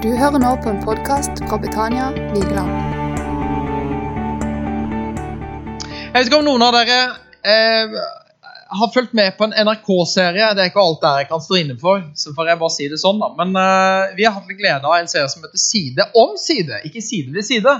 Du 0.00 0.08
hører 0.16 0.40
nå 0.40 0.50
på 0.64 0.70
en 0.70 0.78
podkast 0.80 1.42
fra 1.44 1.58
Betania 1.60 2.06
Vigeland. 2.32 2.70
Jeg 5.92 6.14
vet 6.14 6.30
ikke 6.30 6.38
om 6.38 6.46
noen 6.46 6.64
av 6.64 6.72
dere 6.72 6.96
eh, 7.44 7.98
har 8.80 8.90
fulgt 8.94 9.12
med 9.18 9.36
på 9.36 9.44
en 9.44 9.52
NRK-serie. 9.52 10.54
Det 10.56 10.64
er 10.64 10.70
ikke 10.72 10.80
alt 10.80 11.04
der 11.04 11.18
jeg 11.20 11.28
kan 11.34 11.44
stå 11.44 11.58
inne 11.60 11.76
for, 11.82 12.00
så 12.16 12.32
får 12.32 12.48
jeg 12.48 12.60
bare 12.64 12.74
si 12.78 12.88
det 12.88 13.02
sånn, 13.04 13.20
da. 13.20 13.28
Men 13.42 13.52
eh, 13.60 14.16
vi 14.16 14.24
har 14.24 14.38
hatt 14.38 14.48
litt 14.48 14.62
glede 14.62 14.88
av 14.88 14.96
en 15.02 15.12
serie 15.12 15.28
som 15.34 15.44
heter 15.44 15.64
Side 15.66 16.08
om 16.24 16.32
side, 16.46 16.80
ikke 16.88 17.04
side 17.04 17.36
ved 17.36 17.50
side. 17.50 17.76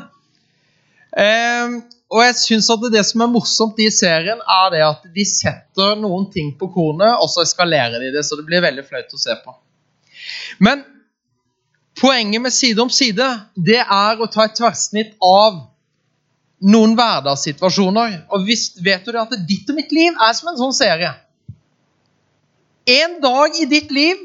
Eh, 1.25 1.81
og 2.13 2.25
jeg 2.27 2.39
synes 2.45 2.69
at 2.77 2.89
det 2.93 3.07
som 3.15 3.25
er 3.25 3.33
morsomt 3.33 3.81
i 3.81 3.89
serien, 3.97 4.45
er 4.61 4.71
det 4.77 4.87
at 4.93 5.09
de 5.17 5.25
setter 5.25 5.97
noen 6.05 6.29
ting 6.37 6.53
på 6.61 6.69
kornet, 6.77 7.17
og 7.17 7.33
så 7.33 7.49
eskalerer 7.49 7.97
de 7.97 8.13
det, 8.13 8.29
så 8.29 8.37
det 8.37 8.45
blir 8.53 8.69
veldig 8.69 8.85
flaut 8.93 9.17
å 9.17 9.25
se 9.25 9.41
på. 9.41 9.57
Men 10.61 10.85
Poenget 12.01 12.43
med 12.43 12.53
Side 12.53 12.81
om 12.83 12.91
side 12.91 13.27
det 13.55 13.81
er 13.83 14.21
å 14.21 14.29
ta 14.33 14.47
et 14.47 14.57
tverrsnitt 14.57 15.13
av 15.21 15.59
noen 16.61 16.95
hverdagssituasjoner. 16.97 18.23
Og 18.33 18.47
visst 18.49 18.81
vet 18.85 19.05
du 19.05 19.13
det 19.13 19.21
at 19.21 19.37
ditt 19.49 19.69
og 19.69 19.77
mitt 19.77 19.93
liv 19.93 20.17
er 20.17 20.33
som 20.37 20.53
en 20.53 20.61
sånn 20.61 20.77
serie. 20.77 21.13
En 22.89 23.19
dag 23.23 23.57
i 23.61 23.69
ditt 23.69 23.93
liv 23.93 24.17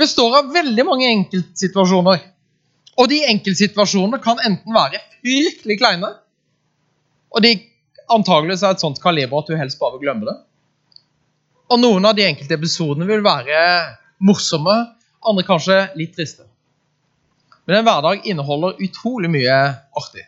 består 0.00 0.38
av 0.40 0.52
veldig 0.54 0.86
mange 0.88 1.08
enkeltsituasjoner. 1.10 2.22
Og 3.00 3.08
de 3.12 3.20
enkeltsituasjonene 3.28 4.20
kan 4.24 4.40
enten 4.44 4.74
være 4.74 5.00
fryktelig 5.20 5.76
kleine, 5.80 6.14
og 7.30 7.44
de 7.44 7.52
antageligvis 8.10 8.64
er 8.64 8.74
et 8.74 8.82
sånt 8.82 8.98
kaliber 9.02 9.40
at 9.40 9.50
du 9.50 9.58
helst 9.60 9.78
bare 9.80 9.96
vil 9.96 10.08
glemme 10.08 10.26
det. 10.28 10.36
Og 11.70 11.78
noen 11.78 12.08
av 12.08 12.16
de 12.18 12.26
enkelte 12.26 12.56
episodene 12.56 13.06
vil 13.08 13.22
være 13.22 13.60
morsomme, 14.26 14.74
andre 15.20 15.46
kanskje 15.46 15.76
litt 16.00 16.16
triste. 16.16 16.49
Men 17.70 17.84
en 17.84 17.86
hverdag 17.86 18.24
inneholder 18.26 18.80
utrolig 18.82 19.28
mye 19.30 19.56
artig. 19.94 20.24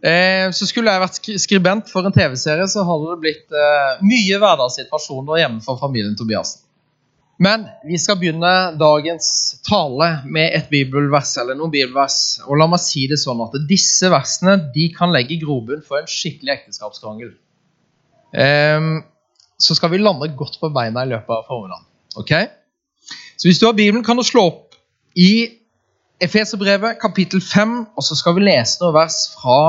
Eh, 0.00 0.46
så 0.56 0.64
Skulle 0.64 0.94
jeg 0.94 1.02
vært 1.02 1.28
skribent 1.42 1.90
for 1.92 2.08
en 2.08 2.14
TV-serie, 2.14 2.64
så 2.72 2.86
hadde 2.88 3.10
det 3.10 3.20
blitt 3.26 3.52
eh, 3.52 3.98
mye 4.00 4.38
hverdagssituasjoner 4.40 5.42
hjemme 5.42 5.60
for 5.66 5.76
familien 5.82 6.14
Tobiassen. 6.16 6.62
Men 7.36 7.66
vi 7.84 8.00
skal 8.00 8.16
begynne 8.16 8.52
dagens 8.80 9.28
tale 9.68 10.08
med 10.24 10.56
et 10.56 10.72
bibelvers, 10.72 11.34
eller 11.42 11.58
noen 11.60 11.74
bibelvers. 11.76 12.16
Og 12.46 12.56
la 12.56 12.70
meg 12.72 12.80
si 12.80 13.04
det 13.12 13.20
sånn 13.20 13.44
at 13.44 13.58
disse 13.68 14.08
versene 14.12 14.56
de 14.72 14.88
kan 14.96 15.12
legge 15.12 15.36
grobunn 15.44 15.84
for 15.84 16.00
en 16.00 16.08
skikkelig 16.08 16.54
ekteskapskrangel. 16.56 17.34
Eh, 18.32 18.88
så 19.60 19.76
skal 19.76 19.92
vi 19.92 20.00
lande 20.00 20.32
godt 20.32 20.56
på 20.64 20.72
beina 20.72 21.04
i 21.04 21.12
løpet 21.12 21.36
av 21.42 21.44
formiddagen. 21.52 21.84
Okay? 22.24 22.48
Så 23.36 23.52
hvis 23.52 23.60
du 23.60 23.68
har 23.68 23.76
Bibelen, 23.76 24.04
kan 24.04 24.16
du 24.16 24.24
slå 24.24 24.48
opp 24.48 24.69
i 25.16 25.56
Efeserbrevet 26.20 26.98
kapittel 27.00 27.40
5, 27.40 27.86
og 27.96 28.04
så 28.04 28.16
skal 28.18 28.36
vi 28.36 28.44
lese 28.44 28.80
noen 28.82 28.94
vers 28.94 29.22
fra 29.32 29.60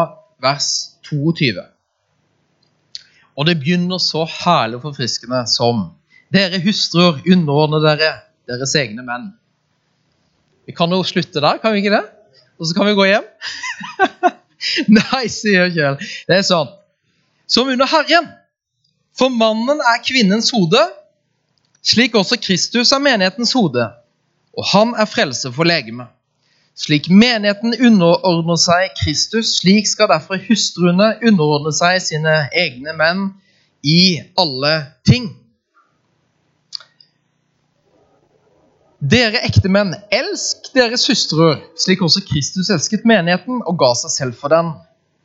vers 0.43 0.67
22. 1.07 1.63
Og 3.39 3.47
det 3.47 3.55
begynner 3.61 4.01
så 4.03 4.25
herlig 4.27 4.81
og 4.81 4.89
forfriskende 4.89 5.45
som 5.49 5.89
Dere 6.31 6.61
hustruer, 6.63 7.17
underordne 7.27 7.81
dere 7.83 8.11
deres 8.47 8.71
egne 8.79 9.03
menn. 9.03 9.25
Vi 10.63 10.71
kan 10.71 10.91
jo 10.95 11.01
slutte 11.03 11.41
der, 11.43 11.57
kan 11.59 11.73
vi 11.73 11.81
ikke 11.81 11.91
det? 11.91 12.05
Og 12.55 12.69
så 12.69 12.77
kan 12.77 12.87
vi 12.87 12.95
gå 12.95 13.07
hjem? 13.09 13.25
Nei, 14.95 15.25
sier 15.27 15.67
Kjell. 15.73 15.97
Det 16.29 16.37
er 16.37 16.45
sånn. 16.47 16.71
Som 17.51 17.73
under 17.73 17.89
Herren. 17.91 18.29
For 19.19 19.33
mannen 19.33 19.83
er 19.83 19.99
kvinnens 20.07 20.53
hode, 20.55 20.85
slik 21.83 22.15
også 22.15 22.39
Kristus 22.39 22.93
er 22.95 23.03
menighetens 23.03 23.51
hode 23.57 23.89
og 24.57 24.67
han 24.73 24.95
er 24.99 25.09
frelse 25.09 25.51
for 25.53 25.67
legemet. 25.67 26.09
Slik 26.77 27.09
menigheten 27.11 27.75
underordner 27.83 28.57
seg 28.59 28.95
Kristus, 29.01 29.57
slik 29.59 29.89
skal 29.89 30.09
derfor 30.11 30.39
hustruene 30.47 31.13
underordne 31.19 31.73
seg 31.75 31.99
sine 32.03 32.35
egne 32.57 32.95
menn 32.97 33.27
i 33.83 34.21
alle 34.39 34.73
ting. 35.07 35.29
Dere 39.01 39.41
ektemenn, 39.47 39.95
elsk 40.13 40.71
deres 40.77 41.07
hustruer, 41.09 41.57
slik 41.75 42.03
også 42.05 42.21
Kristus 42.27 42.69
elsket 42.69 43.05
menigheten 43.09 43.63
og 43.65 43.79
ga 43.81 43.91
seg 43.97 44.13
selv 44.13 44.37
for 44.37 44.53
den, 44.53 44.75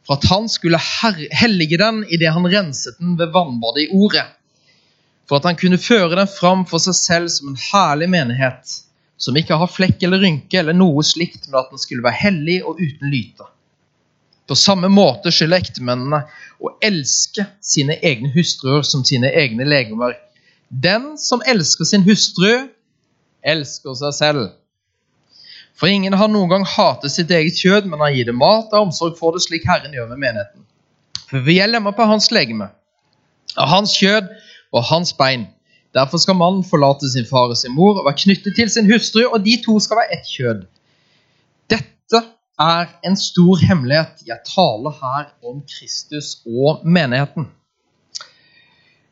for 0.07 0.17
at 0.17 0.27
han 0.31 0.49
skulle 0.49 0.81
hellige 0.81 1.79
den 1.79 2.03
idet 2.09 2.33
han 2.33 2.49
renset 2.49 2.97
den 3.03 3.19
ved 3.21 3.35
vannbadet 3.35 3.85
i 3.85 3.91
ordet, 3.93 4.25
for 5.29 5.39
at 5.39 5.49
han 5.51 5.61
kunne 5.61 5.79
føre 5.83 6.15
den 6.17 6.31
fram 6.31 6.65
for 6.67 6.83
seg 6.83 6.97
selv 6.97 7.31
som 7.33 7.53
en 7.53 7.63
herlig 7.69 8.09
menighet 8.11 8.81
som 9.17 9.37
ikke 9.37 9.57
har 9.57 9.71
flekk 9.73 10.03
eller 10.05 10.21
rynke 10.23 10.59
eller 10.61 10.77
noe 10.77 11.05
slikt, 11.05 11.49
men 11.49 11.61
at 11.63 11.71
den 11.73 11.81
skulle 11.81 12.05
være 12.05 12.21
hellig 12.21 12.59
og 12.65 12.81
uten 12.81 13.13
lyte. 13.13 13.49
På 14.47 14.55
samme 14.55 14.89
måte 14.93 15.33
skylder 15.35 15.65
ektemennene 15.65 16.21
å 16.63 16.77
elske 16.85 17.49
sine 17.65 17.97
egne 18.05 18.31
hustruer 18.37 18.85
som 18.87 19.03
sine 19.05 19.33
egne 19.35 19.67
legemer. 19.67 20.15
Den 20.69 21.17
som 21.19 21.43
elsker 21.47 21.89
sin 21.89 22.05
hustru, 22.07 22.69
elsker 23.43 23.99
seg 23.99 24.15
selv. 24.15 24.47
For 25.77 25.93
ingen 25.93 26.15
har 26.17 26.31
noen 26.33 26.53
gang 26.53 26.65
hatet 26.69 27.13
sitt 27.13 27.33
eget 27.35 27.59
kjød, 27.61 27.89
men 27.91 28.01
han 28.01 28.15
gir 28.15 28.31
det 28.31 28.37
mat 28.37 28.71
og 28.73 28.87
omsorg 28.87 29.19
for 29.19 29.37
det, 29.37 29.43
slik 29.45 29.67
Herren 29.69 29.93
gjør 29.93 30.09
med 30.15 30.23
menigheten. 30.23 30.65
For 31.27 31.43
vi 31.45 31.59
er 31.61 31.69
lemmer 31.69 31.93
på 31.97 32.07
hans 32.07 32.31
legeme, 32.33 32.71
av 33.59 33.69
hans 33.73 33.93
kjød 33.99 34.31
og 34.73 34.87
hans 34.89 35.13
bein. 35.17 35.49
Derfor 35.97 36.21
skal 36.21 36.37
mannen 36.37 36.65
forlate 36.67 37.09
sin 37.09 37.27
far 37.29 37.53
og 37.53 37.57
sin 37.57 37.73
mor 37.73 37.97
og 37.97 38.05
være 38.05 38.21
knyttet 38.27 38.57
til 38.59 38.71
sin 38.73 38.89
hustru, 38.91 39.23
og 39.31 39.41
de 39.45 39.57
to 39.65 39.79
skal 39.81 40.03
være 40.03 40.19
ett 40.19 40.29
kjød. 40.29 40.65
Dette 41.73 42.23
er 42.61 42.91
en 43.09 43.17
stor 43.17 43.63
hemmelighet. 43.65 44.27
Jeg 44.29 44.45
taler 44.45 44.99
her 45.01 45.31
om 45.49 45.63
Kristus 45.65 46.37
og 46.45 46.85
menigheten. 46.85 47.49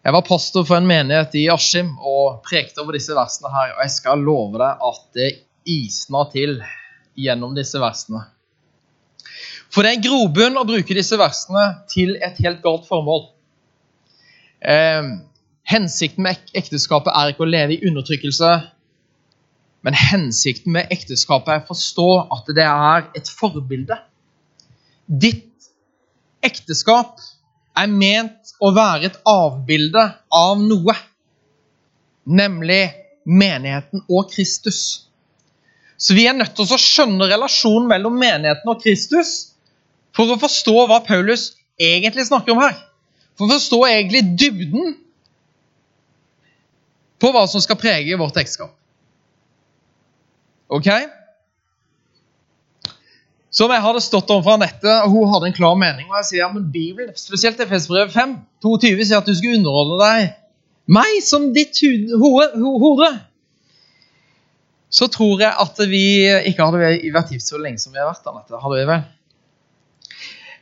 Jeg 0.05 0.12
var 0.12 0.27
pastor 0.28 0.67
for 0.69 0.77
en 0.77 0.89
menighet 0.89 1.33
i 1.41 1.47
Askim 1.49 1.94
og 1.97 2.43
prekte 2.44 2.83
over 2.83 2.99
disse 2.99 3.15
versene 3.17 3.49
her. 3.49 3.73
Og 3.78 3.84
jeg 3.87 3.93
skal 3.94 4.21
love 4.21 4.61
deg 4.61 4.89
at 4.91 5.05
det 5.17 5.31
isna 5.65 6.27
til 6.34 6.59
gjennom 7.17 7.55
disse 7.56 7.81
versene. 7.81 8.27
For 9.73 9.83
det 9.83 9.94
er 9.94 10.05
grobunn 10.05 10.61
å 10.61 10.67
bruke 10.69 10.97
disse 10.97 11.17
versene 11.17 11.65
til 11.89 12.19
et 12.21 12.37
helt 12.44 12.61
galt 12.62 12.84
formål. 12.91 13.31
Eh, 14.61 15.09
Hensikten 15.65 16.27
med 16.27 16.53
ekteskapet 16.57 17.13
er 17.17 17.33
ikke 17.33 17.47
å 17.47 17.49
leve 17.49 17.77
i 17.77 17.89
undertrykkelse, 17.89 18.51
men 19.85 19.97
hensikten 19.97 20.75
med 20.77 20.93
ekteskapet 20.93 21.53
er 21.53 21.63
å 21.63 21.69
forstå 21.69 22.09
at 22.37 22.51
det 22.57 22.67
er 22.69 23.09
et 23.17 23.31
forbilde. 23.33 23.97
Ditt 25.09 25.71
ekteskap 26.45 27.21
er 27.77 27.91
ment 27.91 28.55
å 28.61 28.71
være 28.77 29.11
et 29.11 29.19
avbilde 29.29 30.05
av 30.33 30.61
noe, 30.61 30.95
nemlig 32.25 32.83
menigheten 33.25 34.05
og 34.09 34.31
Kristus. 34.33 34.81
Så 35.97 36.17
vi 36.17 36.27
er 36.29 36.37
nødt 36.37 36.57
til 36.57 36.69
å 36.69 36.81
skjønne 36.81 37.29
relasjonen 37.31 37.89
mellom 37.89 38.17
menigheten 38.21 38.69
og 38.69 38.83
Kristus 38.83 39.55
for 40.17 40.33
å 40.33 40.41
forstå 40.41 40.75
hva 40.89 41.01
Paulus 41.07 41.53
egentlig 41.81 42.29
snakker 42.29 42.55
om 42.55 42.63
her. 42.65 42.77
For 43.35 43.49
å 43.49 43.57
forstå 43.57 43.81
egentlig 43.89 44.25
dybden 44.39 44.95
på 47.25 47.33
hva 47.33 47.45
som 47.49 47.62
skal 47.65 47.81
prege 47.81 48.21
vårt 48.21 48.37
ekteskap. 48.41 48.75
Ok? 50.69 50.89
Som 53.55 53.71
jeg 53.71 53.85
hadde 53.85 54.03
stått 54.03 54.33
overfor 54.35 54.59
Anette, 54.59 54.95
og 55.05 55.12
hun 55.15 55.31
hadde 55.33 55.53
en 55.53 55.57
klar 55.57 55.77
mening. 55.79 56.09
og 56.11 56.19
jeg 56.21 56.31
sier, 56.31 56.41
ja, 56.43 56.51
men 56.53 56.67
Bibelen, 56.75 57.15
Spesielt 57.17 57.61
Efesbrevet 57.62 58.12
5, 58.12 58.35
22 58.65 59.07
sier 59.07 59.21
at 59.21 59.29
du 59.29 59.37
skal 59.37 59.61
underordne 59.61 60.01
deg 60.03 60.33
meg 60.91 61.21
som 61.25 61.47
ditt 61.55 61.79
hode. 62.21 63.09
Så 64.93 65.09
tror 65.11 65.41
jeg 65.41 65.55
at 65.65 65.81
vi 65.88 66.05
ikke 66.50 66.67
hadde 66.67 66.91
vært 67.15 67.32
gift 67.32 67.49
så 67.49 67.61
lenge 67.62 67.81
som 67.81 67.94
vi 67.94 68.03
har 68.03 68.11
vært. 68.11 68.26
Anette, 68.29 68.61
hadde 68.61 68.81
vi 68.81 68.88
vel? 68.91 69.06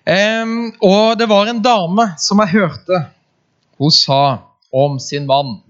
Um, 0.03 0.55
og 0.83 1.19
det 1.19 1.29
var 1.31 1.49
en 1.51 1.61
dame 1.63 2.09
som 2.19 2.41
jeg 2.43 2.57
hørte 2.57 3.05
hun 3.79 3.93
sa 3.95 4.23
om 4.75 4.97
sin 5.03 5.29
mann 5.29 5.61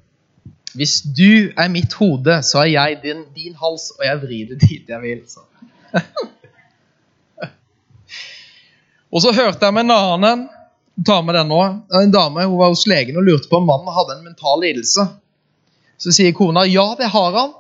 hvis 0.79 1.03
du 1.05 1.53
er 1.59 1.69
mitt 1.69 1.93
hode, 2.01 2.39
så 2.47 2.63
er 2.63 2.71
jeg 2.73 3.01
din, 3.03 3.25
din 3.37 3.57
hals, 3.61 3.91
og 3.99 4.05
jeg 4.07 4.21
vrir 4.23 4.53
det 4.53 4.59
dit 4.65 4.89
jeg 4.89 5.01
vil. 5.03 5.21
Så. 5.29 5.45
og 9.13 9.25
så 9.25 9.35
hørte 9.37 9.67
jeg 9.67 9.77
med 9.77 9.85
en 9.87 9.97
annen 9.97 10.47
ta 11.07 11.23
med 11.23 11.35
den 11.35 11.49
nå, 11.49 11.61
en 11.95 12.13
dame 12.13 12.45
hun 12.45 12.59
var 12.59 12.73
hos 12.73 12.87
legen 12.87 13.17
og 13.17 13.27
lurte 13.27 13.49
på 13.49 13.59
om 13.61 13.69
mannen 13.69 13.93
hadde 13.95 14.19
en 14.19 14.25
mental 14.27 14.61
lidelse. 14.63 15.07
Så 16.01 16.13
sier 16.15 16.35
kona 16.37 16.65
ja, 16.69 16.85
det 16.99 17.11
har 17.13 17.37
han, 17.37 17.53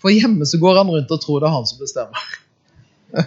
for 0.00 0.14
hjemme 0.14 0.46
så 0.48 0.58
går 0.60 0.80
han 0.80 0.90
rundt 0.90 1.12
og 1.12 1.22
tror 1.22 1.42
det 1.42 1.50
er 1.50 1.56
han 1.56 1.68
som 1.68 1.82
bestemmer. 1.82 2.28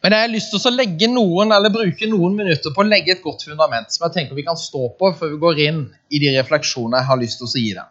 Men 0.00 0.16
jeg 0.16 0.24
har 0.24 0.32
lyst 0.32 0.52
til 0.54 0.70
å 0.70 0.74
legge 0.74 1.08
noen, 1.12 1.52
eller 1.52 1.72
bruke 1.74 2.08
noen 2.08 2.36
minutter 2.38 2.72
på 2.72 2.84
å 2.84 2.88
legge 2.88 3.16
et 3.16 3.24
godt 3.24 3.44
fundament 3.48 3.92
som 3.92 4.06
jeg 4.06 4.16
tenker 4.16 4.38
vi 4.38 4.46
kan 4.46 4.58
stå 4.58 4.92
på 4.96 5.12
før 5.18 5.34
vi 5.34 5.40
går 5.42 5.64
inn 5.66 5.82
i 6.08 6.22
de 6.22 6.32
refleksjonene 6.38 7.02
jeg 7.02 7.10
har 7.10 7.20
lyst 7.20 7.42
til 7.42 7.50
å 7.50 7.64
gi 7.64 7.72
deg. 7.76 7.88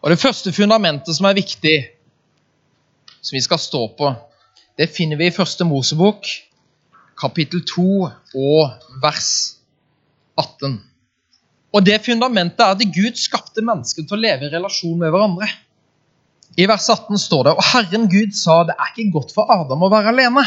Og 0.00 0.10
Det 0.10 0.20
første 0.20 0.52
fundamentet 0.52 1.12
som 1.16 1.26
er 1.28 1.36
viktig, 1.36 1.76
som 3.20 3.36
vi 3.36 3.42
skal 3.44 3.60
stå 3.60 3.82
på, 3.98 4.12
det 4.80 4.88
finner 4.88 5.18
vi 5.20 5.26
i 5.28 5.34
Første 5.34 5.66
Mosebok, 5.68 6.24
kapittel 7.20 7.60
2 7.68 7.88
og 8.40 8.86
vers 9.02 9.32
18. 10.40 10.78
Og 11.76 11.84
det 11.84 11.98
fundamentet 12.06 12.62
er 12.64 12.72
at 12.72 12.94
Gud 12.94 13.18
skapte 13.20 13.60
mennesker 13.60 14.06
til 14.06 14.16
å 14.16 14.22
leve 14.22 14.48
i 14.48 14.54
relasjon 14.54 14.96
med 14.98 15.12
hverandre. 15.12 15.50
I 16.56 16.64
vers 16.66 16.88
18 16.88 17.20
står 17.20 17.44
det 17.46 17.52
og 17.58 17.68
Herren 17.74 18.08
Gud 18.10 18.32
sa 18.34 18.62
det 18.66 18.78
er 18.80 18.94
ikke 18.94 19.18
godt 19.18 19.34
for 19.36 19.52
Adam 19.52 19.84
å 19.84 19.90
være 19.92 20.14
alene. 20.14 20.46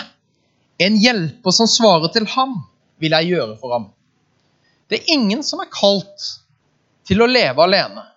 En 0.81 0.97
hjelper 0.97 1.53
som 1.53 1.69
svarer 1.69 2.09
til 2.15 2.25
ham, 2.33 2.57
vil 2.97 3.13
jeg 3.19 3.35
gjøre 3.35 3.59
for 3.61 3.77
ham. 3.77 3.85
Det 4.89 4.97
er 4.97 5.13
ingen 5.13 5.45
som 5.45 5.61
er 5.61 5.69
kalt 5.71 6.25
til 7.05 7.21
å 7.21 7.29
leve 7.29 7.61
alene. 7.61 8.07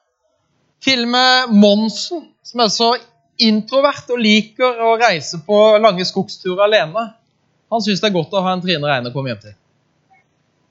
Til 0.87 1.03
og 1.03 1.11
med 1.11 1.55
Monsen, 1.59 2.29
som 2.47 2.63
er 2.63 2.71
så 2.71 2.93
introvert 3.43 4.07
og 4.15 4.21
liker 4.23 4.79
å 4.87 4.93
reise 5.01 5.41
på 5.45 5.57
lange 5.83 6.07
skogsturer 6.07 6.63
alene, 6.69 7.09
han 7.73 7.83
syns 7.83 7.99
det 8.03 8.13
er 8.13 8.15
godt 8.15 8.37
å 8.39 8.43
ha 8.45 8.53
en 8.55 8.63
Trine 8.63 8.87
Reine 8.87 9.11
å 9.11 9.15
komme 9.15 9.33
hjem 9.33 9.43
til. 9.43 9.57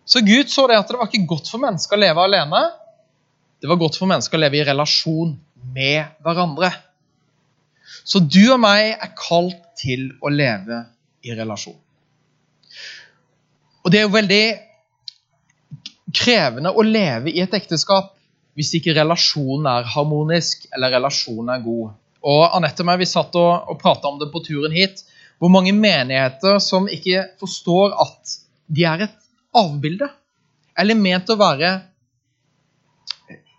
Så 0.07 0.21
Gud 0.23 0.51
så 0.53 0.67
det 0.69 0.77
at 0.79 0.88
det 0.88 1.00
var 1.01 1.09
ikke 1.09 1.27
godt 1.27 1.50
for 1.51 1.59
mennesker 1.59 1.97
å 1.97 2.00
leve 2.00 2.23
alene. 2.23 2.62
Det 3.59 3.67
var 3.67 3.81
godt 3.81 3.97
for 4.00 4.07
mennesker 4.07 4.38
å 4.38 4.44
leve 4.45 4.62
i 4.62 4.65
relasjon 4.67 5.33
med 5.75 6.15
hverandre. 6.23 6.69
Så 8.06 8.21
du 8.21 8.44
og 8.53 8.61
meg 8.61 8.94
er 8.94 9.15
kalt 9.18 9.59
til 9.81 10.11
å 10.21 10.31
leve 10.31 10.83
i 11.25 11.35
relasjon. 11.35 11.77
Og 13.83 13.91
det 13.91 14.00
er 14.00 14.07
jo 14.07 14.15
veldig 14.15 14.45
krevende 16.15 16.71
å 16.71 16.85
leve 16.85 17.33
i 17.33 17.41
et 17.44 17.57
ekteskap 17.57 18.13
hvis 18.56 18.72
ikke 18.78 18.96
relasjonen 18.96 19.68
er 19.68 19.90
harmonisk 19.96 20.66
eller 20.74 20.94
relasjonen 20.96 21.52
er 21.56 21.63
god. 21.66 21.96
Og 22.25 22.44
Anette 22.57 22.81
og 22.81 22.90
meg 22.90 23.02
vi 23.02 23.10
satt 23.10 23.36
og, 23.38 23.68
og 23.72 23.80
prata 23.81 24.10
om 24.10 24.19
det 24.22 24.31
på 24.34 24.42
turen 24.46 24.74
hit. 24.74 25.04
Hvor 25.38 25.52
mange 25.52 25.74
menigheter 25.75 26.62
som 26.63 26.88
ikke 26.90 27.25
forstår 27.42 27.98
at 28.02 28.38
de 28.72 28.86
er 28.88 29.06
et 29.06 29.18
avbilde. 29.56 30.07
Eller 30.80 30.98
ment 31.00 31.30
å 31.30 31.38
være 31.40 31.74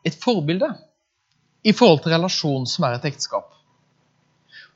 et 0.07 0.17
forbilde 0.23 0.71
i 1.67 1.75
forhold 1.75 2.05
til 2.05 2.15
relasjonen 2.15 2.67
som 2.71 2.87
er 2.87 2.97
et 2.97 3.07
ekteskap. 3.11 3.53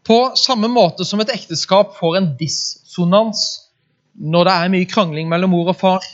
På 0.07 0.33
samme 0.39 0.69
måte 0.73 1.05
som 1.07 1.21
et 1.23 1.33
ekteskap 1.33 1.95
får 1.99 2.19
en 2.19 2.31
dissonans 2.39 3.45
når 4.21 4.49
det 4.49 4.55
er 4.57 4.73
mye 4.73 4.89
krangling 4.91 5.29
mellom 5.31 5.53
mor 5.55 5.71
og 5.71 5.79
far, 5.79 6.05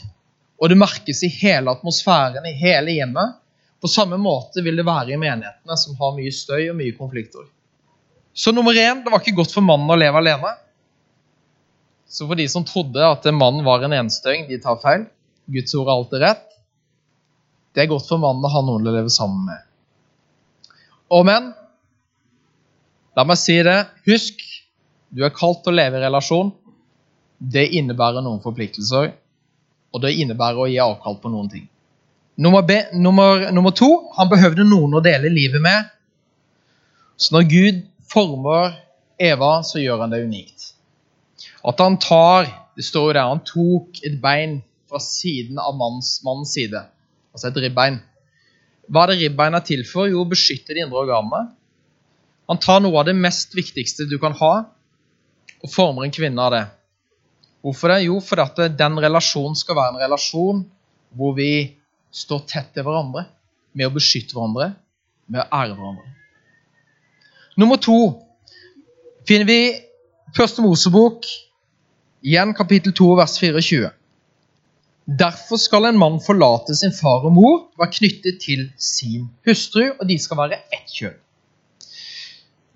og 0.61 0.71
det 0.71 0.79
merkes 0.79 1.23
i 1.25 1.31
hele 1.33 1.73
atmosfæren, 1.73 2.45
i 2.47 2.55
hele 2.59 2.93
hjemmet, 2.99 3.39
på 3.81 3.91
samme 3.91 4.17
måte 4.21 4.63
vil 4.65 4.79
det 4.79 4.87
være 4.87 5.15
i 5.15 5.21
menighetene 5.21 5.77
som 5.79 5.97
har 6.01 6.15
mye 6.17 6.33
støy 6.33 6.71
og 6.71 6.79
mye 6.79 6.95
konflikter. 6.97 7.45
Så 8.37 8.53
nummer 8.53 8.77
én 8.77 9.03
det 9.05 9.13
var 9.13 9.23
ikke 9.23 9.39
godt 9.39 9.55
for 9.55 9.65
mannen 9.65 9.91
å 9.93 9.99
leve 9.99 10.21
alene. 10.21 10.53
Så 12.09 12.27
for 12.29 12.39
de 12.39 12.47
som 12.49 12.65
trodde 12.65 13.03
at 13.03 13.25
mannen 13.35 13.65
var 13.67 13.85
en 13.85 13.97
enstøing, 13.97 14.47
de 14.49 14.59
tar 14.63 14.81
feil. 14.83 15.07
Guds 15.53 15.75
ord 15.75 15.89
er 15.89 15.95
alltid 15.95 16.23
rett. 16.25 16.45
Det 17.75 17.85
er 17.85 17.91
godt 17.91 18.09
for 18.09 18.21
mannen 18.23 18.45
å 18.45 18.53
ha 18.53 18.63
noen 18.65 18.87
å 18.89 18.95
leve 18.95 19.13
sammen 19.13 19.45
med. 19.49 19.63
Og 21.13 21.27
men, 21.29 21.51
la 23.17 23.25
meg 23.29 23.39
si 23.41 23.57
det. 23.65 23.79
Husk, 24.09 24.41
du 25.13 25.25
er 25.25 25.35
kalt 25.35 25.63
til 25.65 25.75
å 25.75 25.77
leve 25.77 26.01
i 26.01 26.05
relasjon. 26.07 26.55
Det 27.37 27.67
innebærer 27.79 28.25
noen 28.25 28.41
forpliktelser, 28.45 29.11
og 29.93 30.03
det 30.03 30.15
innebærer 30.17 30.63
å 30.63 30.69
gi 30.71 30.81
avkall 30.83 31.19
på 31.21 31.33
noen 31.33 31.51
ting. 31.53 31.67
Nummer, 32.37 32.63
B, 32.63 32.73
nummer, 32.93 33.51
nummer 33.53 33.73
to 33.73 33.89
han 34.17 34.29
behøvde 34.29 34.67
noen 34.69 34.99
å 34.99 35.05
dele 35.05 35.33
livet 35.33 35.63
med. 35.65 35.89
Så 37.17 37.33
når 37.33 37.47
Gud 37.49 37.79
former 38.13 38.75
Eva, 39.17 39.63
så 39.65 39.81
gjør 39.81 40.05
han 40.05 40.13
det 40.13 40.21
unikt. 40.27 40.73
At 41.67 41.81
han 41.81 41.99
tar 42.01 42.53
Det 42.77 42.85
står 42.85 43.07
jo 43.07 43.13
der 43.17 43.31
han 43.31 43.39
tok 43.41 44.03
et 44.05 44.19
bein 44.21 44.59
fra 44.85 44.99
siden 45.01 45.57
av 45.57 45.79
mannens, 45.81 46.19
mannens 46.27 46.51
side. 46.53 46.83
Altså 47.33 47.49
et 47.49 47.61
ribbein. 47.65 47.97
Hva 48.93 49.07
er 49.07 49.15
det 49.15 49.17
ribbeina 49.23 49.63
til 49.65 49.81
for? 49.89 50.11
Jo, 50.13 50.27
beskytte 50.29 50.77
de 50.77 50.83
indre 50.85 51.01
organene. 51.01 51.55
Han 52.53 52.61
tar 52.61 52.83
noe 52.85 53.01
av 53.01 53.09
det 53.09 53.17
mest 53.17 53.57
viktigste 53.57 54.05
du 54.11 54.19
kan 54.21 54.37
ha, 54.37 54.53
og 55.65 55.73
former 55.73 56.05
en 56.05 56.13
kvinne 56.13 56.45
av 56.45 56.53
det. 56.53 56.63
Hvorfor 57.65 57.95
det? 57.95 58.03
Jo, 58.05 58.21
fordi 58.21 58.45
at 58.45 58.77
den 58.79 59.01
relasjonen 59.03 59.57
skal 59.59 59.81
være 59.81 59.95
en 59.95 60.03
relasjon 60.05 60.63
hvor 61.17 61.33
vi 61.41 61.51
står 62.17 62.45
tett 62.49 62.73
til 62.75 62.87
hverandre, 62.87 63.27
med 63.77 63.91
å 63.91 63.95
beskytte 63.95 64.37
hverandre, 64.37 64.71
med 65.29 65.43
å 65.43 65.49
ære 65.61 65.77
hverandre. 65.77 66.13
Nummer 67.61 67.81
to 67.81 67.99
finner 69.29 69.49
vi 69.49 69.61
Første 70.37 70.61
Mosebok 70.61 71.25
Igjen 72.27 72.57
kapittel 72.59 72.95
2, 72.97 73.07
vers 73.21 73.37
24. 73.39 73.93
Derfor 75.07 75.61
skal 75.63 75.87
en 75.87 75.99
mann 76.01 76.17
forlate 76.19 76.75
sin 76.75 76.91
far 76.91 77.23
og 77.29 77.35
mor, 77.37 77.61
være 77.79 77.95
knyttet 78.01 78.41
til 78.43 78.65
sin 78.83 79.29
hustru, 79.47 79.93
og 79.95 80.03
de 80.09 80.17
skal 80.19 80.41
være 80.41 80.59
ett 80.75 80.91
kjønn. 80.91 81.21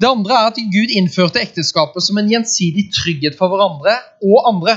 Det 0.01 0.09
andre 0.09 0.37
er 0.37 0.53
at 0.53 0.61
Gud 0.73 0.95
innførte 0.97 1.43
ekteskapet 1.43 2.05
som 2.07 2.21
en 2.21 2.31
gjensidig 2.31 2.87
trygghet 2.95 3.35
for 3.41 3.51
hverandre 3.51 3.97
og 4.23 4.47
andre. 4.53 4.77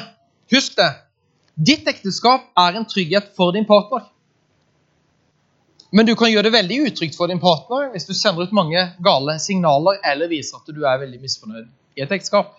Husk 0.51 0.73
det. 0.79 0.89
Ditt 1.53 1.87
ekteskap 1.87 2.49
er 2.59 2.79
en 2.79 2.89
trygghet 2.89 3.29
for 3.37 3.53
din 3.55 3.69
partner. 3.69 4.09
Men 5.93 6.07
du 6.09 6.15
kan 6.17 6.31
gjøre 6.31 6.47
det 6.47 6.55
veldig 6.55 6.79
utrygt 6.87 7.17
for 7.17 7.29
din 7.29 7.41
partner 7.41 7.91
hvis 7.93 8.07
du 8.07 8.15
sender 8.17 8.47
ut 8.47 8.55
mange 8.55 8.81
gale 9.05 9.37
signaler 9.41 9.99
eller 10.09 10.31
viser 10.31 10.57
at 10.57 10.73
du 10.73 10.81
er 10.81 11.01
veldig 11.03 11.19
misfornøyd 11.21 11.67
i 11.99 12.01
et 12.01 12.15
ekteskap. 12.15 12.55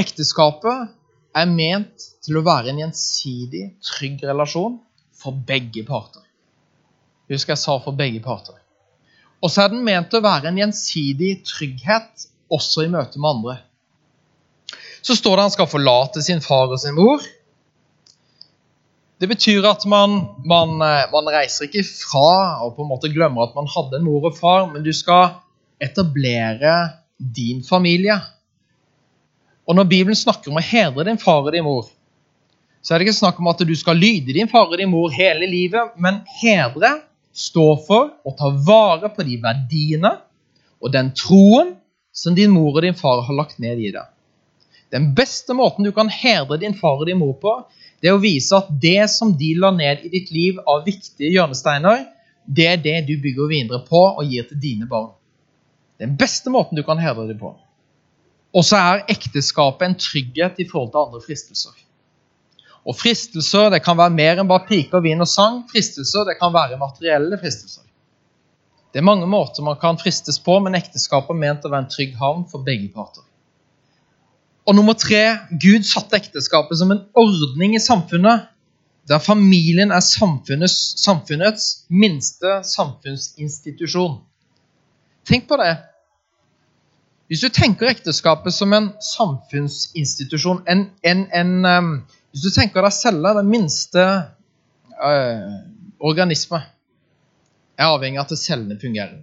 Ekteskapet 0.00 0.94
er 1.36 1.50
ment 1.50 2.06
til 2.24 2.38
å 2.38 2.44
være 2.46 2.72
en 2.72 2.80
gjensidig, 2.80 3.66
trygg 3.84 4.24
relasjon 4.24 4.78
for 5.16 5.36
begge 5.48 5.84
parter. 5.84 6.24
Husk 7.32 7.52
jeg 7.52 7.60
sa 7.60 7.76
for 7.84 7.96
begge 7.96 8.22
parter. 8.24 8.56
Og 9.42 9.52
så 9.52 9.64
er 9.64 9.74
den 9.74 9.84
ment 9.84 10.08
til 10.08 10.22
å 10.22 10.24
være 10.24 10.48
en 10.48 10.60
gjensidig 10.60 11.34
trygghet 11.44 12.28
også 12.52 12.86
i 12.86 12.90
møte 12.92 13.20
med 13.20 13.30
andre. 13.36 13.58
Så 15.02 15.16
står 15.18 15.36
det 15.36 15.46
han 15.48 15.54
skal 15.56 15.70
forlate 15.70 16.22
sin 16.24 16.40
far 16.44 16.70
og 16.70 16.80
sin 16.80 16.96
mor. 16.96 17.20
Det 19.22 19.28
betyr 19.30 19.62
at 19.70 19.84
man, 19.86 20.16
man, 20.50 20.80
eh, 20.82 21.04
man 21.12 21.28
reiser 21.30 21.68
ikke 21.68 21.84
fra 21.86 22.62
og 22.64 22.72
på 22.74 22.82
en 22.82 22.88
måte 22.90 23.10
glemmer 23.12 23.46
at 23.46 23.52
man 23.54 23.68
hadde 23.70 24.00
en 24.00 24.06
mor 24.08 24.24
og 24.26 24.34
far, 24.34 24.64
men 24.72 24.82
du 24.82 24.90
skal 24.90 25.36
etablere 25.78 26.72
din 27.22 27.60
familie. 27.62 28.16
Og 29.62 29.78
når 29.78 29.86
Bibelen 29.92 30.18
snakker 30.18 30.50
om 30.50 30.58
å 30.58 30.64
hedre 30.66 31.06
din 31.06 31.20
far 31.22 31.46
og 31.46 31.52
din 31.54 31.62
mor, 31.62 31.86
så 32.82 32.94
er 32.94 32.98
det 32.98 33.06
ikke 33.06 33.20
snakk 33.20 33.38
om 33.38 33.50
at 33.52 33.62
du 33.62 33.74
skal 33.78 34.00
lyde 34.02 34.34
din 34.34 34.50
far 34.50 34.66
og 34.66 34.74
din 34.80 34.90
mor 34.90 35.14
hele 35.14 35.46
livet, 35.46 35.94
men 36.02 36.24
hedre 36.40 36.90
står 37.30 37.76
for 37.86 38.10
å 38.26 38.32
ta 38.34 38.50
vare 38.66 39.12
på 39.14 39.22
de 39.28 39.38
verdiene 39.44 40.16
og 40.82 40.90
den 40.98 41.12
troen 41.14 41.76
som 42.10 42.34
din 42.34 42.50
mor 42.50 42.74
og 42.74 42.82
din 42.82 42.98
far 42.98 43.22
har 43.22 43.38
lagt 43.38 43.62
ned 43.62 43.78
i 43.78 43.92
deg. 43.94 44.10
Den 44.92 45.12
beste 45.14 45.54
måten 45.54 45.86
du 45.86 45.92
kan 45.94 46.10
hedre 46.10 46.58
din 46.60 46.74
far 46.74 46.98
og 46.98 47.06
din 47.06 47.22
mor 47.22 47.38
på, 47.40 47.54
det 48.02 48.10
er 48.10 48.16
å 48.16 48.22
vise 48.22 48.56
at 48.58 48.70
det 48.82 49.06
som 49.12 49.30
de 49.38 49.52
la 49.62 49.70
ned 49.74 50.02
i 50.02 50.10
ditt 50.10 50.32
liv 50.34 50.58
av 50.66 50.82
viktige 50.86 51.30
hjørnesteiner, 51.30 52.08
det 52.44 52.66
er 52.66 52.80
det 52.82 52.96
du 53.06 53.14
bygger 53.22 53.50
videre 53.50 53.78
på 53.86 54.00
og 54.10 54.24
gir 54.26 54.48
til 54.48 54.58
dine 54.62 54.88
barn. 54.90 55.12
Den 56.02 56.16
beste 56.18 56.50
måten 56.50 56.74
du 56.74 56.82
kan 56.82 56.98
hedre 56.98 57.28
dem 57.28 57.38
på. 57.38 57.52
Og 58.52 58.66
så 58.66 58.80
er 58.80 59.04
ekteskapet 59.12 59.86
en 59.86 59.96
trygghet 59.96 60.58
i 60.60 60.66
forhold 60.68 60.90
til 60.90 61.04
andre 61.04 61.22
fristelser. 61.22 61.78
Og 62.82 62.98
fristelser 62.98 63.70
det 63.70 63.84
kan 63.86 63.96
være 63.96 64.14
mer 64.16 64.42
enn 64.42 64.50
bare 64.50 64.66
piker, 64.66 65.00
vin 65.04 65.22
og 65.22 65.30
sang. 65.30 65.62
Fristelser 65.70 66.26
det 66.26 66.40
kan 66.40 66.52
være 66.52 66.80
materielle 66.80 67.38
fristelser. 67.38 67.86
Det 68.92 69.00
er 69.00 69.06
mange 69.06 69.28
måter 69.30 69.64
man 69.64 69.78
kan 69.80 69.96
fristes 69.96 70.36
på, 70.42 70.58
men 70.60 70.74
ekteskapet 70.76 71.32
er 71.32 71.38
ment 71.38 71.64
å 71.64 71.70
være 71.72 71.86
en 71.86 71.92
trygg 71.94 72.18
havn 72.18 72.42
for 72.50 72.66
begge 72.66 72.90
parter. 72.92 73.24
Og 74.66 74.76
nummer 74.78 74.94
tre 74.94 75.22
Gud 75.50 75.86
satte 75.86 76.18
ekteskapet 76.20 76.78
som 76.78 76.92
en 76.94 77.04
ordning 77.18 77.74
i 77.74 77.82
samfunnet, 77.82 78.48
der 79.10 79.18
familien 79.18 79.90
er 79.90 80.02
samfunnets, 80.06 80.94
samfunnets 81.02 81.86
minste 81.90 82.60
samfunnsinstitusjon. 82.66 84.20
Tenk 85.26 85.48
på 85.50 85.58
det. 85.58 85.72
Hvis 87.26 87.42
du 87.42 87.48
tenker 87.48 87.90
ekteskapet 87.90 88.54
som 88.54 88.74
en 88.76 88.92
samfunnsinstitusjon, 89.02 90.62
en, 90.68 90.84
en, 91.02 91.24
en, 91.34 91.52
um, 91.66 91.90
hvis 92.30 92.46
du 92.46 92.54
tenker 92.54 92.84
deg 92.84 92.94
selv 92.94 93.26
den 93.40 93.50
minste 93.50 94.04
uh, 95.02 95.58
organisme, 95.98 96.62
er 97.78 97.90
avhengig 97.90 98.20
av 98.20 98.30
at 98.30 98.38
cellene 98.38 98.78
fungerer. 98.78 99.22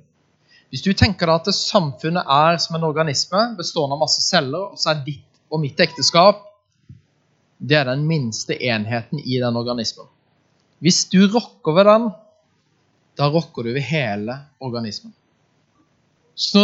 Hvis 0.69 0.83
du 0.85 0.91
tenker 0.93 1.29
deg 1.29 1.39
at 1.39 1.55
samfunnet 1.55 2.27
er 2.27 2.59
som 2.61 2.75
en 2.77 2.87
organisme 2.89 3.45
bestående 3.57 3.95
av 3.95 4.03
masse 4.03 4.25
celler, 4.25 4.73
og 4.73 4.81
så 4.81 4.91
er 4.91 5.05
ditt 5.05 5.28
og 5.49 5.61
mitt 5.63 5.79
ekteskap 5.81 6.45
det 7.59 7.75
er 7.75 7.89
den 7.89 8.05
minste 8.07 8.55
enheten 8.55 9.19
i 9.19 9.39
den 9.41 9.57
organismen. 9.59 10.07
Hvis 10.79 11.03
du 11.11 11.25
rokker 11.27 11.75
ved 11.75 11.89
den, 11.89 12.05
da 13.19 13.27
rokker 13.27 13.67
du 13.67 13.73
ved 13.75 13.83
hele 13.83 14.37
organismen. 14.63 15.11
Så 16.35 16.63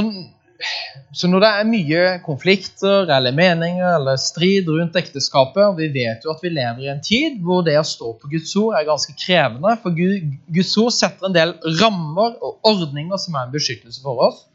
så 1.16 1.28
når 1.28 1.44
det 1.44 1.50
er 1.52 1.68
mye 1.68 2.02
konflikter 2.24 3.10
eller 3.12 3.36
meninger 3.36 3.98
eller 3.98 4.20
strid 4.20 4.70
rundt 4.72 4.96
ekteskapet, 5.00 5.62
og 5.66 5.80
vi 5.80 5.90
vet 5.92 6.24
jo 6.24 6.32
at 6.32 6.44
vi 6.44 6.52
lever 6.54 6.86
i 6.86 6.92
en 6.92 7.02
tid 7.04 7.42
hvor 7.44 7.64
det 7.66 7.76
å 7.80 7.86
stå 7.88 8.14
på 8.20 8.30
Guds 8.32 8.54
ord 8.60 8.78
er 8.78 8.88
ganske 8.88 9.16
krevende, 9.20 9.76
for 9.84 9.96
Guds 9.96 10.72
ord 10.80 10.94
setter 10.96 11.28
en 11.28 11.36
del 11.36 11.52
rammer 11.82 12.38
og 12.40 12.70
ordninger 12.72 13.20
som 13.22 13.36
er 13.36 13.48
en 13.48 13.56
beskyttelse 13.56 14.04
for 14.04 14.24
oss. 14.30 14.46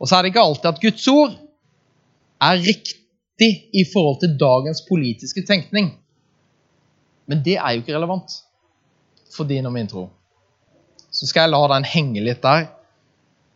Og 0.00 0.10
så 0.10 0.18
er 0.18 0.24
det 0.24 0.34
ikke 0.34 0.44
alltid 0.44 0.70
at 0.72 0.84
Guds 0.84 1.08
ord 1.12 1.38
er 2.44 2.60
riktig 2.60 3.00
i 3.42 3.84
forhold 3.92 4.20
til 4.22 4.36
dagens 4.38 4.84
politiske 4.88 5.42
tenkning. 5.46 5.90
Men 7.26 7.42
det 7.44 7.56
er 7.56 7.74
jo 7.74 7.82
ikke 7.82 7.96
relevant 7.96 8.30
for 9.34 9.48
din 9.48 9.66
og 9.66 9.72
min 9.74 9.88
tro. 9.90 10.08
Så 11.10 11.26
skal 11.26 11.46
jeg 11.46 11.54
la 11.54 11.62
den 11.74 11.86
henge 11.88 12.22
litt 12.22 12.42
der 12.42 12.68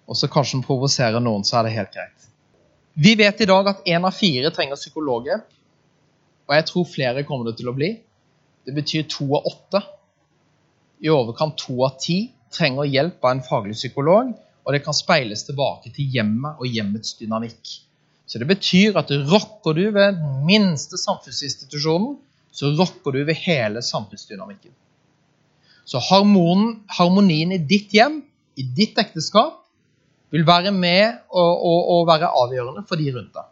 og 0.09 0.17
så 0.17 0.29
kanskje 0.33 0.57
den 0.59 0.65
provoserer 0.65 1.21
noen, 1.21 1.45
så 1.45 1.59
er 1.59 1.69
det 1.69 1.77
helt 1.77 1.93
greit. 1.93 2.29
Vi 2.99 3.13
vet 3.21 3.43
i 3.45 3.49
dag 3.49 3.69
at 3.71 3.85
én 3.87 4.07
av 4.09 4.17
fire 4.17 4.51
trenger 4.55 4.81
psykologer, 4.81 5.43
og 6.49 6.55
jeg 6.57 6.67
tror 6.71 6.89
flere 6.89 7.25
kommer 7.29 7.51
det 7.51 7.59
til 7.59 7.69
å 7.69 7.77
bli. 7.77 7.93
Det 8.65 8.75
betyr 8.75 9.05
to 9.13 9.29
av 9.37 9.47
åtte. 9.51 9.83
I 11.05 11.13
overkant 11.13 11.59
to 11.61 11.77
av 11.85 11.99
ti 12.01 12.23
trenger 12.55 12.89
hjelp 12.89 13.21
av 13.21 13.35
en 13.35 13.45
faglig 13.45 13.77
psykolog, 13.77 14.33
og 14.65 14.75
det 14.75 14.81
kan 14.85 14.97
speiles 14.97 15.45
tilbake 15.47 15.93
til 15.95 16.09
hjemmet 16.17 16.57
og 16.57 16.73
hjemmets 16.73 17.15
dynamikk. 17.21 17.75
Så 18.29 18.41
det 18.41 18.49
betyr 18.51 18.99
at 19.01 19.11
rokker 19.31 19.77
du 19.77 19.87
ved 19.89 20.19
den 20.19 20.43
minste 20.47 21.01
samfunnsinstitusjonen, 21.01 22.19
så 22.53 22.73
rokker 22.77 23.15
du 23.17 23.23
ved 23.25 23.39
hele 23.41 23.81
samfunnsdynamikken. 23.85 24.75
Så 25.89 26.01
harmonien 26.05 27.55
i 27.57 27.61
ditt 27.65 27.95
hjem, 27.97 28.21
i 28.61 28.67
ditt 28.77 28.99
ekteskap, 29.01 29.63
vil 30.29 30.45
være 30.45 30.75
med 30.77 31.23
og 31.33 32.05
være 32.09 32.29
avgjørende 32.29 32.85
for 32.89 33.01
de 33.01 33.15
rundt 33.15 33.33
deg. 33.33 33.47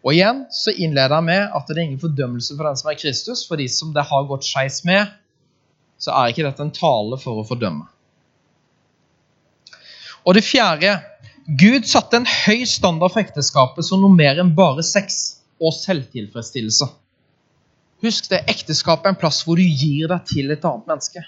Og 0.00 0.12
igjen 0.16 0.42
så 0.52 0.72
innleder 0.72 1.16
jeg 1.18 1.28
med 1.28 1.56
at 1.56 1.68
det 1.68 1.76
er 1.76 1.86
ingen 1.86 2.00
fordømmelse 2.00 2.56
for 2.56 2.68
den 2.68 2.76
som 2.80 2.90
er 2.92 2.98
Kristus. 3.00 3.44
For 3.48 3.60
de 3.60 3.68
som 3.72 3.94
det 3.96 4.04
har 4.08 4.28
gått 4.28 4.48
skeis 4.48 4.80
med, 4.88 5.08
så 6.00 6.12
er 6.16 6.32
ikke 6.32 6.44
dette 6.46 6.64
en 6.64 6.72
tale 6.76 7.18
for 7.20 7.40
å 7.40 7.46
fordømme. 7.48 7.88
Og 10.24 10.36
det 10.36 10.44
fjerde 10.44 10.98
Gud 11.58 11.86
satte 11.88 12.20
en 12.20 12.28
høy 12.28 12.62
standard 12.68 13.14
for 13.14 13.24
ekteskapet 13.24 13.86
som 13.86 14.02
noe 14.02 14.14
mer 14.14 14.38
enn 14.38 14.52
bare 14.54 14.84
sex 14.86 15.40
og 15.58 15.74
selvtilfredsstillelse. 15.74 16.86
Husk 18.04 18.28
det, 18.30 18.44
ekteskapet 18.48 19.08
er 19.08 19.14
en 19.14 19.20
plass 19.20 19.42
hvor 19.44 19.58
du 19.58 19.64
gir 19.64 20.08
deg 20.12 20.28
til 20.28 20.52
et 20.54 20.64
annet 20.64 20.86
menneske. 20.88 21.24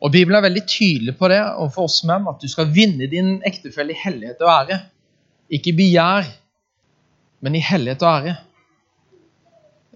Og 0.00 0.12
Bibelen 0.14 0.38
er 0.38 0.46
veldig 0.46 0.62
tydelig 0.64 1.16
på 1.18 1.28
det 1.28 1.40
overfor 1.42 1.88
oss 1.90 1.98
menn, 2.08 2.28
at 2.30 2.40
du 2.40 2.48
skal 2.48 2.70
vinne 2.72 3.08
din 3.10 3.40
ektefelle 3.48 3.92
i 3.92 4.00
hellighet 4.00 4.40
og 4.44 4.52
ære. 4.54 4.78
Ikke 5.52 5.74
begjær, 5.76 6.30
men 7.44 7.58
i 7.58 7.64
hellighet 7.64 8.04
og 8.06 8.12
ære. 8.14 8.36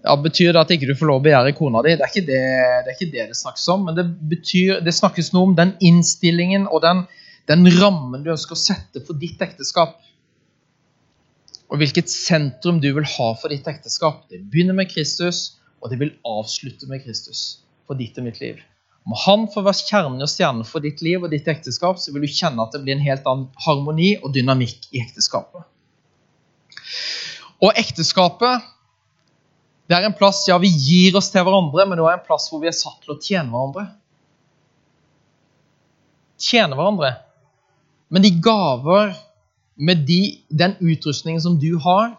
Ja, 0.05 0.13
Betyr 0.21 0.51
det 0.53 0.61
at 0.61 0.73
ikke 0.75 0.91
du 0.91 0.97
får 0.99 1.09
lov 1.09 1.23
å 1.23 1.25
begjære 1.25 1.55
kona 1.57 1.81
di? 1.81 1.95
Det 1.97 2.05
er 2.05 2.11
ikke 2.11 2.27
det 2.27 2.41
det, 2.43 2.91
er 2.91 2.93
ikke 2.93 3.11
det, 3.13 3.27
det 3.31 3.39
snakkes 3.39 3.65
om. 3.73 3.87
Men 3.87 3.97
det, 3.97 4.05
betyr, 4.35 4.81
det 4.85 4.93
snakkes 4.93 5.31
noe 5.33 5.49
om 5.49 5.55
den 5.57 5.73
innstillingen 5.81 6.67
og 6.69 6.83
den, 6.85 7.05
den 7.49 7.67
rammen 7.77 8.23
du 8.25 8.31
ønsker 8.33 8.55
å 8.55 8.59
sette 8.59 9.01
for 9.05 9.17
ditt 9.21 9.41
ekteskap. 9.43 9.99
Og 11.69 11.81
hvilket 11.81 12.09
sentrum 12.11 12.79
du 12.81 12.91
vil 12.93 13.07
ha 13.15 13.27
for 13.37 13.53
ditt 13.53 13.67
ekteskap. 13.69 14.23
Det 14.29 14.41
begynner 14.49 14.77
med 14.77 14.89
Kristus, 14.91 15.57
og 15.81 15.91
det 15.91 15.99
vil 16.01 16.15
avslutte 16.25 16.89
med 16.89 17.03
Kristus 17.05 17.61
for 17.85 17.97
ditt 17.97 18.17
og 18.17 18.25
mitt 18.25 18.41
liv. 18.41 18.61
Om 19.05 19.13
han 19.21 19.45
får 19.53 19.65
være 19.67 19.85
kjernen 19.85 20.25
og 20.25 20.29
stjernen 20.31 20.65
for 20.65 20.81
ditt 20.81 21.03
liv 21.05 21.21
og 21.21 21.33
ditt 21.33 21.47
ekteskap, 21.49 21.99
så 22.01 22.13
vil 22.13 22.25
du 22.25 22.31
kjenne 22.31 22.63
at 22.63 22.73
det 22.73 22.81
blir 22.81 22.97
en 22.97 23.05
helt 23.05 23.27
annen 23.29 23.49
harmoni 23.65 24.15
og 24.23 24.31
dynamikk 24.33 24.87
i 24.95 25.03
ekteskapet. 25.03 25.67
Og 27.61 27.77
ekteskapet 27.77 28.71
det 29.85 29.93
er 29.93 30.07
en 30.07 30.17
plass 30.17 30.41
ja, 30.49 30.57
vi 30.57 30.71
gir 30.73 31.13
oss 31.17 31.29
til 31.29 31.45
hverandre, 31.45 31.85
men 31.85 31.99
det 31.99 32.07
er 32.07 32.17
en 32.17 32.25
plass 32.25 32.49
hvor 32.49 32.63
vi 32.63 32.71
er 32.71 32.73
satt 32.73 32.97
til 33.03 33.13
å 33.13 33.19
tjene 33.21 33.51
hverandre. 33.53 33.85
Tjene 36.41 36.77
hverandre. 36.77 37.11
Men 38.13 38.25
de 38.25 38.31
gaver 38.43 39.15
med 39.75 40.05
de, 40.07 40.19
den 40.49 40.75
utrustningen 40.79 41.41
som 41.41 41.57
du 41.59 41.73
har, 41.83 42.13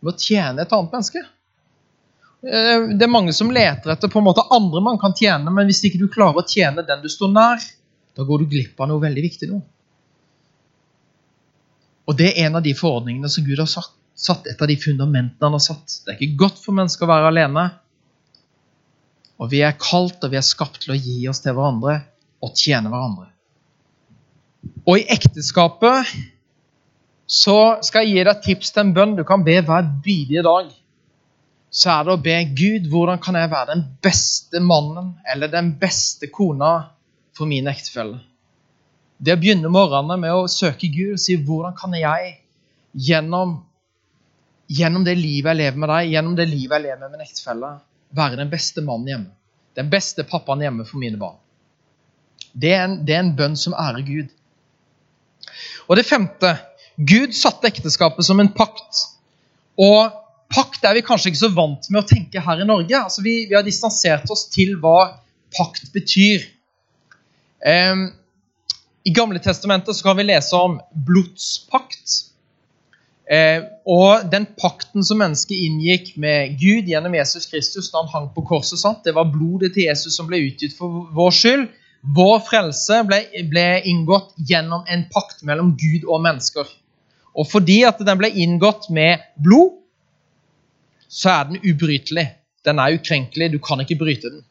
med 0.00 0.14
å 0.14 0.18
tjene 0.20 0.64
et 0.64 0.72
annet 0.72 0.96
menneske 0.96 1.22
Eh, 2.40 2.86
det 2.96 3.04
er 3.04 3.12
mange 3.12 3.34
som 3.36 3.52
leter 3.52 3.92
etter 3.92 4.08
på 4.08 4.20
en 4.20 4.24
måte 4.30 4.46
andre 4.54 4.80
man 4.84 4.98
kan 5.00 5.12
tjene, 5.16 5.52
men 5.52 5.68
hvis 5.68 5.82
ikke 5.84 6.00
du 6.00 6.08
klarer 6.12 6.40
å 6.40 6.48
tjene 6.48 6.86
den 6.88 7.02
du 7.02 7.08
står 7.12 7.32
nær, 7.34 7.66
da 8.16 8.24
går 8.26 8.42
du 8.42 8.54
glipp 8.54 8.80
av 8.80 8.88
noe 8.88 9.02
veldig 9.02 9.24
viktig 9.26 9.50
nå. 9.50 9.60
Og 12.08 12.16
Det 12.16 12.30
er 12.30 12.46
en 12.48 12.56
av 12.58 12.64
de 12.64 12.72
forordningene 12.74 13.28
som 13.30 13.44
Gud 13.46 13.60
har 13.60 13.68
satt, 13.70 13.92
satt 14.18 14.48
et 14.50 14.62
av 14.62 14.66
de 14.66 14.74
fundamentene 14.80 15.46
han 15.46 15.54
har 15.54 15.62
satt. 15.62 16.00
Det 16.02 16.14
er 16.14 16.16
ikke 16.18 16.40
godt 16.40 16.58
for 16.58 16.74
mennesker 16.74 17.06
å 17.06 17.10
være 17.12 17.28
alene. 17.30 17.66
Og 19.40 19.52
vi 19.52 19.60
er 19.64 19.76
kalt 19.78 20.24
og 20.24 20.32
vi 20.32 20.40
er 20.40 20.44
skapt 20.44 20.80
til 20.82 20.96
å 20.96 20.98
gi 20.98 21.20
oss 21.30 21.44
til 21.44 21.54
hverandre 21.54 22.00
og 22.42 22.56
tjene 22.58 22.90
hverandre. 22.90 23.28
Og 24.86 24.98
i 24.98 25.06
ekteskapet 25.12 26.10
så 27.30 27.78
skal 27.86 28.06
jeg 28.06 28.16
gi 28.16 28.26
deg 28.26 28.44
tips 28.44 28.72
til 28.74 28.86
en 28.86 28.94
bønn 28.96 29.16
du 29.18 29.24
kan 29.28 29.44
be 29.46 29.60
hver 29.62 29.86
bidige 30.04 30.42
dag 30.46 30.70
så 31.70 31.92
er 31.94 32.06
det 32.06 32.14
å 32.16 32.22
be 32.22 32.36
Gud 32.58 32.88
hvordan 32.90 33.20
kan 33.22 33.38
jeg 33.38 33.50
være 33.52 33.76
den 33.76 33.84
beste 34.02 34.60
mannen 34.62 35.12
eller 35.32 35.50
den 35.52 35.72
beste 35.78 36.26
kona 36.34 36.72
for 37.36 37.46
min 37.50 37.70
ektefelle. 37.70 38.18
Det 39.22 39.36
å 39.36 39.40
begynne 39.40 39.70
morgenene 39.70 40.18
med 40.18 40.34
å 40.34 40.48
søke 40.50 40.90
Gud 40.90 41.14
og 41.14 41.22
si 41.22 41.36
hvordan 41.38 41.76
kan 41.78 41.94
jeg 41.94 42.32
gjennom, 43.06 43.60
gjennom 44.66 45.06
det 45.06 45.14
livet 45.20 45.52
jeg 45.52 45.60
lever 45.60 45.78
med 45.78 45.92
deg, 45.92 46.10
gjennom 46.16 46.34
det 46.40 46.48
livet 46.50 46.74
jeg 46.74 46.86
lever 46.88 47.02
med 47.04 47.14
min 47.14 47.26
ektefelle, 47.28 47.70
være 48.18 48.40
den 48.40 48.50
beste 48.50 48.82
mannen 48.82 49.12
hjemme. 49.12 49.30
Den 49.78 49.92
beste 49.92 50.26
pappaen 50.26 50.64
hjemme 50.64 50.88
for 50.88 50.98
mine 50.98 51.20
barn. 51.20 51.38
Det 52.50 52.72
er, 52.74 52.82
en, 52.88 52.96
det 53.06 53.14
er 53.14 53.22
en 53.22 53.34
bønn 53.38 53.54
som 53.54 53.76
ærer 53.78 54.02
Gud. 54.02 54.32
Og 55.90 55.98
det 55.98 56.06
femte 56.06 56.54
Gud 56.96 57.34
satte 57.34 57.66
ekteskapet 57.66 58.26
som 58.26 58.40
en 58.40 58.52
pakt. 58.54 59.06
Og 59.80 60.20
Pakt 60.50 60.82
er 60.82 60.96
vi 60.98 61.04
kanskje 61.06 61.30
ikke 61.30 61.44
så 61.44 61.52
vant 61.54 61.84
med 61.92 62.00
å 62.02 62.08
tenke 62.10 62.40
her 62.42 62.62
i 62.62 62.66
Norge. 62.66 62.96
Altså, 62.98 63.22
vi, 63.22 63.44
vi 63.46 63.54
har 63.54 63.62
distansert 63.66 64.26
oss 64.34 64.48
til 64.50 64.74
hva 64.82 65.12
pakt 65.54 65.92
betyr. 65.94 66.42
Um, 67.62 68.08
I 69.06 69.12
Gamle 69.14 69.38
testamentet 69.42 69.94
så 69.94 70.08
kan 70.08 70.18
vi 70.18 70.26
lese 70.26 70.58
om 70.58 70.80
blodspakt. 71.06 72.16
Eh, 73.30 73.62
og 73.86 74.24
den 74.32 74.48
pakten 74.58 75.04
som 75.06 75.20
mennesket 75.22 75.54
inngikk 75.54 76.16
med 76.18 76.56
Gud 76.58 76.88
gjennom 76.90 77.14
Jesus 77.14 77.46
Kristus 77.46 77.92
da 77.92 78.00
han 78.00 78.10
hang 78.10 78.26
på 78.34 78.42
korset, 78.48 78.80
sant? 78.80 79.04
det 79.06 79.14
var 79.14 79.30
blodet 79.30 79.70
til 79.76 79.86
Jesus 79.86 80.16
som 80.18 80.26
ble 80.26 80.40
utgitt 80.48 80.74
for 80.74 81.04
vår 81.14 81.36
skyld. 81.36 81.68
Vår 82.00 82.38
frelse 82.46 83.02
ble, 83.04 83.20
ble 83.50 83.66
inngått 83.90 84.32
gjennom 84.48 84.86
en 84.88 85.04
pakt 85.12 85.42
mellom 85.44 85.74
Gud 85.76 86.06
og 86.08 86.22
mennesker. 86.24 86.68
Og 87.36 87.46
fordi 87.50 87.82
at 87.86 88.00
den 88.02 88.18
ble 88.18 88.30
inngått 88.42 88.88
med 88.94 89.20
blod, 89.36 89.76
så 91.10 91.32
er 91.34 91.50
den 91.50 91.60
ubrytelig. 91.66 92.26
Den 92.64 92.80
er 92.80 92.96
ukrenkelig. 92.96 93.50
Du 93.52 93.58
kan 93.62 93.82
ikke 93.82 93.98
bryte 94.00 94.30
den. 94.30 94.42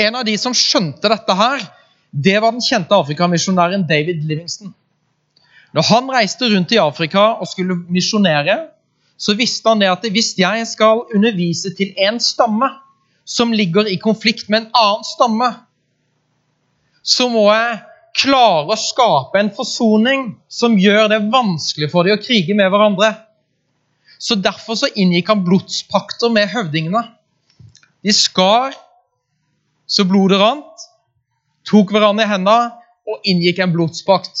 En 0.00 0.16
av 0.16 0.24
de 0.26 0.34
som 0.40 0.54
skjønte 0.56 1.10
dette 1.12 1.36
her, 1.36 1.64
det 2.12 2.38
var 2.40 2.52
den 2.52 2.64
kjente 2.64 2.96
afrikamisjonæren 2.96 3.86
David 3.88 4.24
Livingston. 4.28 4.72
Når 5.72 5.88
han 5.88 6.10
reiste 6.12 6.48
rundt 6.52 6.72
i 6.74 6.80
Afrika 6.80 7.32
og 7.40 7.48
skulle 7.48 7.78
misjonere, 7.88 8.58
så 9.16 9.36
visste 9.38 9.68
han 9.68 9.80
det 9.80 9.88
at 9.92 10.04
hvis 10.12 10.34
jeg 10.38 10.66
skal 10.68 11.04
undervise 11.14 11.72
til 11.76 11.92
en 11.96 12.18
stamme 12.20 12.68
som 13.24 13.52
ligger 13.54 13.86
i 13.88 14.00
konflikt 14.02 14.50
med 14.50 14.64
en 14.64 14.72
annen 14.76 15.06
stamme, 15.06 15.52
så 17.02 17.28
må 17.30 17.48
jeg 17.50 17.80
klare 18.22 18.70
å 18.70 18.78
skape 18.78 19.40
en 19.40 19.50
forsoning 19.56 20.24
som 20.52 20.78
gjør 20.78 21.08
det 21.12 21.22
vanskelig 21.32 21.90
for 21.92 22.06
dem 22.06 22.18
å 22.18 22.22
krige 22.22 22.54
med 22.56 22.70
hverandre. 22.72 23.14
Så 24.22 24.36
Derfor 24.38 24.78
så 24.78 24.90
inngikk 24.94 25.32
han 25.32 25.42
blodspakter 25.46 26.30
med 26.30 26.50
høvdingene. 26.52 27.02
De 28.02 28.14
skar 28.14 28.76
så 29.90 30.06
blodet 30.08 30.38
rant, 30.40 30.86
tok 31.68 31.90
hverandre 31.94 32.26
i 32.26 32.30
hendene 32.30 32.70
og 33.08 33.26
inngikk 33.28 33.60
en 33.62 33.74
blodspakt. 33.74 34.38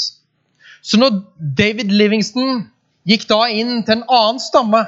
Så 0.82 0.98
når 0.98 1.22
David 1.58 1.90
Livingston 1.94 2.66
gikk 3.08 3.26
da 3.30 3.44
inn 3.50 3.82
til 3.82 3.98
en 3.98 4.06
annen 4.06 4.40
stamme 4.42 4.84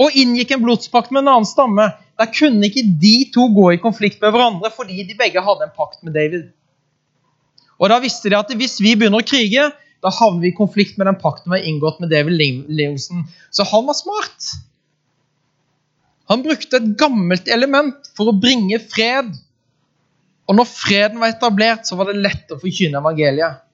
og 0.00 0.16
inngikk 0.16 0.54
en 0.54 0.62
blodspakt 0.62 1.10
med 1.12 1.24
en 1.24 1.34
annen 1.34 1.48
stamme, 1.48 1.90
da 2.16 2.26
kunne 2.30 2.68
ikke 2.68 2.86
de 3.02 3.14
to 3.34 3.48
gå 3.54 3.66
i 3.74 3.82
konflikt 3.82 4.22
med 4.22 4.32
hverandre 4.34 4.70
fordi 4.74 5.02
de 5.08 5.18
begge 5.18 5.42
hadde 5.44 5.66
en 5.66 5.76
pakt 5.76 6.02
med 6.06 6.14
David. 6.16 6.48
Og 7.80 7.88
Da 7.88 8.00
visste 8.02 8.28
de 8.28 8.36
at 8.38 8.50
hvis 8.60 8.78
vi 8.84 8.94
begynner 8.98 9.22
å 9.22 9.26
krige, 9.26 9.70
da 10.00 10.12
havner 10.12 10.44
vi 10.44 10.50
i 10.52 10.56
konflikt 10.56 10.98
med 10.98 11.08
den 11.08 11.18
pakten 11.20 11.52
vi 11.52 11.58
har 11.58 11.68
inngått 11.68 12.00
med 12.00 12.12
David 12.12 12.36
Livingston. 12.68 13.24
Så 13.52 13.64
han 13.68 13.86
var 13.88 13.96
smart. 13.96 14.50
Han 16.30 16.44
brukte 16.44 16.78
et 16.78 16.92
gammelt 17.00 17.48
element 17.50 18.12
for 18.16 18.30
å 18.30 18.36
bringe 18.36 18.78
fred. 18.84 19.32
Og 20.48 20.56
når 20.56 20.68
freden 20.68 21.20
var 21.22 21.32
etablert, 21.34 21.88
så 21.88 21.98
var 21.98 22.10
det 22.10 22.20
lett 22.20 22.52
å 22.52 22.60
forkynne 22.60 23.00
evangeliet. 23.00 23.64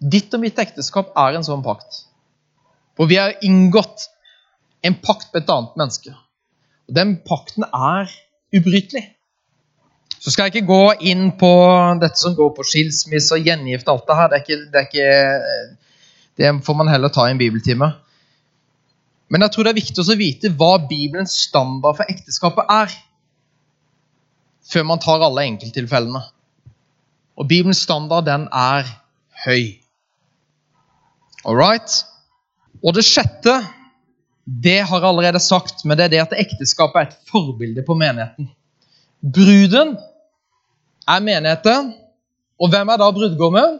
Ditt 0.00 0.32
og 0.34 0.42
mitt 0.44 0.58
ekteskap 0.60 1.12
er 1.18 1.36
en 1.36 1.44
sånn 1.46 1.64
pakt. 1.64 2.04
For 2.96 3.08
vi 3.10 3.20
har 3.20 3.36
inngått 3.44 4.08
en 4.84 4.96
pakt 5.00 5.32
med 5.32 5.44
et 5.44 5.52
annet 5.52 5.76
menneske. 5.80 6.12
Og 6.88 6.96
Den 6.96 7.16
pakten 7.26 7.68
er 7.68 8.12
ubrytelig. 8.56 9.04
Så 10.20 10.32
skal 10.32 10.46
jeg 10.46 10.58
ikke 10.58 10.68
gå 10.68 10.84
inn 11.08 11.30
på 11.40 11.50
dette 12.00 12.20
som 12.20 12.34
går 12.36 12.52
på 12.56 12.64
skilsmisse 12.68 13.38
og 13.38 13.46
gjengift. 13.46 13.88
og 13.88 13.94
alt 13.94 14.08
Det 14.10 14.16
her. 14.18 14.28
Det, 14.28 14.40
ikke, 14.42 14.58
det, 14.72 14.82
ikke, 14.88 15.06
det 16.36 16.50
får 16.66 16.76
man 16.76 16.92
heller 16.92 17.08
ta 17.08 17.24
i 17.28 17.32
en 17.32 17.40
bibeltime. 17.40 17.88
Men 19.30 19.46
jeg 19.46 19.54
tror 19.54 19.64
det 19.64 19.72
er 19.72 19.80
viktig 19.80 20.02
å 20.04 20.18
vite 20.18 20.50
hva 20.58 20.74
Bibelens 20.90 21.38
standard 21.46 22.00
for 22.00 22.10
ekteskapet 22.10 22.68
er, 22.74 22.92
før 24.70 24.86
man 24.90 25.00
tar 25.02 25.22
alle 25.24 25.46
enkelttilfellene. 25.48 26.22
Og 27.40 27.48
Bibelens 27.48 27.80
standard, 27.86 28.26
den 28.26 28.48
er 28.52 28.90
høy. 29.46 29.78
All 31.46 31.56
right? 31.56 32.02
Og 32.84 32.92
det 32.98 33.06
sjette, 33.08 33.54
det 34.44 34.80
har 34.82 35.00
jeg 35.00 35.08
allerede 35.08 35.40
sagt, 35.40 35.86
men 35.86 35.96
det 35.96 36.08
er 36.08 36.12
det 36.12 36.24
at 36.26 36.38
ekteskapet 36.42 37.00
er 37.00 37.08
et 37.08 37.30
forbilde 37.30 37.86
på 37.86 37.96
menigheten. 37.96 38.50
Bruden 39.20 39.96
er 41.10 41.24
menigheten, 41.24 41.92
og 42.60 42.72
hvem 42.72 42.92
er 42.92 43.00
da 43.00 43.08
brudgommen? 43.14 43.78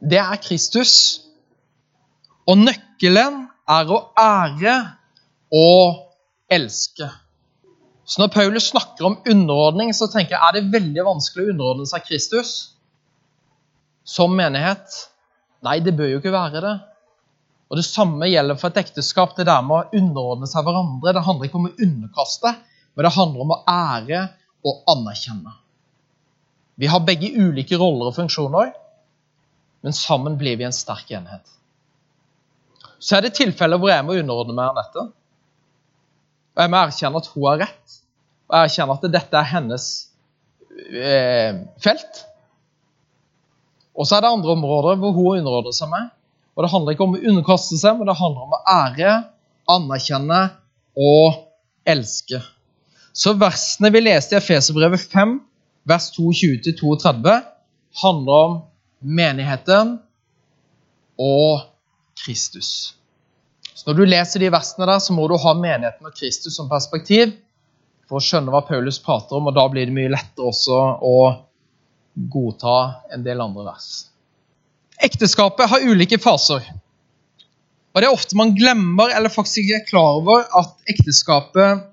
Det 0.00 0.18
er 0.20 0.40
Kristus. 0.42 0.94
Og 2.48 2.58
nøkkelen 2.58 3.44
er 3.70 3.90
å 3.92 4.00
ære 4.18 4.76
og 5.54 6.06
elske. 6.50 7.06
Så 8.10 8.22
når 8.22 8.32
Paulus 8.34 8.70
snakker 8.72 9.06
om 9.06 9.18
underordning, 9.28 9.92
så 9.94 10.08
tenker 10.10 10.34
jeg 10.34 10.42
er 10.42 10.56
det 10.56 10.72
veldig 10.72 11.06
vanskelig 11.06 11.46
å 11.46 11.52
underordne 11.52 11.86
seg 11.86 12.08
Kristus 12.08 12.54
som 14.08 14.34
menighet. 14.34 14.96
Nei, 15.62 15.78
det 15.84 15.94
bør 15.94 16.10
jo 16.10 16.18
ikke 16.18 16.34
være 16.34 16.64
det. 16.64 16.76
Og 17.70 17.78
Det 17.78 17.86
samme 17.86 18.26
gjelder 18.26 18.58
for 18.58 18.72
et 18.72 18.80
ekteskap. 18.82 19.36
Det 19.36 19.46
der 19.46 19.62
med 19.62 19.76
å 19.76 20.00
underordne 20.00 20.48
seg 20.50 20.66
hverandre. 20.66 21.14
Det 21.14 21.26
handler 21.28 21.46
ikke 21.46 21.60
om 21.60 21.68
å 21.68 21.76
underkaste, 21.76 22.54
men 22.96 23.06
det 23.06 23.14
handler 23.14 23.44
om 23.44 23.54
å 23.54 23.62
ære 23.70 24.24
og 24.66 24.90
anerkjenne. 24.90 25.59
Vi 26.80 26.88
har 26.88 27.02
begge 27.04 27.28
ulike 27.36 27.76
roller 27.76 28.08
og 28.08 28.16
funksjoner, 28.16 28.70
men 29.84 29.96
sammen 29.96 30.38
blir 30.40 30.56
vi 30.56 30.64
en 30.64 30.76
sterk 30.76 31.10
enhet. 31.12 31.44
Så 33.00 33.16
er 33.16 33.24
det 33.24 33.34
tilfeller 33.36 33.80
hvor 33.80 33.92
jeg 33.92 34.04
må 34.04 34.16
underordne 34.20 34.56
meg 34.56 34.72
Anette. 34.72 35.06
Og 36.56 36.62
jeg 36.64 36.72
må 36.72 36.80
erkjenne 36.80 37.20
at 37.20 37.28
hun 37.32 37.46
har 37.48 37.60
rett, 37.66 37.98
og 38.48 38.56
jeg 38.56 38.70
erkjenne 38.70 38.96
at 38.96 39.04
dette 39.16 39.40
er 39.40 39.50
hennes 39.54 39.86
eh, 40.92 41.60
felt. 41.84 42.22
Og 43.96 44.08
så 44.08 44.16
er 44.16 44.24
det 44.24 44.32
andre 44.32 44.56
områder 44.56 45.00
hvor 45.00 45.12
hun 45.16 45.40
underordner 45.40 45.76
seg 45.76 45.92
meg. 45.92 46.08
Og 46.56 46.64
det 46.64 46.72
handler 46.72 46.96
ikke 46.96 47.06
om 47.06 47.16
å 47.16 47.22
underkaste 47.32 47.78
seg, 47.80 47.96
men 47.96 48.08
det 48.08 48.18
handler 48.18 48.46
om 48.46 48.56
å 48.56 48.62
ære, 48.68 49.12
anerkjenne 49.70 50.40
og 50.96 51.44
elske. 51.88 52.40
Så 53.16 53.36
versene 53.38 53.92
vi 53.92 54.02
leste 54.02 54.36
i 54.36 54.40
Efeserbrevet 54.40 55.04
5, 55.12 55.36
vers 55.88 56.10
22-32, 56.18 57.36
handler 58.02 58.32
om 58.46 58.56
menigheten 59.00 59.98
og 61.20 61.68
Kristus. 62.24 62.94
Så 63.74 63.88
Når 63.88 63.96
du 63.96 64.04
leser 64.04 64.42
de 64.42 64.50
versene 64.52 64.86
der, 64.86 64.98
så 65.00 65.14
må 65.16 65.24
du 65.28 65.38
ha 65.40 65.54
menigheten 65.56 66.06
og 66.06 66.16
Kristus 66.16 66.56
som 66.58 66.68
perspektiv 66.68 67.32
for 68.10 68.18
å 68.18 68.24
skjønne 68.24 68.52
hva 68.52 68.60
Paulus 68.66 68.98
prater 69.00 69.38
om, 69.38 69.48
og 69.48 69.56
da 69.56 69.64
blir 69.72 69.88
det 69.88 69.94
mye 69.96 70.10
lettere 70.12 70.50
også 70.50 70.78
å 71.06 71.16
godta 72.34 72.76
en 73.14 73.24
del 73.24 73.40
andre 73.40 73.64
vers. 73.70 73.88
Ekteskapet 75.00 75.70
har 75.70 75.86
ulike 75.86 76.18
faser. 76.20 76.66
Og 77.90 78.02
Det 78.02 78.06
er 78.06 78.14
ofte 78.14 78.36
man 78.38 78.52
glemmer 78.54 79.14
eller 79.16 79.32
faktisk 79.32 79.64
ikke 79.64 79.78
er 79.80 79.88
klar 79.88 80.18
over 80.20 80.44
at 80.60 80.90
ekteskapet 80.90 81.86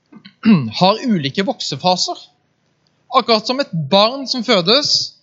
har 0.80 1.02
ulike 1.04 1.44
voksefaser. 1.46 2.29
Akkurat 3.16 3.46
som 3.46 3.60
et 3.62 3.72
barn 3.90 4.26
som 4.30 4.44
fødes, 4.46 5.16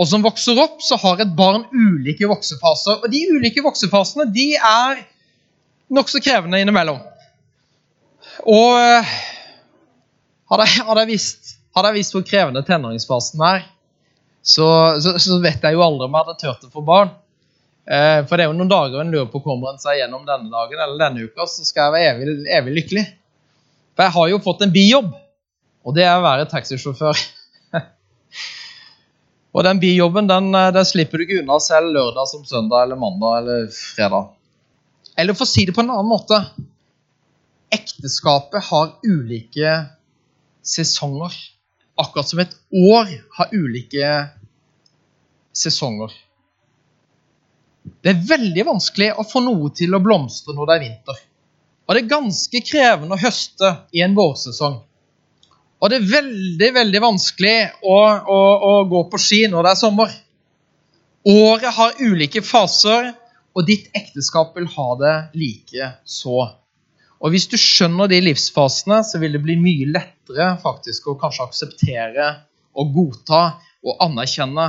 og 0.00 0.08
som 0.08 0.22
vokser 0.24 0.58
opp, 0.62 0.78
så 0.82 0.96
har 1.02 1.20
et 1.20 1.32
barn 1.36 1.66
ulike 1.74 2.28
voksefaser. 2.30 3.02
Og 3.02 3.12
de 3.12 3.24
ulike 3.34 3.62
voksefasene 3.64 4.28
de 4.32 4.52
er 4.56 5.02
nokså 5.92 6.22
krevende 6.24 6.60
innimellom. 6.62 7.00
Og 8.48 8.78
eh, 8.80 9.10
hadde 10.50 10.66
jeg, 10.66 10.86
hadde, 10.86 11.04
jeg 11.04 11.10
visst, 11.98 12.14
hvor 12.14 12.24
krevende 12.26 12.64
tenåringsfasen 12.66 13.44
er, 13.44 13.66
så, 14.40 14.66
så, 15.02 15.18
så, 15.20 15.36
vet 15.42 15.60
jeg 15.66 15.76
jo 15.76 15.84
aldri 15.84 16.06
om 16.06 16.16
jeg 16.16 16.24
hadde 16.24 16.40
turt 16.40 16.68
å 16.70 16.72
få 16.72 16.84
barn. 16.86 17.12
Eh, 17.84 18.22
for 18.24 18.36
det 18.36 18.46
er 18.46 18.50
jo 18.50 18.56
noen 18.56 18.70
dager 18.70 19.02
en 19.02 19.12
lurer 19.12 19.28
på 19.32 19.42
kommer 19.44 19.74
en 19.74 19.82
seg 19.82 20.00
gjennom 20.00 20.24
denne 20.28 20.48
dagen 20.52 20.80
eller 20.80 21.00
denne 21.02 21.26
uka, 21.26 21.44
så 21.50 21.66
skal 21.66 21.88
jeg 21.88 21.96
være 21.96 22.14
evig, 22.14 22.36
evig 22.56 22.76
lykkelig. 22.78 23.04
For 23.92 24.06
jeg 24.06 24.16
har 24.16 24.30
jo 24.32 24.40
fått 24.46 24.64
en 24.64 24.72
bijobb, 24.72 25.12
og 25.84 25.96
det 25.96 26.04
er 26.06 26.18
å 26.18 26.24
være 26.24 26.48
taxisjåfør. 26.50 27.20
Og 29.50 29.64
den 29.66 29.80
bijobben 29.82 30.28
den, 30.30 30.52
eh, 30.54 30.72
den, 30.74 30.86
slipper 30.86 31.18
du 31.18 31.24
ikke 31.24 31.40
unna 31.42 31.56
selv 31.62 31.90
lørdag 31.94 32.28
som 32.30 32.44
søndag 32.46 32.84
eller 32.84 33.00
mandag 33.00 33.38
eller 33.40 33.70
fredag. 33.74 34.28
Eller 35.18 35.34
for 35.34 35.48
å 35.48 35.50
si 35.50 35.64
det 35.66 35.74
på 35.76 35.82
en 35.84 35.90
annen 35.94 36.10
måte 36.10 36.38
Ekteskapet 37.70 38.64
har 38.66 38.88
ulike 39.06 39.72
sesonger. 40.66 41.34
Akkurat 42.00 42.26
som 42.26 42.40
et 42.42 42.56
år 42.74 43.12
har 43.36 43.52
ulike 43.54 44.08
sesonger. 45.54 46.10
Det 48.02 48.10
er 48.10 48.24
veldig 48.26 48.64
vanskelig 48.72 49.12
å 49.14 49.26
få 49.26 49.42
noe 49.44 49.70
til 49.76 49.94
å 49.94 50.02
blomstre 50.02 50.54
når 50.56 50.66
det 50.66 50.74
er 50.74 50.82
vinter. 50.82 51.20
Og 51.86 51.94
det 51.94 52.02
er 52.02 52.10
ganske 52.10 52.62
krevende 52.66 53.14
å 53.14 53.22
høste 53.22 53.70
i 53.94 54.02
en 54.02 54.18
vårsesong. 54.18 54.80
Og 55.80 55.88
det 55.88 56.00
er 56.00 56.10
veldig 56.10 56.68
veldig 56.76 57.00
vanskelig 57.00 57.56
å, 57.80 57.96
å, 58.20 58.40
å, 58.70 58.72
gå 58.88 59.04
på 59.12 59.20
ski 59.20 59.40
når 59.48 59.64
det 59.64 59.72
er 59.72 59.80
sommer. 59.80 60.12
Året 61.30 61.76
har 61.76 62.00
ulike 62.00 62.42
faser, 62.44 63.14
og 63.56 63.66
ditt 63.66 63.88
ekteskap 63.96 64.52
vil 64.56 64.68
ha 64.76 64.88
det 65.00 65.14
like 65.40 65.88
så. 66.04 66.44
Og 67.20 67.32
Hvis 67.34 67.48
du 67.52 67.56
skjønner 67.60 68.08
de 68.08 68.20
livsfasene, 68.22 69.00
så 69.04 69.20
vil 69.20 69.34
det 69.36 69.42
bli 69.44 69.56
mye 69.60 69.88
lettere 69.90 70.52
faktisk 70.62 71.10
å 71.10 71.18
kanskje 71.20 71.48
akseptere 71.48 72.28
og 72.76 72.94
godta 72.94 73.42
og 73.84 74.04
anerkjenne. 74.04 74.68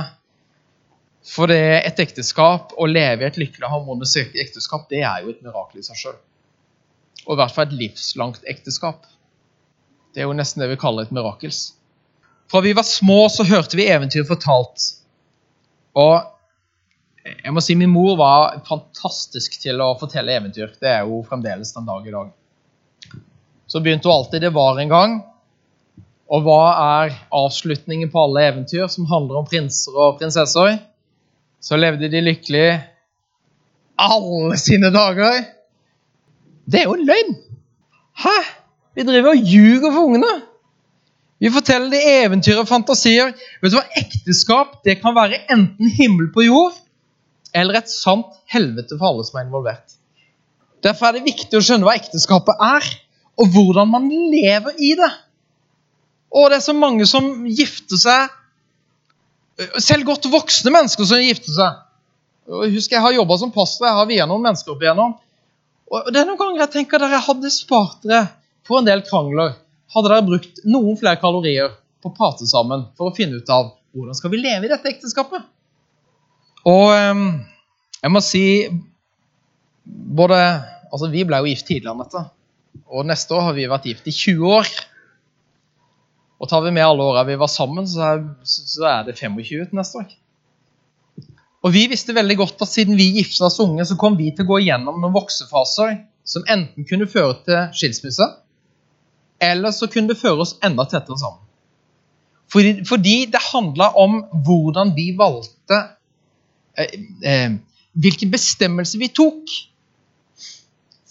For 1.22 1.48
det 1.48 1.84
et 1.84 2.02
ekteskap, 2.02 2.74
å 2.76 2.88
leve 2.88 3.24
i 3.24 3.28
et 3.28 3.38
lykkelig 3.40 3.70
harmonisk 3.70 4.36
ekteskap, 4.42 4.88
det 4.90 5.04
er 5.06 5.22
jo 5.22 5.32
et 5.32 5.44
mirakel 5.44 5.80
i 5.80 5.86
seg 5.86 6.00
sjøl. 6.00 6.18
Og 7.28 7.36
i 7.36 7.38
hvert 7.38 7.54
fall 7.54 7.68
et 7.68 7.76
livslangt 7.78 8.48
ekteskap. 8.50 9.06
Det 10.12 10.22
er 10.22 10.28
jo 10.28 10.36
nesten 10.36 10.62
det 10.62 10.68
vi 10.72 10.80
kaller 10.80 11.06
et 11.06 11.14
mirakels. 11.14 11.72
Fra 12.52 12.60
vi 12.60 12.74
var 12.76 12.84
små, 12.84 13.28
så 13.32 13.46
hørte 13.48 13.78
vi 13.78 13.88
eventyr 13.88 14.26
fortalt. 14.28 14.84
Og 15.96 16.28
jeg 17.24 17.54
må 17.54 17.62
si 17.64 17.76
min 17.78 17.92
mor 17.92 18.16
var 18.20 18.58
fantastisk 18.68 19.56
til 19.62 19.80
å 19.80 19.94
fortelle 20.00 20.34
eventyr. 20.36 20.74
Det 20.80 20.90
er 20.90 21.06
jo 21.08 21.22
fremdeles 21.28 21.72
den 21.72 21.88
dag 21.88 22.06
i 22.08 22.14
dag. 22.14 22.32
Så 23.66 23.80
begynte 23.80 24.08
hun 24.08 24.16
alltid 24.18 24.40
'Det 24.42 24.52
var 24.52 24.78
en 24.78 24.88
gang'. 24.88 25.22
Og 26.28 26.42
hva 26.42 26.62
er 27.04 27.14
avslutningen 27.32 28.10
på 28.10 28.20
alle 28.24 28.40
eventyr 28.48 28.86
som 28.88 29.06
handler 29.06 29.38
om 29.38 29.46
prinser 29.46 29.96
og 29.96 30.18
prinsesser? 30.18 30.78
Så 31.60 31.76
levde 31.76 32.08
de 32.08 32.20
lykkelig 32.20 32.82
alle 33.98 34.58
sine 34.58 34.90
dager. 34.90 35.44
Det 36.64 36.80
er 36.80 36.84
jo 36.84 36.94
en 36.94 37.06
løgn! 37.06 37.36
Hæ? 38.16 38.61
Vi 38.96 39.04
driver 39.08 39.32
og 39.32 39.44
ljuger 39.52 39.92
for 39.92 40.08
ungene. 40.08 40.32
Vi 41.42 41.50
forteller 41.50 41.90
de 41.90 42.00
eventyr 42.22 42.60
og 42.60 42.68
fantasier. 42.70 43.32
Vet 43.62 43.72
du 43.72 43.78
hva? 43.78 43.86
Ekteskap 43.98 44.76
det 44.86 45.00
kan 45.00 45.16
være 45.16 45.40
enten 45.50 45.90
himmel 45.90 46.28
på 46.34 46.44
jord 46.46 46.76
eller 47.52 47.80
et 47.80 47.90
sant 47.90 48.30
helvete 48.52 48.96
for 48.96 49.10
alle 49.10 49.24
som 49.26 49.40
er 49.40 49.48
involvert. 49.48 49.96
Derfor 50.82 51.08
er 51.08 51.18
det 51.18 51.26
viktig 51.26 51.58
å 51.58 51.64
skjønne 51.64 51.86
hva 51.86 51.96
ekteskapet 51.98 52.62
er, 52.64 52.86
og 53.38 53.50
hvordan 53.54 53.90
man 53.90 54.08
lever 54.08 54.78
i 54.80 54.92
det. 54.98 55.10
Og 56.32 56.48
det 56.48 56.58
er 56.58 56.64
så 56.64 56.74
mange 56.76 57.06
som 57.08 57.44
gifter 57.48 58.00
seg 58.00 58.38
Selv 59.84 60.06
godt 60.08 60.24
voksne 60.32 60.72
mennesker 60.72 61.04
som 61.06 61.20
gifter 61.20 61.52
seg. 61.52 61.80
Husk, 62.48 62.90
Jeg 62.90 63.02
har 63.04 63.12
jobba 63.12 63.36
som 63.38 63.50
pastor, 63.52 63.84
jeg 63.86 63.98
har 63.98 64.06
viet 64.08 64.28
noen 64.30 64.42
mennesker 64.42 64.72
opp 64.72 64.80
igjennom. 64.82 65.12
Og 65.92 66.08
det 66.08 66.22
er 66.22 66.26
noen 66.26 66.40
ganger 66.40 66.64
jeg 66.64 66.72
tenker 66.72 67.02
dere 67.02 67.20
hadde 67.20 67.50
spart 67.52 68.00
dere 68.08 68.22
for 68.66 68.80
en 68.80 68.88
del 68.88 69.04
krangler 69.06 69.56
hadde 69.92 70.10
dere 70.10 70.26
brukt 70.26 70.62
noen 70.68 70.98
flere 70.98 71.20
kalorier 71.20 71.72
på 72.02 72.10
å 72.10 72.16
prate 72.16 72.48
sammen 72.48 72.86
for 72.98 73.10
å 73.10 73.16
finne 73.16 73.40
ut 73.40 73.50
av 73.52 73.74
hvordan 73.92 74.16
skal 74.16 74.32
vi 74.32 74.40
leve 74.40 74.66
i 74.66 74.72
dette 74.72 74.88
ekteskapet. 74.90 75.44
Og 76.68 76.86
ehm, 76.94 77.26
jeg 78.02 78.12
må 78.14 78.22
si 78.24 78.46
både 79.86 80.38
Altså, 80.92 81.08
vi 81.08 81.22
ble 81.24 81.38
jo 81.40 81.48
gift 81.48 81.64
tidligere 81.64 81.94
enn 81.94 82.02
dette. 82.02 82.20
Og 82.92 83.06
neste 83.08 83.32
år 83.32 83.46
har 83.46 83.54
vi 83.56 83.62
vært 83.64 83.86
gift 83.88 84.10
i 84.10 84.12
20 84.12 84.50
år. 84.52 84.68
Og 86.36 86.50
tar 86.50 86.60
vi 86.66 86.72
med 86.76 86.84
alle 86.84 87.06
åra 87.08 87.22
vi 87.24 87.38
var 87.40 87.48
sammen, 87.48 87.86
så 87.88 88.02
er, 88.10 88.20
så 88.44 88.84
er 88.90 89.06
det 89.06 89.14
25 89.16 89.70
til 89.70 89.78
neste 89.78 90.02
år. 90.02 90.10
Og 91.64 91.72
vi 91.72 91.86
visste 91.88 92.12
veldig 92.12 92.36
godt 92.42 92.60
at 92.66 92.68
siden 92.68 92.98
vi 93.00 93.08
gifta 93.16 93.46
oss 93.48 93.56
unge, 93.64 93.86
så 93.88 93.96
kom 93.96 94.18
vi 94.20 94.34
til 94.36 94.44
å 94.44 94.50
gå 94.50 94.60
igjennom 94.66 95.00
noen 95.00 95.16
voksefaser 95.16 95.96
som 96.28 96.44
enten 96.52 96.84
kunne 96.88 97.08
føre 97.08 97.38
til 97.46 97.60
skilsmisse, 97.78 98.28
eller 99.42 99.74
så 99.74 99.88
kunne 99.90 100.12
det 100.12 100.20
føre 100.20 100.44
oss 100.44 100.56
enda 100.64 100.86
tettere 100.88 101.18
sammen. 101.20 101.42
Fordi, 102.52 102.72
fordi 102.84 103.16
det 103.32 103.40
handla 103.52 103.90
om 103.98 104.18
hvordan 104.44 104.92
vi 104.96 105.12
valgte 105.18 105.78
eh, 106.78 106.96
eh, 107.24 107.52
Hvilken 107.92 108.30
bestemmelse 108.32 108.96
vi 108.96 109.10
tok 109.12 109.50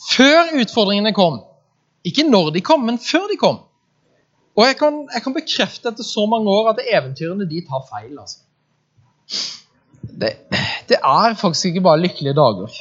før 0.01 0.55
utfordringene 0.57 1.11
kom. 1.13 1.43
Ikke 2.07 2.25
når 2.25 2.49
de 2.55 2.63
kom, 2.65 2.87
men 2.87 2.97
før 2.97 3.27
de 3.29 3.37
kom. 3.37 3.59
Og 4.57 4.65
jeg 4.65 4.77
kan, 4.79 4.97
jeg 5.13 5.23
kan 5.23 5.35
bekrefte 5.35 5.91
etter 5.91 6.07
så 6.07 6.25
mange 6.29 6.49
år 6.49 6.71
at 6.71 6.81
eventyrene 6.81 7.45
de 7.49 7.61
tar 7.67 7.85
feil. 7.91 8.17
altså. 8.17 8.39
Det, 10.01 10.33
det, 10.89 10.97
er 10.97 11.37
faktisk 11.37 11.69
ikke 11.69 11.85
bare 11.85 12.01
lykkelige 12.01 12.35
dager. 12.35 12.73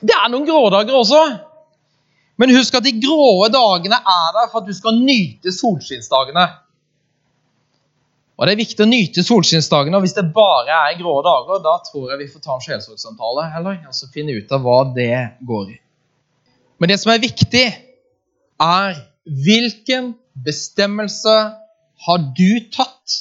Det 0.00 0.14
er 0.14 0.30
noen 0.30 0.46
grådager 0.46 0.94
også. 1.00 1.22
Men 2.40 2.50
husk 2.56 2.74
at 2.74 2.86
de 2.86 2.92
gråe 2.98 3.48
dagene 3.52 3.98
er 3.98 4.28
der 4.34 4.50
for 4.50 4.62
at 4.62 4.68
du 4.68 4.74
skal 4.74 4.96
nyte 4.98 5.52
solskinnsdagene. 5.54 6.46
Og 8.34 8.46
Det 8.46 8.52
er 8.54 8.58
viktig 8.58 8.82
å 8.82 8.90
nyte 8.90 9.22
solskinnsdagene. 9.22 9.96
og 9.96 10.02
Hvis 10.02 10.16
det 10.16 10.26
bare 10.34 10.74
er 10.90 10.98
grå 10.98 11.20
dager, 11.22 11.62
da 11.62 11.76
tror 11.86 12.10
jeg 12.10 12.24
vi 12.24 12.30
får 12.32 12.42
ta 12.42 12.56
en 12.56 12.64
sjelssorgsamtale 12.66 13.46
heller, 13.54 13.78
altså 13.86 14.10
finne 14.10 14.34
ut 14.34 14.50
av 14.52 14.64
hva 14.66 14.80
det 14.96 15.14
går 15.46 15.70
i. 15.76 15.78
Men 16.82 16.90
det 16.90 16.98
som 17.00 17.12
er 17.14 17.22
viktig, 17.22 17.64
er 18.60 18.98
hvilken 19.24 20.14
bestemmelse 20.44 21.34
har 22.06 22.18
du 22.36 22.50
tatt 22.74 23.20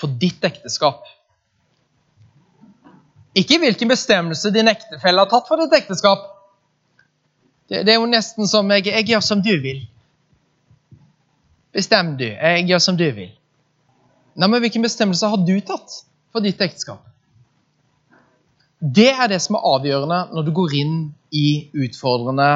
for 0.00 0.08
ditt 0.20 0.40
ekteskap? 0.44 1.04
Ikke 3.36 3.60
hvilken 3.62 3.92
bestemmelse 3.92 4.50
din 4.50 4.72
ektefelle 4.72 5.20
har 5.22 5.30
tatt 5.30 5.46
for 5.46 5.60
ditt 5.60 5.76
ekteskap. 5.76 6.24
Det, 7.70 7.84
det 7.86 7.94
er 7.94 8.00
jo 8.00 8.08
nesten 8.10 8.48
som 8.50 8.70
jeg, 8.74 8.88
jeg 8.90 9.06
gjør 9.12 9.22
som 9.22 9.42
du 9.44 9.52
vil. 9.62 9.84
Bestem 11.74 12.16
du. 12.18 12.26
Jeg 12.26 12.66
gjør 12.66 12.82
som 12.82 12.98
du 12.98 13.06
vil. 13.14 13.30
Nei, 14.34 14.48
men 14.48 14.62
Hvilken 14.62 14.82
bestemmelse 14.82 15.30
har 15.30 15.46
du 15.46 15.54
tatt 15.66 16.00
for 16.32 16.42
ditt 16.42 16.60
ekteskap? 16.62 17.04
Det 18.80 19.10
er 19.12 19.28
det 19.28 19.42
som 19.44 19.58
er 19.58 19.66
avgjørende 19.74 20.20
når 20.32 20.46
du 20.46 20.52
går 20.56 20.74
inn 20.80 20.94
i 21.36 21.68
utfordrende 21.76 22.48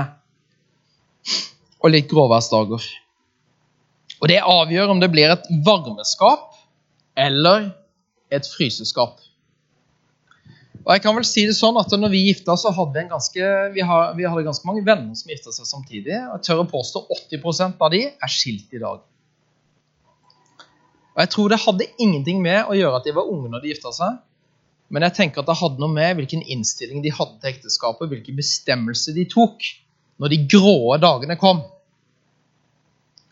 og 1.85 1.93
litt 1.93 2.09
gråværsdager. 2.09 2.87
Og 4.23 4.31
det 4.31 4.41
avgjør 4.41 4.95
om 4.95 5.03
det 5.03 5.11
blir 5.13 5.35
et 5.35 5.51
varmeskap 5.67 6.55
eller 7.21 7.69
et 8.33 8.49
fryseskap. 8.49 9.21
Og 10.85 10.93
jeg 10.93 11.01
kan 11.01 11.17
vel 11.17 11.25
si 11.25 11.47
det 11.49 11.57
sånn 11.57 11.79
at 11.81 11.93
når 11.97 12.13
vi 12.13 12.27
gifta 12.27 12.59
så 12.61 12.71
hadde 12.77 12.99
vi, 12.99 13.07
ganske, 13.09 13.51
vi, 13.73 13.85
har, 13.89 14.11
vi 14.19 14.27
hadde 14.29 14.45
ganske 14.45 14.69
mange 14.69 14.85
venner 14.85 15.17
som 15.17 15.33
gifta 15.33 15.53
seg 15.55 15.69
samtidig. 15.69 16.19
Og 16.29 16.37
jeg 16.37 16.45
tør 16.45 16.61
å 16.61 16.69
påstå 16.69 17.03
80% 17.33 17.81
av 17.81 17.93
de 17.95 18.03
er 18.13 18.33
skilt 18.33 18.77
i 18.77 18.83
dag. 18.83 19.01
Og 21.15 21.23
Jeg 21.23 21.31
tror 21.33 21.49
det 21.49 21.63
hadde 21.63 21.89
ingenting 22.03 22.43
med 22.45 22.69
å 22.69 22.77
gjøre 22.77 23.01
at 23.01 23.09
de 23.09 23.15
var 23.17 23.31
unge 23.33 23.49
når 23.53 23.65
de 23.65 23.73
gifta 23.73 23.95
seg. 23.97 24.19
Men 24.93 25.07
jeg 25.07 25.17
tenker 25.17 25.41
at 25.41 25.49
det 25.49 25.57
hadde 25.57 25.81
noe 25.81 25.95
med 25.95 26.19
hvilken 26.19 26.45
innstilling 26.53 27.01
de 27.05 27.15
hadde 27.15 27.39
til 27.41 27.55
ekteskapet, 27.55 28.11
hvilke 28.11 28.35
bestemmelser 28.37 29.17
de 29.17 29.25
tok 29.31 29.65
når 30.21 30.35
de 30.35 30.41
grå 30.53 30.77
dagene 31.01 31.39
kom. 31.41 31.65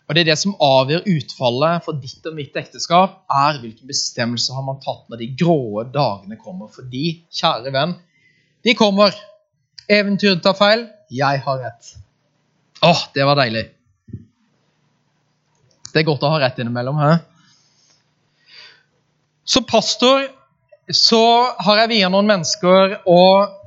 Og 0.08 0.14
Det 0.14 0.22
er 0.22 0.30
det 0.32 0.38
som 0.40 0.56
avgjør 0.60 1.06
utfallet 1.08 1.84
for 1.86 1.98
ditt 2.02 2.26
og 2.28 2.34
mitt 2.36 2.56
ekteskap, 2.58 3.20
er 3.30 3.60
hvilke 3.62 3.86
bestemmelser 3.88 4.58
har 4.58 4.64
man 4.66 4.80
tatt 4.82 5.06
når 5.08 5.22
de 5.22 5.28
gråe 5.38 5.84
dagene 5.94 6.38
kommer. 6.40 6.68
Fordi, 6.74 7.22
kjære 7.32 7.72
venn, 7.74 7.94
de 8.66 8.74
kommer. 8.78 9.14
Eventyret 9.90 10.42
tar 10.44 10.56
feil, 10.58 10.84
jeg 11.12 11.42
har 11.44 11.62
rett. 11.62 11.94
Åh, 12.82 13.00
det 13.14 13.26
var 13.28 13.38
deilig. 13.38 13.64
Det 15.92 16.00
er 16.00 16.08
godt 16.08 16.24
å 16.24 16.32
ha 16.32 16.40
rett 16.42 16.58
innimellom. 16.62 16.98
Hæ? 16.98 17.16
Som 19.44 19.66
pastor 19.68 20.24
så 20.92 21.24
har 21.62 21.82
jeg 21.82 21.92
via 21.92 22.08
noen 22.12 22.30
mennesker 22.30 22.98
og 23.10 23.61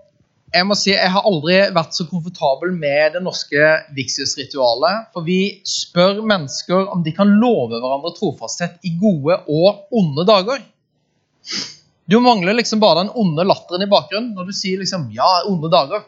jeg 0.56 0.68
må 0.68 0.76
si, 0.80 0.92
jeg 0.94 1.12
har 1.12 1.26
aldri 1.28 1.58
vært 1.76 1.96
så 1.98 2.06
komfortabel 2.08 2.72
med 2.78 3.18
det 3.18 3.22
norske 3.26 3.72
vigselsritualet. 3.98 5.10
For 5.16 5.26
vi 5.28 5.60
spør 5.68 6.22
mennesker 6.24 6.88
om 6.94 7.04
de 7.04 7.12
kan 7.16 7.34
love 7.42 7.76
hverandre 7.76 8.14
trofasthet 8.16 8.78
i 8.88 8.94
gode 9.02 9.42
og 9.52 9.92
onde 10.00 10.26
dager. 10.28 10.64
Du 12.08 12.20
mangler 12.24 12.56
liksom 12.56 12.80
bare 12.80 13.04
den 13.04 13.12
onde 13.18 13.46
latteren 13.48 13.84
i 13.84 13.90
bakgrunnen 13.92 14.32
når 14.38 14.48
du 14.48 14.56
sier 14.56 14.80
liksom, 14.80 15.10
'ja, 15.12 15.44
onde 15.50 15.72
dager'. 15.74 16.06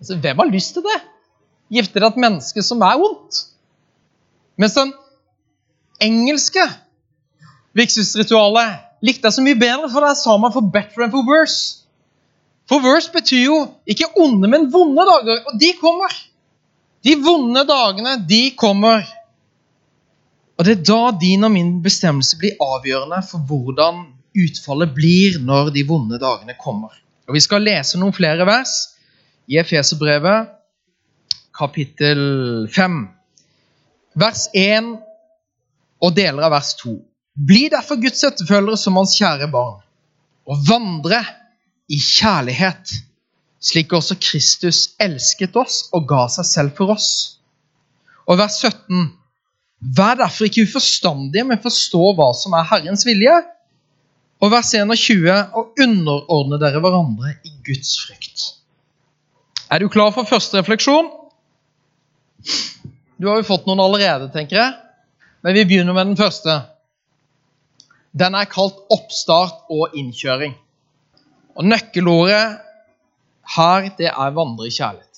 Altså, 0.00 0.16
hvem 0.16 0.38
har 0.38 0.52
lyst 0.52 0.74
til 0.74 0.82
det? 0.82 1.00
Gifte 1.70 2.00
deg 2.00 2.08
et 2.10 2.16
menneske 2.20 2.62
som 2.62 2.82
er 2.82 2.98
ondt? 2.98 3.46
Mens 4.58 4.74
den 4.74 4.92
engelske 6.00 6.64
vigselsritualet 7.72 8.80
likte 9.00 9.28
jeg 9.28 9.32
så 9.32 9.44
mye 9.44 9.56
bedre, 9.56 9.88
for 9.88 10.00
der 10.00 10.14
sa 10.14 10.36
man 10.36 10.52
'for 10.52 10.60
better 10.60 11.04
and 11.04 11.12
for 11.12 11.24
worse'. 11.24 11.79
For 12.70 12.82
verse 12.84 13.10
betyr 13.10 13.40
jo 13.48 13.56
ikke 13.90 14.12
onde, 14.22 14.46
men 14.46 14.68
vonde 14.70 15.02
dager. 15.08 15.42
Og 15.50 15.56
de 15.58 15.72
kommer. 15.80 16.12
De 17.02 17.16
vonde 17.18 17.64
dagene, 17.66 18.14
de 18.28 18.44
kommer. 18.54 19.02
Og 20.60 20.66
det 20.68 20.76
er 20.76 20.84
da 20.86 21.10
din 21.18 21.46
og 21.48 21.50
min 21.54 21.72
bestemmelse 21.82 22.38
blir 22.38 22.60
avgjørende 22.62 23.22
for 23.26 23.42
hvordan 23.48 24.04
utfallet 24.38 24.92
blir 24.94 25.40
når 25.42 25.72
de 25.74 25.82
vonde 25.88 26.20
dagene 26.22 26.54
kommer. 26.60 26.94
Og 27.26 27.34
Vi 27.34 27.42
skal 27.42 27.64
lese 27.66 27.98
noen 27.98 28.14
flere 28.14 28.46
vers 28.46 28.74
i 29.50 29.58
Efeserbrevet, 29.58 30.50
kapittel 31.56 32.20
5, 32.70 33.00
vers 34.20 34.46
1 34.54 34.92
og 36.04 36.14
deler 36.16 36.46
av 36.46 36.54
vers 36.54 36.74
2. 36.84 36.94
Bli 37.50 37.66
derfor 37.72 37.98
Guds 37.98 38.22
etterfølgere 38.28 38.78
som 38.78 38.98
hans 39.00 39.16
kjære 39.18 39.50
barn, 39.50 39.80
og 40.46 40.62
vandre 40.68 41.24
i 41.90 41.98
kjærlighet, 41.98 42.92
slik 43.60 43.92
også 43.92 44.16
Kristus 44.22 44.82
elsket 45.02 45.56
oss 45.58 45.88
og 45.92 46.06
ga 46.08 46.26
seg 46.32 46.46
selv 46.48 46.76
for 46.78 46.94
oss. 46.94 47.08
Og 48.30 48.38
vers 48.38 48.60
17.: 48.62 49.10
Vær 49.96 50.18
derfor 50.20 50.46
ikke 50.46 50.66
uforstandige, 50.68 51.44
men 51.44 51.62
forstå 51.62 52.12
hva 52.16 52.30
som 52.36 52.54
er 52.54 52.68
Herrens 52.70 53.06
vilje. 53.08 53.34
Og 54.40 54.52
vers 54.52 54.70
21.: 54.76 55.34
Og 55.56 55.74
underordne 55.80 56.60
dere 56.62 56.80
hverandre 56.80 57.34
i 57.44 57.52
Guds 57.66 57.96
frykt. 58.04 58.46
Er 59.70 59.78
du 59.78 59.88
klar 59.88 60.12
for 60.14 60.28
første 60.28 60.58
refleksjon? 60.58 61.10
Du 63.20 63.28
har 63.28 63.36
jo 63.36 63.46
fått 63.50 63.66
noen 63.68 63.82
allerede, 63.84 64.30
tenker 64.32 64.56
jeg. 64.56 64.72
Men 65.44 65.56
vi 65.56 65.66
begynner 65.68 65.96
med 65.96 66.12
den 66.12 66.18
første. 66.18 66.62
Den 68.16 68.34
er 68.34 68.48
kalt 68.50 68.80
oppstart 68.90 69.68
og 69.70 69.96
innkjøring. 69.96 70.56
Og 71.58 71.66
nøkkelordet 71.66 72.60
her, 73.56 73.88
det 73.98 74.10
er 74.10 74.36
vandre 74.36 74.68
i 74.68 74.74
kjærlighet. 74.74 75.10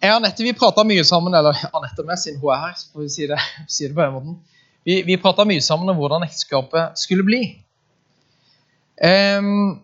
Jeg 0.00 0.14
og 0.14 0.22
Anette 0.22 0.44
vi 0.46 0.56
prata 0.56 0.84
mye 0.88 1.04
sammen, 1.04 1.34
eller 1.36 1.56
Anette 1.76 2.04
med, 2.06 2.20
siden 2.20 2.40
hun 2.40 2.54
er 2.54 2.62
her. 2.68 2.78
får 2.92 3.04
vi 3.04 3.10
si 3.12 3.28
det, 3.28 3.40
si 3.68 3.88
det 3.88 3.94
på 3.96 4.04
den 4.06 4.16
måten. 4.16 4.38
Vi, 4.84 5.02
vi 5.04 5.20
prata 5.20 5.44
mye 5.44 5.60
sammen 5.60 5.92
om 5.92 5.98
hvordan 6.00 6.24
ekteskapet 6.24 6.96
skulle 6.98 7.26
bli. 7.26 7.42
Um, 9.00 9.80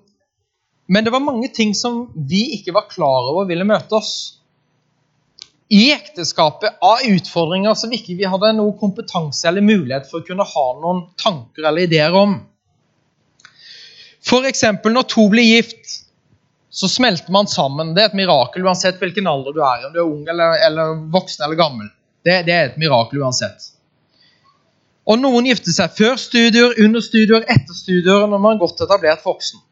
men 0.88 1.04
det 1.04 1.12
var 1.12 1.24
mange 1.24 1.48
ting 1.52 1.74
som 1.76 2.06
vi 2.14 2.46
ikke 2.56 2.72
var 2.76 2.88
klar 2.88 3.28
over 3.32 3.48
ville 3.48 3.66
møte 3.68 3.98
oss. 3.98 4.12
I 5.68 5.90
ekteskapet 5.90 6.78
av 6.84 7.02
utfordringer 7.10 7.74
som 7.74 7.92
ikke 7.92 8.14
vi 8.16 8.28
hadde 8.30 8.52
noe 8.54 8.76
kompetanse 8.78 9.48
eller 9.50 9.66
mulighet 9.66 10.06
for 10.08 10.22
å 10.22 10.26
kunne 10.28 10.46
ha 10.46 10.66
noen 10.78 11.08
tanker 11.18 11.66
eller 11.66 11.88
ideer 11.88 12.14
om. 12.14 12.38
F.eks. 14.26 14.64
når 14.84 15.06
to 15.10 15.28
blir 15.30 15.46
gift, 15.46 16.00
så 16.70 16.88
smelter 16.90 17.32
man 17.32 17.46
sammen. 17.48 17.94
Det 17.94 18.02
er 18.02 18.10
et 18.10 18.18
mirakel 18.18 18.66
uansett 18.66 18.98
hvilken 19.00 19.28
alder 19.30 19.54
du 19.54 19.62
er. 19.62 19.86
Om 19.86 19.94
du 19.94 20.00
er 20.00 20.08
ung 20.08 20.26
eller, 20.28 20.58
eller 20.66 20.98
voksen 21.14 21.46
eller 21.46 21.58
gammel. 21.58 21.88
Det, 22.26 22.40
det, 22.48 22.52
er 22.52 22.72
et 22.72 22.80
mirakel 22.80 23.22
uansett. 23.22 23.70
Og 25.06 25.20
Noen 25.22 25.46
gifter 25.46 25.70
seg 25.70 25.94
før 25.94 26.18
studier, 26.18 26.74
under 26.82 27.04
studier, 27.04 27.46
etter 27.46 27.76
studier, 27.76 28.26
når 28.26 28.42
man 28.42 28.56
er 28.56 28.62
godt 28.64 28.82
etablert 28.82 29.22
voksen. 29.24 29.62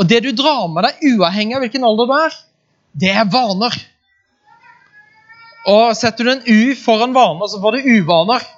Og 0.00 0.08
Det 0.08 0.22
du 0.24 0.30
drar 0.32 0.64
med 0.72 0.88
deg, 0.88 1.02
uavhengig 1.12 1.58
av 1.58 1.66
hvilken 1.66 1.84
alder 1.84 2.08
du 2.08 2.14
er, 2.16 2.38
det 3.04 3.12
er 3.12 3.28
vaner. 3.28 3.76
Og 5.68 5.92
Setter 5.94 6.26
du 6.26 6.32
en 6.32 6.46
U 6.48 6.74
foran 6.80 7.12
vaner, 7.14 7.52
så 7.52 7.60
får 7.60 7.76
du 7.76 7.90
uvaner. 8.00 8.48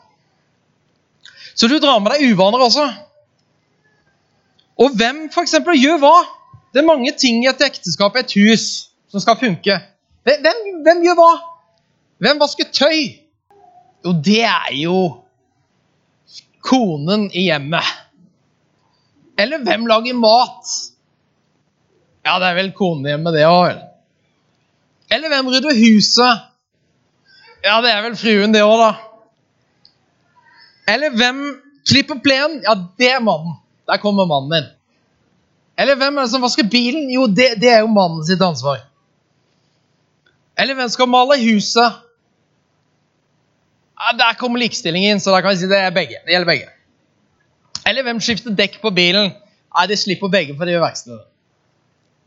Så 1.59 1.67
du 1.69 1.77
drar 1.83 1.99
med 2.01 2.15
deg 2.15 2.31
uvaner 2.31 2.65
også. 2.65 2.87
Og 4.81 4.97
hvem 4.99 5.29
for 5.35 5.45
eksempel, 5.45 5.79
gjør 5.79 6.01
hva? 6.03 6.15
Det 6.75 6.83
er 6.83 6.89
mange 6.89 7.13
ting 7.19 7.45
i 7.45 7.51
et 7.51 7.63
ekteskap, 7.63 8.17
et 8.19 8.33
hus, 8.35 8.65
som 9.11 9.23
skal 9.23 9.39
funke. 9.39 9.77
Hvem, 10.27 10.65
hvem 10.87 11.05
gjør 11.05 11.19
hva? 11.21 11.33
Hvem 12.25 12.41
vasker 12.41 12.71
tøy? 12.75 13.05
Jo, 14.05 14.13
det 14.25 14.43
er 14.43 14.73
jo 14.77 14.99
konen 16.65 17.29
i 17.33 17.47
hjemmet. 17.49 17.87
Eller 19.39 19.63
hvem 19.63 19.87
lager 19.87 20.19
mat? 20.19 20.75
Ja, 22.25 22.39
det 22.41 22.51
er 22.51 22.59
vel 22.59 22.73
konen 22.77 23.07
i 23.07 23.13
hjemmet, 23.13 23.37
det 23.37 23.47
òg. 23.49 23.81
Eller 25.13 25.31
hvem 25.31 25.51
rydder 25.53 25.77
huset? 25.79 26.45
Ja, 27.65 27.79
det 27.85 27.93
er 27.93 28.03
vel 28.05 28.17
fruen, 28.19 28.55
det 28.55 28.65
òg, 28.65 28.77
da. 28.81 28.93
Eller 30.95 31.15
hvem 31.17 31.45
klipper 31.89 32.19
plenen? 32.25 32.63
Ja, 32.65 32.75
det 32.99 33.11
er 33.13 33.23
mannen. 33.25 33.61
Der 33.89 34.01
kommer 34.03 34.27
mannen 34.27 34.53
din. 34.55 34.71
Eller 35.79 35.99
hvem 35.99 36.17
er 36.17 36.27
det 36.27 36.31
som 36.31 36.45
vasker 36.45 36.69
bilen? 36.71 37.09
Jo, 37.11 37.27
det, 37.27 37.55
det 37.61 37.71
er 37.73 37.83
jo 37.83 37.91
mannen 37.91 38.25
sitt 38.27 38.43
ansvar. 38.43 38.85
Eller 40.59 40.79
hvem 40.79 40.89
skal 40.93 41.11
male 41.11 41.39
huset? 41.43 42.01
Ja, 43.99 44.17
Der 44.19 44.39
kommer 44.39 44.63
likestillingen 44.63 45.21
så 45.21 45.35
da 45.35 45.41
kan 45.43 45.55
vi 45.55 45.63
si 45.63 45.71
det 45.71 45.81
er 45.81 45.95
begge. 45.95 46.21
Det 46.25 46.35
gjelder 46.35 46.51
begge. 46.53 46.71
Eller 47.85 48.07
hvem 48.07 48.21
skifter 48.23 48.55
dekk 48.57 48.79
på 48.83 48.93
bilen? 48.95 49.33
Nei, 49.75 49.87
det 49.91 49.99
slipper 49.99 50.31
begge, 50.31 50.55
for 50.57 50.65
det 50.65 50.77
gjør 50.77 50.87
verkstedet. 50.87 51.25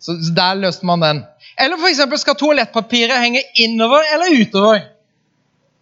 Så 0.04 0.14
der 0.36 0.60
løste 0.60 0.86
man 0.86 1.02
den. 1.02 1.24
Eller 1.58 1.88
eksempel, 1.90 2.20
skal 2.22 2.36
toalettpapiret 2.38 3.18
henge 3.24 3.42
innover 3.64 4.04
eller 4.14 4.42
utover? 4.42 4.84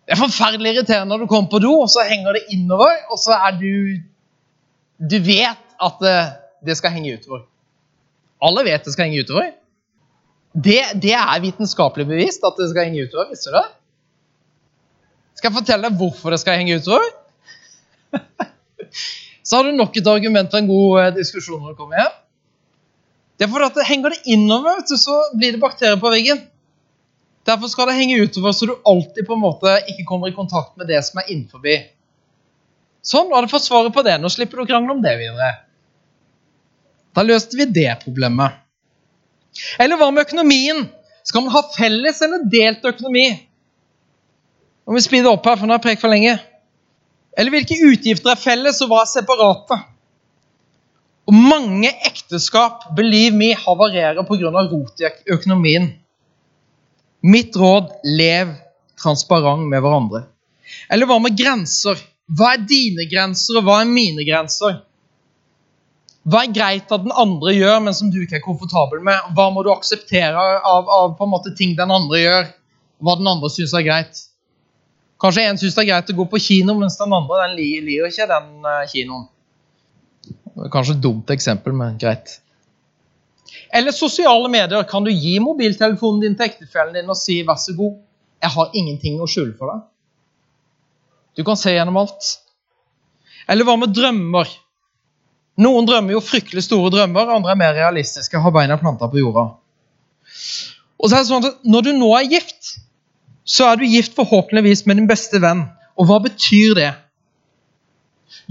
Det 0.06 0.14
er 0.14 0.22
forferdelig 0.22 0.76
irriterende 0.76 1.10
når 1.10 1.26
du 1.26 1.28
kommer 1.32 1.50
på 1.50 1.60
do, 1.60 1.74
og 1.82 1.90
så 1.90 2.06
henger 2.08 2.38
det 2.38 2.44
innover, 2.54 2.94
og 3.12 3.20
så 3.20 3.36
er 3.36 3.58
du 3.60 3.72
Du 5.10 5.18
vet 5.20 5.65
at 5.82 6.02
det, 6.04 6.18
det 6.66 6.78
skal 6.80 6.94
henge 6.96 7.18
utover. 7.20 7.46
Alle 8.46 8.66
vet 8.68 8.86
det 8.86 8.94
skal 8.94 9.10
henge 9.10 9.24
utover. 9.26 9.54
Det, 10.56 10.82
det 11.04 11.14
er 11.18 11.44
vitenskapelig 11.44 12.08
bevist 12.08 12.46
at 12.48 12.60
det 12.60 12.70
skal 12.72 12.88
henge 12.88 13.08
utover. 13.08 13.32
Visste 13.32 13.52
du 13.52 13.58
det? 13.58 13.68
Skal 15.36 15.52
jeg 15.52 15.58
fortelle 15.58 15.90
deg 15.90 15.98
hvorfor 16.00 16.32
det 16.32 16.40
skal 16.40 16.60
henge 16.62 16.78
utover? 16.80 17.08
så 19.48 19.58
har 19.58 19.68
du 19.68 19.76
nok 19.76 19.98
et 20.00 20.08
argument 20.08 20.52
for 20.52 20.62
en 20.62 20.70
god 20.70 21.02
eh, 21.02 21.16
diskusjon 21.18 21.60
når 21.60 21.76
du 21.76 21.80
kommer 21.82 22.00
hjem. 22.00 22.22
Det 23.36 23.48
er 23.48 23.52
for 23.52 23.66
at 23.66 23.76
det 23.76 23.88
Henger 23.90 24.16
det 24.16 24.32
innover, 24.32 24.80
så 24.88 25.18
blir 25.36 25.58
det 25.58 25.60
bakterier 25.60 26.00
på 26.00 26.12
veggen. 26.14 26.40
Derfor 27.46 27.70
skal 27.70 27.92
det 27.92 27.98
henge 28.00 28.22
utover, 28.24 28.56
så 28.56 28.70
du 28.70 28.78
alltid 28.88 29.28
på 29.28 29.36
en 29.36 29.44
måte 29.44 29.76
ikke 29.92 30.08
kommer 30.08 30.32
i 30.32 30.38
kontakt 30.38 30.78
med 30.80 30.88
det 30.90 31.04
som 31.06 31.20
er 31.22 31.28
innenfor. 31.30 31.68
Sånn, 33.06 33.28
nå 33.30 33.36
har 33.36 33.46
du 33.46 33.52
fått 33.52 33.68
svaret 33.68 33.94
på 33.94 34.02
det. 34.08 34.16
Nå 34.18 34.32
slipper 34.34 34.58
du 34.58 34.64
å 34.64 34.70
krangle 34.70 34.96
om 34.96 35.04
det 35.04 35.14
videre. 35.20 35.52
Da 37.16 37.24
løste 37.24 37.58
vi 37.58 37.68
det 37.72 37.90
problemet. 38.04 38.62
Eller 39.80 40.00
hva 40.00 40.12
med 40.12 40.26
økonomien? 40.26 40.86
Skal 41.26 41.46
man 41.46 41.56
ha 41.56 41.64
felles 41.74 42.22
eller 42.22 42.44
delt 42.52 42.86
økonomi? 42.86 43.30
Nå 44.86 44.94
må 44.94 45.00
vi 45.00 45.06
speede 45.08 45.32
opp 45.32 45.48
her, 45.48 45.58
for 45.58 45.66
nå 45.66 45.74
har 45.74 45.80
jeg 45.80 45.88
prekt 45.88 46.04
for 46.04 46.14
lenge. 46.14 46.36
Eller 47.36 47.56
hvilke 47.56 47.80
utgifter 47.88 48.36
er 48.36 48.40
felles, 48.40 48.82
og 48.84 48.92
hva 48.92 49.02
er 49.02 49.10
separate? 49.10 49.80
Og 51.26 51.34
mange 51.34 51.90
ekteskap 52.06 52.92
believe 52.98 53.34
me, 53.34 53.54
havarerer 53.58 54.22
pga. 54.28 54.52
rot 54.70 55.02
i 55.02 55.10
økonomien. 55.34 55.90
Mitt 57.26 57.56
råd 57.58 57.90
lev 58.06 58.54
transparent 59.02 59.66
med 59.72 59.82
hverandre. 59.82 60.28
Eller 60.92 61.10
hva 61.10 61.18
med 61.24 61.38
grenser? 61.38 61.98
Hva 62.30 62.54
er 62.54 62.68
dine 62.70 63.08
grenser, 63.10 63.58
og 63.58 63.66
hva 63.66 63.80
er 63.82 63.90
mine 63.90 64.26
grenser? 64.28 64.84
Hva 66.26 66.42
er 66.42 66.54
greit 66.54 66.90
at 66.90 67.04
den 67.04 67.14
andre 67.14 67.54
gjør, 67.54 67.82
men 67.86 67.94
som 67.94 68.10
du 68.10 68.18
ikke 68.24 68.40
er 68.40 68.46
komfortabel 68.46 69.04
med? 69.06 69.34
Hva 69.38 69.52
må 69.54 69.62
du 69.66 69.70
akseptere 69.70 70.42
av, 70.42 70.88
av 70.90 71.12
på 71.20 71.28
en 71.28 71.34
måte 71.36 71.54
ting 71.58 71.76
den 71.78 71.94
andre 71.94 72.22
gjør, 72.22 72.48
hva 73.06 73.14
den 73.20 73.30
andre 73.30 73.52
syns 73.54 73.76
er 73.78 73.86
greit? 73.86 74.24
Kanskje 75.22 75.46
en 75.46 75.60
syns 75.62 75.78
det 75.78 75.84
er 75.84 75.92
greit 75.92 76.10
å 76.12 76.18
gå 76.18 76.26
på 76.32 76.42
kino, 76.42 76.74
mens 76.80 76.98
den 76.98 77.14
andre 77.14 77.44
den 77.44 77.54
liker 77.60 78.10
ikke 78.10 78.28
den 78.32 78.50
uh, 78.66 78.82
kinoen. 78.90 79.30
Kanskje 80.74 80.98
et 80.98 81.04
dumt 81.04 81.30
eksempel, 81.36 81.76
men 81.78 82.02
greit. 82.02 82.40
Eller 83.76 83.94
sosiale 83.94 84.50
medier. 84.50 84.84
Kan 84.90 85.06
du 85.06 85.12
gi 85.14 85.38
mobiltelefonen 85.44 86.24
din 86.24 86.36
til 86.40 86.50
ektefellen 86.50 86.96
din 86.96 87.10
og 87.12 87.18
si 87.20 87.42
'vær 87.44 87.60
så 87.62 87.78
god', 87.78 88.02
jeg 88.42 88.50
har 88.50 88.74
ingenting 88.74 89.22
å 89.22 89.30
skjule 89.30 89.54
for 89.60 89.72
deg'? 89.72 89.86
Du 91.38 91.44
kan 91.44 91.58
se 91.60 91.74
gjennom 91.76 91.98
alt. 92.02 92.38
Eller 93.48 93.68
hva 93.68 93.76
med 93.78 93.94
drømmer? 93.94 94.50
Noen 95.62 95.88
drømmer 95.88 96.18
jo 96.18 96.24
fryktelig 96.24 96.66
store 96.66 96.92
drømmer, 96.92 97.32
andre 97.38 97.54
er 97.54 97.60
mer 97.60 97.76
realistiske, 97.78 98.40
har 98.42 98.54
beina 98.56 98.76
planta 98.80 99.08
på 99.12 99.22
jorda. 99.22 99.46
Og 101.00 101.10
så 101.10 101.16
er 101.16 101.24
det 101.24 101.30
sånn 101.30 101.48
at 101.48 101.64
Når 101.68 101.86
du 101.86 101.92
nå 101.96 102.12
er 102.18 102.30
gift, 102.32 102.76
så 103.46 103.70
er 103.70 103.80
du 103.80 103.86
gift 103.88 104.16
forhåpentligvis 104.18 104.86
med 104.90 105.00
din 105.00 105.10
beste 105.10 105.40
venn. 105.44 105.68
Og 105.96 106.10
hva 106.10 106.20
betyr 106.24 106.76
det? 106.76 106.92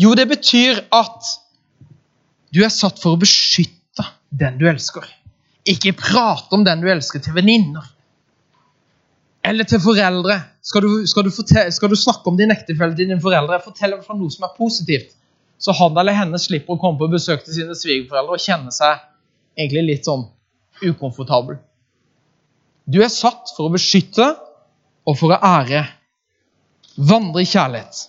Jo, 0.01 0.15
det 0.17 0.27
betyr 0.31 0.81
at 0.95 1.35
du 2.55 2.63
er 2.63 2.73
satt 2.73 3.01
for 3.03 3.15
å 3.15 3.21
beskytte 3.21 4.07
den 4.31 4.57
du 4.61 4.69
elsker. 4.71 5.05
Ikke 5.69 5.95
prate 5.97 6.55
om 6.55 6.65
den 6.67 6.83
du 6.83 6.89
elsker, 6.91 7.23
til 7.25 7.35
venninner. 7.37 7.85
Eller 9.45 9.67
til 9.69 9.83
foreldre. 9.83 10.39
Skal 10.65 10.85
du, 10.85 10.91
skal, 11.11 11.27
du 11.27 11.35
fortelle, 11.35 11.73
skal 11.75 11.93
du, 11.93 11.97
snakke 11.99 12.31
om 12.31 12.39
din 12.39 12.55
ektefelle 12.55 12.95
til 12.95 13.11
dine 13.11 13.21
foreldre, 13.21 13.61
fortell 13.65 13.97
dem 13.97 14.21
noe 14.21 14.33
som 14.33 14.47
er 14.47 14.55
positivt. 14.57 15.13
Så 15.65 15.73
han 15.73 15.97
eller 15.97 16.13
henne 16.13 16.37
slipper 16.41 16.77
å 16.77 16.81
komme 16.81 17.01
på 17.01 17.09
besøk 17.15 17.45
til 17.47 17.57
sine 17.57 17.77
svigerforeldre 17.79 18.37
og 18.37 18.43
kjenne 18.43 18.73
seg 18.75 18.99
egentlig 19.57 19.85
litt 19.87 20.09
sånn 20.09 20.27
ukomfortabel. 20.85 21.57
Du 22.85 22.99
er 23.01 23.13
satt 23.13 23.55
for 23.57 23.71
å 23.71 23.73
beskytte 23.73 24.27
og 25.09 25.17
for 25.17 25.33
å 25.33 25.39
ære. 25.41 25.87
Vandre 27.09 27.47
i 27.47 27.49
kjærlighet. 27.49 28.03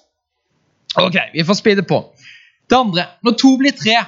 Ok, 0.99 1.15
vi 1.31 1.45
får 1.47 1.59
speede 1.61 1.85
på. 1.87 2.01
Det 2.67 2.75
andre 2.75 3.07
når 3.23 3.37
to 3.39 3.53
blir 3.61 3.75
tre, 3.77 4.01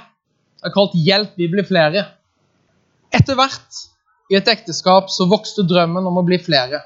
det 0.57 0.67
er 0.67 0.73
kalt 0.75 0.97
'Hjelp, 0.97 1.39
vi 1.39 1.47
blir 1.47 1.63
flere'. 1.67 2.03
Etter 3.15 3.39
hvert 3.39 3.79
i 4.31 4.35
et 4.35 4.51
ekteskap 4.51 5.07
så 5.13 5.29
vokste 5.31 5.63
drømmen 5.63 6.07
om 6.09 6.19
å 6.19 6.25
bli 6.27 6.41
flere. 6.43 6.83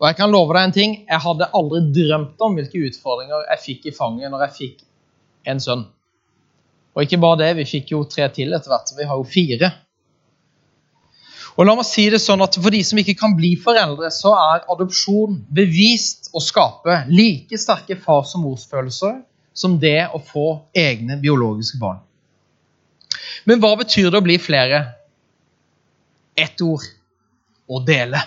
Og 0.00 0.10
jeg 0.10 0.18
kan 0.18 0.34
love 0.34 0.54
deg 0.54 0.64
en 0.64 0.74
ting, 0.74 0.92
jeg 1.06 1.22
hadde 1.22 1.50
aldri 1.54 1.84
drømt 1.94 2.42
om 2.42 2.58
hvilke 2.58 2.82
utfordringer 2.90 3.46
jeg 3.52 3.64
fikk 3.66 3.90
i 3.90 3.94
fanget 3.94 4.30
når 4.30 4.46
jeg 4.48 4.56
fikk 4.58 4.87
en 5.48 5.62
sønn. 5.62 5.84
Og 6.96 7.04
ikke 7.04 7.20
bare 7.22 7.40
det, 7.42 7.52
vi 7.60 7.68
fikk 7.68 7.92
jo 7.94 8.02
tre 8.10 8.26
til 8.34 8.54
etter 8.56 8.72
hvert, 8.72 8.94
vi 8.98 9.06
har 9.06 9.20
jo 9.20 9.26
fire. 9.28 9.70
Og 11.58 11.66
la 11.66 11.74
meg 11.74 11.86
si 11.88 12.04
det 12.10 12.20
sånn 12.22 12.42
at 12.44 12.54
For 12.54 12.70
de 12.70 12.84
som 12.86 13.00
ikke 13.02 13.16
kan 13.18 13.34
bli 13.38 13.56
foreldre, 13.58 14.10
så 14.14 14.30
er 14.38 14.66
adopsjon 14.70 15.40
bevist 15.54 16.30
å 16.30 16.42
skape 16.42 17.00
like 17.10 17.58
sterke 17.58 17.98
fars- 17.98 18.36
og 18.38 18.44
morsfølelser 18.44 19.16
som 19.58 19.74
det 19.82 20.04
å 20.14 20.20
få 20.22 20.46
egne 20.76 21.18
biologiske 21.18 21.80
barn. 21.80 21.98
Men 23.48 23.58
hva 23.62 23.72
betyr 23.80 24.10
det 24.12 24.20
å 24.20 24.26
bli 24.26 24.36
flere? 24.38 24.84
Ett 26.38 26.62
ord 26.62 26.84
å 27.66 27.80
dele. 27.82 28.20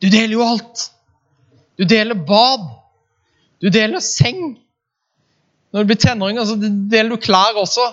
Du 0.00 0.08
deler 0.08 0.38
jo 0.38 0.46
alt. 0.46 0.88
Du 1.76 1.84
deler 1.84 2.16
bad. 2.16 2.64
Du 3.60 3.68
deler 3.74 4.00
seng. 4.04 4.56
Når 5.78 5.86
du 5.86 5.92
blir 5.92 6.00
tenåring, 6.02 6.40
så 6.42 6.56
deler 6.58 7.14
du 7.14 7.22
klær 7.22 7.54
også. 7.60 7.84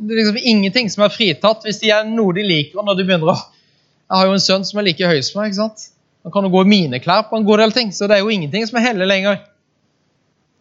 Det 0.00 0.16
er 0.16 0.18
liksom 0.18 0.40
ingenting 0.50 0.90
som 0.90 1.04
er 1.06 1.14
fritatt 1.14 1.62
hvis 1.62 1.78
de 1.78 1.92
er 1.94 2.08
noe 2.08 2.34
de 2.34 2.42
liker. 2.42 2.82
når 2.82 2.98
de 2.98 3.06
begynner 3.06 3.30
å... 3.30 3.36
Jeg 4.10 4.18
har 4.18 4.26
jo 4.26 4.34
en 4.34 4.42
sønn 4.42 4.66
som 4.66 4.80
er 4.80 4.88
like 4.88 5.06
høy 5.06 5.20
som 5.22 5.38
meg. 5.38 5.52
ikke 5.52 5.60
sant? 5.60 5.86
Han 6.26 6.34
kan 6.34 6.48
jo 6.48 6.50
gå 6.50 6.64
i 6.66 6.70
mine 6.72 6.98
klær 7.00 7.28
på 7.30 7.38
en 7.38 7.46
god 7.46 7.62
del 7.62 7.72
ting, 7.76 7.94
så 7.94 8.08
det 8.10 8.18
er 8.18 8.24
jo 8.24 8.34
ingenting 8.34 8.66
som 8.66 8.80
er 8.80 8.88
hellig 8.88 9.06
lenger. 9.06 9.38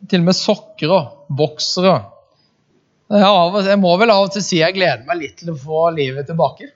Til 0.05 0.21
og 0.21 0.29
med 0.29 0.37
sokker 0.37 0.93
og 0.93 1.33
boksere 1.41 1.97
jeg 3.09 3.79
må 3.81 3.95
vel 3.97 4.11
av 4.13 4.27
og 4.27 4.35
til 4.35 4.43
si 4.45 4.59
jeg 4.59 4.75
gleder 4.75 5.01
meg 5.07 5.17
litt 5.17 5.39
til 5.41 5.49
å 5.49 5.57
få 5.57 5.87
livet 5.95 6.27
tilbake. 6.29 6.69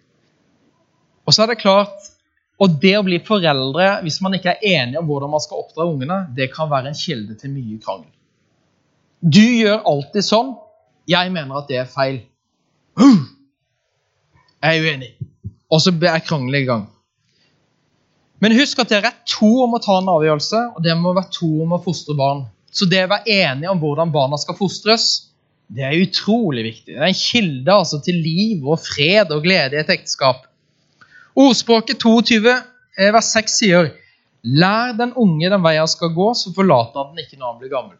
Og 1.23 1.34
så 1.34 1.43
er 1.43 1.53
det 1.53 1.62
klart 1.62 2.10
og 2.62 2.79
det 2.82 2.95
å 2.97 3.03
bli 3.06 3.19
foreldre 3.25 3.99
hvis 4.06 4.19
man 4.23 4.34
ikke 4.38 4.56
er 4.56 4.65
enig 4.82 4.97
om 4.99 5.08
hvordan 5.10 5.29
man 5.34 5.43
skal 5.43 5.62
oppdra 5.62 5.86
ungene, 5.86 6.19
det 6.34 6.49
kan 6.53 6.69
være 6.71 6.89
en 6.89 6.97
kilde 6.97 7.38
til 7.38 7.53
mye 7.53 7.77
krangel. 7.82 8.10
Du 9.23 9.43
gjør 9.43 9.86
alltid 9.88 10.25
sånn. 10.27 10.53
Jeg 11.07 11.31
mener 11.31 11.62
at 11.62 11.69
det 11.71 11.79
er 11.79 11.88
feil. 11.88 12.17
Jeg 14.63 14.79
er 14.79 14.83
uenig. 14.83 15.13
Og 15.71 15.79
så 15.83 15.93
blir 15.95 16.12
jeg 16.12 16.27
krangelen 16.27 16.59
i 16.59 16.67
gang. 16.67 16.83
Men 18.43 18.55
husk 18.57 18.81
at 18.83 18.91
dere 18.91 19.13
er 19.13 19.21
to 19.29 19.49
om 19.63 19.77
å 19.77 19.79
ta 19.83 20.01
en 20.01 20.12
avgjørelse, 20.12 20.59
og 20.75 20.83
dere 20.83 20.99
må 20.99 21.13
være 21.15 21.31
to 21.31 21.47
om 21.63 21.77
å 21.77 21.79
fostre 21.83 22.15
barn. 22.19 22.43
Så 22.73 22.88
det 22.91 23.05
å 23.05 23.12
være 23.13 23.31
enige 23.31 23.71
om 23.71 23.79
hvordan 23.79 24.12
barna 24.12 24.39
skal 24.41 24.57
fostres, 24.59 25.05
det 25.71 25.86
er 25.88 26.01
utrolig 26.03 26.65
viktig. 26.67 26.91
Det 26.91 26.99
er 26.99 27.07
en 27.07 27.17
kilde 27.17 27.77
altså, 27.79 28.01
til 28.03 28.19
liv 28.19 28.65
og 28.67 28.81
fred 28.83 29.31
og 29.31 29.45
glede 29.45 29.77
i 29.77 29.81
et 29.81 29.93
ekteskap. 29.93 30.43
Ordspråket 31.39 32.03
22 32.03 32.51
eh, 32.51 33.12
vers 33.15 33.31
6 33.33 33.59
sier 33.63 33.93
Lær 34.43 34.91
den 34.99 35.13
unge 35.15 35.47
den 35.47 35.63
veien 35.63 35.88
skal 35.88 36.12
gå, 36.12 36.33
så 36.36 36.51
forlater 36.51 36.99
han 36.99 37.13
den 37.13 37.23
ikke 37.23 37.39
når 37.39 37.47
han 37.47 37.62
blir 37.62 37.71
gammel. 37.71 37.95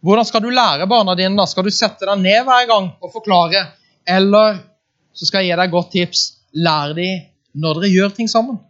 Hvordan 0.00 0.24
skal 0.24 0.42
du 0.42 0.50
lære 0.54 0.88
barna 0.88 1.14
dine? 1.14 1.36
da? 1.36 1.46
Skal 1.48 1.66
du 1.66 1.72
sette 1.74 2.08
deg 2.08 2.22
ned 2.22 2.44
hver 2.48 2.66
gang 2.70 2.90
og 3.00 3.12
forklare? 3.12 3.66
Eller 4.08 4.62
så 5.12 5.28
skal 5.28 5.44
jeg 5.44 5.52
gi 5.52 5.58
deg 5.58 5.68
et 5.68 5.74
godt 5.74 5.90
tips. 5.92 6.22
Lær 6.56 6.94
dem 6.96 7.26
når 7.60 7.80
dere 7.80 7.90
gjør 7.92 8.14
ting 8.16 8.30
sammen. 8.30 8.60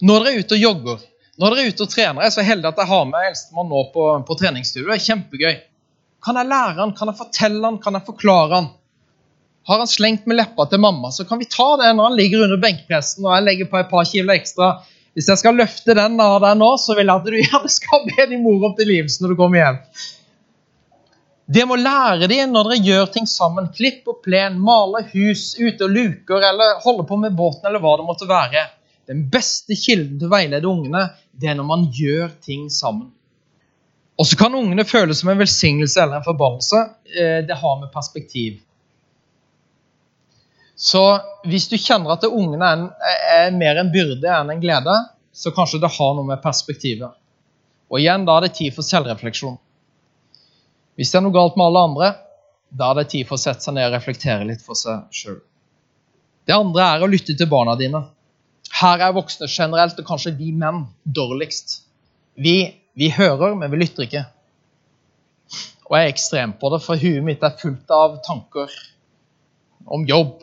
Når 0.00 0.24
dere 0.24 0.34
er 0.34 0.44
ute 0.44 0.56
og 0.56 0.64
jogger, 0.64 1.00
når 1.40 1.54
dere 1.54 1.64
er 1.64 1.72
ute 1.72 1.84
og 1.84 1.92
trener. 1.92 2.22
Jeg 2.22 2.30
er 2.30 2.36
så 2.36 2.44
heldig 2.46 2.68
at 2.70 2.82
jeg 2.82 2.90
har 2.90 3.08
med 3.08 3.26
eldstemann 3.30 3.72
nå 3.72 3.82
på, 3.94 4.04
på 4.28 4.36
treningsstudio. 4.40 4.88
Det 4.88 4.96
er 4.96 5.06
kjempegøy. 5.08 5.56
Kan 6.24 6.36
jeg 6.36 6.50
lære 6.50 6.76
han, 6.78 6.94
kan 6.96 7.10
jeg 7.10 7.18
fortelle 7.18 7.64
han, 7.64 7.80
kan 7.80 7.96
jeg 7.96 8.06
forklare 8.06 8.58
han 8.58 8.70
Har 9.68 9.78
han 9.80 9.88
slengt 9.88 10.26
med 10.28 10.36
leppa 10.36 10.66
til 10.68 10.80
mamma, 10.80 11.10
så 11.12 11.24
kan 11.28 11.40
vi 11.40 11.48
ta 11.48 11.66
det 11.80 11.90
når 11.96 12.10
han 12.10 12.16
ligger 12.16 12.44
under 12.46 12.60
benkpressen 12.60 13.26
og 13.26 13.34
jeg 13.34 13.46
legger 13.46 13.68
på 13.70 13.78
et 13.80 13.90
par 13.90 14.06
kilo 14.08 14.32
ekstra. 14.32 14.70
Hvis 15.20 15.28
jeg 15.28 15.40
skal 15.42 15.58
løfte 15.60 15.92
den 15.92 16.14
av 16.24 16.38
deg 16.40 16.54
nå, 16.56 16.70
så 16.80 16.94
vil 16.96 17.10
jeg 17.10 17.20
at 17.20 17.26
du 17.28 17.34
gjerne 17.36 17.68
skal 17.68 18.06
be 18.06 18.24
din 18.30 18.40
mor 18.40 18.70
opp 18.70 18.78
til 18.78 18.88
livs 18.88 19.18
når 19.20 19.34
du 19.34 19.36
kommer 19.36 19.60
hjem. 19.60 19.76
Det 21.50 21.64
må 21.68 21.76
lære 21.76 22.28
dem 22.30 22.54
når 22.54 22.70
dere 22.70 22.86
gjør 22.86 23.10
ting 23.12 23.26
sammen. 23.28 23.66
Klipp 23.76 24.08
og 24.08 24.22
plen, 24.24 24.56
male 24.64 25.02
hus, 25.10 25.58
ute 25.58 25.84
og 25.84 25.92
luker 25.92 26.46
eller 26.48 26.80
holde 26.86 27.04
på 27.04 27.18
med 27.20 27.36
båten 27.36 27.68
eller 27.68 27.84
hva 27.84 27.92
det 28.00 28.06
måtte 28.08 28.30
være. 28.30 28.64
Den 29.12 29.26
beste 29.28 29.76
kilden 29.76 30.16
til 30.16 30.30
å 30.30 30.32
veilede 30.32 30.70
ungene, 30.70 31.04
det 31.36 31.52
er 31.52 31.58
når 31.58 31.68
man 31.68 31.84
gjør 31.92 32.32
ting 32.40 32.70
sammen. 32.72 33.10
Og 34.16 34.28
så 34.30 34.40
kan 34.40 34.56
ungene 34.56 34.88
føles 34.88 35.20
som 35.20 35.34
en 35.34 35.42
velsignelse 35.44 36.00
eller 36.00 36.22
en 36.22 36.28
forbannelse. 36.30 36.80
Eh, 37.12 37.38
det 37.44 37.60
har 37.60 37.76
med 37.82 37.92
perspektiv. 37.92 38.56
Så 40.80 41.00
hvis 41.44 41.68
du 41.68 41.76
kjenner 41.76 42.14
at 42.14 42.24
ungene 42.24 42.68
er, 42.72 42.84
er 43.36 43.50
mer 43.52 43.82
en 43.82 43.90
byrde 43.92 44.30
enn 44.32 44.52
en 44.54 44.62
glede, 44.62 44.94
så 45.36 45.52
kanskje 45.52 45.82
det 45.82 45.92
har 45.92 46.14
noe 46.16 46.24
med 46.28 46.40
perspektivet. 46.40 47.12
Og 47.90 48.00
igjen, 48.00 48.24
da 48.24 48.38
er 48.38 48.46
det 48.46 48.56
tid 48.56 48.72
for 48.72 48.86
selvrefleksjon. 48.86 49.58
Hvis 50.96 51.12
det 51.12 51.20
er 51.20 51.26
noe 51.26 51.36
galt 51.36 51.58
med 51.58 51.66
alle 51.68 51.84
andre, 51.90 52.10
da 52.70 52.90
er 52.90 53.00
det 53.00 53.10
tid 53.12 53.28
for 53.28 53.36
å 53.36 53.42
sette 53.42 53.66
seg 53.66 53.76
ned 53.76 53.90
og 53.90 53.96
reflektere 53.98 54.46
litt 54.48 54.64
for 54.64 54.78
seg 54.78 55.04
sjøl. 55.12 55.40
Det 56.48 56.56
andre 56.56 56.86
er 56.94 57.04
å 57.04 57.10
lytte 57.10 57.36
til 57.36 57.48
barna 57.50 57.76
dine. 57.78 58.02
Her 58.80 59.04
er 59.04 59.14
voksne 59.14 59.50
generelt, 59.50 59.98
og 60.00 60.06
kanskje 60.08 60.32
vi 60.38 60.52
menn, 60.56 60.86
dårligst. 61.04 61.80
Vi, 62.40 62.56
vi 62.96 63.10
hører, 63.12 63.56
men 63.58 63.72
vi 63.72 63.82
lytter 63.82 64.06
ikke. 64.06 64.24
Og 65.90 65.98
jeg 65.98 66.06
er 66.06 66.14
ekstrem 66.14 66.54
på 66.56 66.70
det, 66.72 66.80
for 66.86 67.00
huet 67.02 67.26
mitt 67.26 67.44
er 67.44 67.58
fullt 67.60 67.90
av 67.92 68.20
tanker 68.24 68.72
om 69.90 70.06
jobb, 70.08 70.38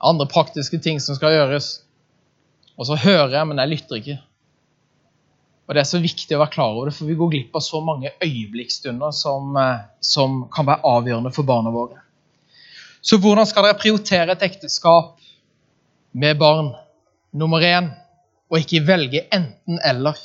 andre 0.00 0.26
praktiske 0.26 0.80
ting 0.82 1.00
som 1.00 1.16
skal 1.18 1.34
gjøres. 1.36 1.70
Og 2.80 2.88
så 2.88 2.96
hører 2.96 3.36
jeg, 3.36 3.48
men 3.48 3.60
jeg 3.60 3.72
lytter 3.74 4.00
ikke. 4.00 4.18
Og 5.68 5.74
Det 5.74 5.82
er 5.84 5.86
så 5.86 6.00
viktig 6.02 6.34
å 6.34 6.40
være 6.40 6.50
klar 6.50 6.72
over 6.74 6.88
det, 6.88 6.96
for 6.96 7.06
vi 7.06 7.14
går 7.14 7.28
glipp 7.30 7.54
av 7.54 7.62
så 7.62 7.78
mange 7.84 8.10
øyeblikksstunder 8.24 9.12
som, 9.14 9.56
eh, 9.56 9.84
som 10.00 10.48
kan 10.50 10.66
være 10.66 10.82
avgjørende 10.82 11.30
for 11.32 11.46
barna 11.46 11.70
våre. 11.70 12.00
Så 13.02 13.20
hvordan 13.22 13.46
skal 13.46 13.64
dere 13.64 13.78
prioritere 13.78 14.32
et 14.32 14.42
ekteskap 14.42 15.20
med 16.12 16.38
barn? 16.38 16.74
Nummer 17.32 17.62
én 17.62 17.92
og 18.50 18.58
ikke 18.58 18.82
velge 18.86 19.22
enten-eller. 19.30 20.18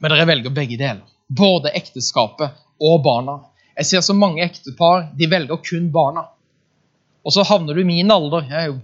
Men 0.00 0.10
dere 0.10 0.26
velger 0.26 0.50
begge 0.50 0.76
deler. 0.80 1.06
Både 1.28 1.70
ekteskapet 1.70 2.50
og 2.80 3.02
barna. 3.04 3.38
Jeg 3.78 3.86
ser 3.86 4.00
så 4.00 4.16
mange 4.16 4.42
ektepar 4.42 5.12
de 5.16 5.30
velger 5.30 5.62
kun 5.62 5.92
barna. 5.94 6.26
Og 7.24 7.34
så 7.34 7.44
havner 7.44 7.76
du 7.76 7.82
i 7.82 7.88
min 7.88 8.10
alder. 8.10 8.46
Jeg 8.48 8.58
er 8.62 8.72
jo 8.72 8.78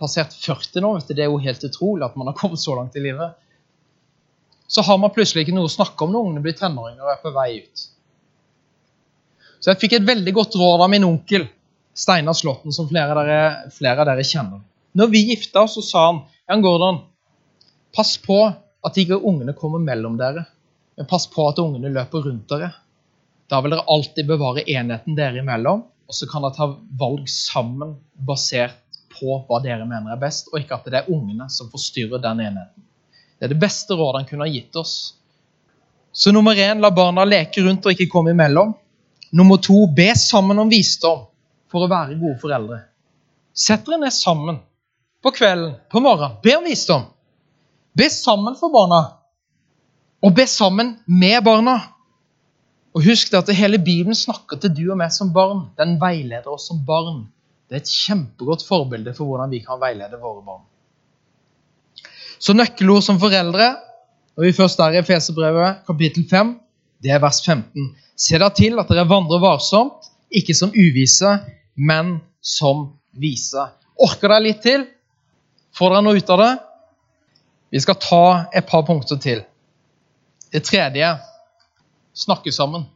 passert 0.00 0.34
40 0.36 0.82
nå. 0.84 0.94
Det 1.08 1.18
er 1.18 1.28
jo 1.28 1.40
helt 1.42 1.64
utrolig 1.68 2.06
at 2.06 2.16
man 2.16 2.30
har 2.30 2.38
kommet 2.38 2.62
så 2.62 2.76
langt 2.78 2.96
i 2.96 3.04
livet. 3.04 3.36
Så 4.70 4.84
har 4.86 5.00
man 5.02 5.12
plutselig 5.12 5.44
ikke 5.44 5.56
noe 5.56 5.68
å 5.68 5.72
snakke 5.72 6.06
om 6.06 6.12
når 6.14 6.26
ungene 6.26 6.44
blir 6.44 6.56
tenåringer 6.56 7.04
og 7.04 7.12
er 7.12 7.22
på 7.22 7.32
vei 7.34 7.48
ut. 7.58 7.86
Så 9.60 9.72
jeg 9.72 9.80
fikk 9.82 9.98
et 9.98 10.06
veldig 10.08 10.32
godt 10.36 10.56
råd 10.56 10.84
av 10.86 10.92
min 10.92 11.04
onkel 11.04 11.48
Steinar 12.00 12.36
Slåtten, 12.38 12.72
som 12.72 12.86
flere 12.88 13.12
av, 13.12 13.18
dere, 13.18 13.70
flere 13.74 14.00
av 14.00 14.08
dere 14.08 14.24
kjenner. 14.24 14.62
Når 14.96 15.10
vi 15.12 15.24
gifta 15.32 15.66
oss, 15.66 15.74
så 15.76 15.82
sa 15.84 16.04
han 16.06 16.22
Jan 16.48 16.62
Gordon, 16.64 17.02
pass 17.92 18.14
på 18.22 18.38
at 18.46 19.00
ikke 19.02 19.18
ungene 19.18 19.52
kommer 19.58 19.82
mellom 19.82 20.16
dere. 20.16 20.46
Men 20.96 21.08
pass 21.10 21.26
på 21.30 21.44
at 21.50 21.60
ungene 21.60 21.92
løper 21.92 22.24
rundt 22.24 22.48
dere. 22.48 22.70
Da 23.50 23.60
vil 23.60 23.74
dere 23.74 23.90
alltid 23.90 24.30
bevare 24.30 24.64
enheten 24.70 25.18
dere 25.18 25.42
imellom 25.42 25.82
og 26.10 26.16
så 26.16 26.26
kan 26.26 26.42
dere 26.42 26.56
ta 26.56 26.66
valg 26.98 27.28
sammen 27.30 27.92
basert 28.26 28.74
på 29.14 29.36
hva 29.46 29.60
dere 29.62 29.84
mener 29.86 30.10
er 30.10 30.18
best, 30.18 30.48
og 30.50 30.58
ikke 30.58 30.74
at 30.80 30.88
det 30.90 30.98
er 30.98 31.10
ungene 31.14 31.46
som 31.52 31.68
forstyrrer 31.70 32.18
den 32.18 32.42
enheten. 32.48 32.82
Det 33.38 33.46
er 33.46 33.52
det 33.52 33.60
beste 33.62 33.94
rådet 33.94 34.24
han 34.24 34.26
kunne 34.26 34.48
ha 34.48 34.50
gitt 34.50 34.74
oss. 34.76 34.94
Så 36.10 36.32
nummer 36.34 36.58
én, 36.58 36.82
la 36.82 36.90
barna 36.90 37.22
leke 37.24 37.62
rundt 37.62 37.86
og 37.86 37.94
ikke 37.94 38.10
komme 38.10 38.34
imellom. 38.34 38.72
Nummer 39.30 39.62
to, 39.62 39.84
be 39.86 40.08
sammen 40.18 40.58
om 40.58 40.72
visdom 40.72 41.28
for 41.70 41.86
å 41.86 41.90
være 41.92 42.18
gode 42.18 42.40
foreldre. 42.42 42.80
Sett 43.54 43.86
dere 43.86 44.02
ned 44.02 44.14
sammen 44.14 44.58
på 45.22 45.30
kvelden, 45.36 45.76
på 45.86 46.02
morgenen. 46.02 46.40
Be 46.42 46.58
om 46.58 46.66
visdom. 46.66 47.06
Be 47.94 48.10
sammen 48.10 48.58
for 48.58 48.74
barna. 48.74 49.04
Og 50.26 50.34
be 50.34 50.50
sammen 50.50 50.96
med 51.06 51.38
barna. 51.46 51.78
Og 52.94 53.04
husk 53.06 53.34
at 53.38 53.50
hele 53.54 53.78
Bibelen 53.78 54.18
snakker 54.18 54.58
til 54.58 54.72
du 54.74 54.82
og 54.90 54.98
meg 54.98 55.12
som 55.14 55.30
barn. 55.34 55.68
Den 55.78 55.94
veileder 56.00 56.50
oss 56.50 56.66
som 56.70 56.80
barn. 56.86 57.28
Det 57.70 57.78
er 57.78 57.84
et 57.84 57.92
kjempegodt 57.92 58.64
forbilde 58.66 59.14
for 59.14 59.30
hvordan 59.30 59.52
vi 59.54 59.62
kan 59.62 59.78
veilede 59.82 60.18
våre 60.18 60.42
barn. 60.42 60.64
Så 62.40 62.56
nøkkelord 62.56 63.04
som 63.06 63.20
foreldre, 63.22 63.68
når 64.34 64.48
vi 64.48 64.56
først 64.56 64.80
er 64.82 64.96
i 64.98 65.04
Fesebrevet, 65.06 65.84
kapittel 65.86 66.24
5, 66.30 66.54
det 67.04 67.12
er 67.14 67.22
vers 67.22 67.38
15. 67.46 67.92
Se 68.18 68.40
da 68.40 68.48
til 68.56 68.80
at 68.80 68.90
dere 68.90 69.06
vandrer 69.08 69.42
varsomt, 69.42 70.08
ikke 70.30 70.56
som 70.56 70.74
uvise, 70.74 71.36
men 71.76 72.18
som 72.42 72.88
vise. 73.12 73.68
Orker 74.00 74.32
dere 74.32 74.46
litt 74.48 74.62
til? 74.64 74.86
Får 75.76 75.94
dere 75.94 76.04
noe 76.06 76.18
ut 76.18 76.34
av 76.34 76.42
det? 76.42 76.52
Vi 77.70 77.82
skal 77.84 78.00
ta 78.02 78.24
et 78.56 78.66
par 78.66 78.82
punkter 78.88 79.20
til. 79.22 79.44
Det 80.50 80.64
tredje 80.66 81.12
snakke 82.16 82.52
sammen. 82.54 82.86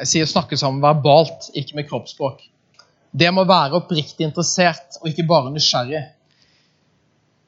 Jeg 0.00 0.10
sier 0.10 0.28
snakke 0.28 0.58
sammen 0.58 0.82
verbalt, 0.82 1.50
ikke 1.54 1.78
med 1.78 1.88
kroppsspråk. 1.88 2.42
Det 3.14 3.30
må 3.30 3.44
være 3.46 3.78
oppriktig 3.78 4.26
interessert 4.26 4.98
og 5.00 5.10
ikke 5.10 5.26
bare 5.28 5.52
nysgjerrig. 5.54 6.02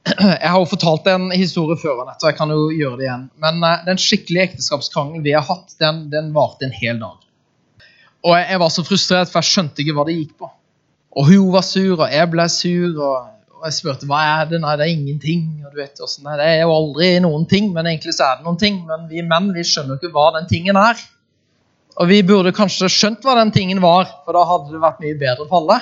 Jeg 0.07 0.47
har 0.47 0.59
jo 0.61 0.69
fortalt 0.71 1.07
en 1.11 1.25
historie 1.35 1.75
før, 1.81 2.05
Annette, 2.05 2.23
og 2.23 2.31
jeg 2.31 2.37
kan 2.37 2.51
jo 2.53 2.69
gjøre 2.71 2.99
det 2.99 3.07
igjen. 3.09 3.25
Men 3.43 3.57
uh, 3.59 3.73
den 3.83 3.99
skikkelige 3.99 4.45
ekteskapskrangelen 4.53 5.25
vi 5.25 5.33
har 5.35 5.43
hatt, 5.43 5.73
den, 5.83 6.05
den 6.13 6.29
varte 6.35 6.69
en 6.69 6.75
hel 6.75 7.01
dag. 7.01 7.25
Og 8.23 8.31
jeg, 8.31 8.45
jeg, 8.53 8.61
var 8.63 8.71
så 8.71 8.85
frustrert, 8.87 9.31
for 9.31 9.43
jeg 9.43 9.51
skjønte 9.51 9.83
ikke 9.83 9.97
hva 9.97 10.05
det 10.07 10.15
gikk 10.15 10.37
på. 10.39 10.49
Og 11.17 11.27
hun 11.27 11.51
var 11.51 11.65
sur, 11.67 11.97
og 11.97 12.07
jeg 12.13 12.31
ble 12.31 12.47
sur. 12.53 12.95
og, 12.95 13.36
og 13.57 13.65
jeg 13.65 13.75
spurte 13.79 14.07
hva 14.09 14.19
er 14.21 14.49
det 14.51 14.59
Nei, 14.61 14.75
det 14.77 14.85
er 14.85 14.93
ingenting. 14.93 15.45
og 15.65 15.73
du 15.73 15.81
vet 15.81 15.97
hvordan 15.97 16.23
Det 16.23 16.33
er 16.33 16.41
Det 16.41 16.47
er 16.53 16.59
jo 16.61 16.73
aldri 16.75 17.07
noen 17.25 17.45
ting, 17.49 17.71
men 17.73 17.89
egentlig 17.89 18.13
så 18.13 18.27
er 18.29 18.39
det 18.39 18.45
noen 18.45 18.59
ting. 18.61 18.81
Men 18.85 19.07
vi 19.09 19.23
menn 19.25 19.49
vi 19.55 19.65
skjønner 19.65 19.97
ikke 19.97 20.13
hva 20.13 20.27
den 20.37 20.49
tingen 20.49 20.77
er. 20.77 21.01
Og 21.97 22.09
vi 22.11 22.21
burde 22.21 22.53
kanskje 22.53 22.89
skjønt 22.93 23.25
hva 23.25 23.33
den 23.39 23.51
tingen 23.51 23.81
var, 23.81 24.05
for 24.25 24.37
da 24.37 24.43
hadde 24.45 24.75
det 24.75 24.83
vært 24.83 25.01
mye 25.01 25.17
bedre 25.17 25.47
for 25.49 25.63
alle. 25.63 25.79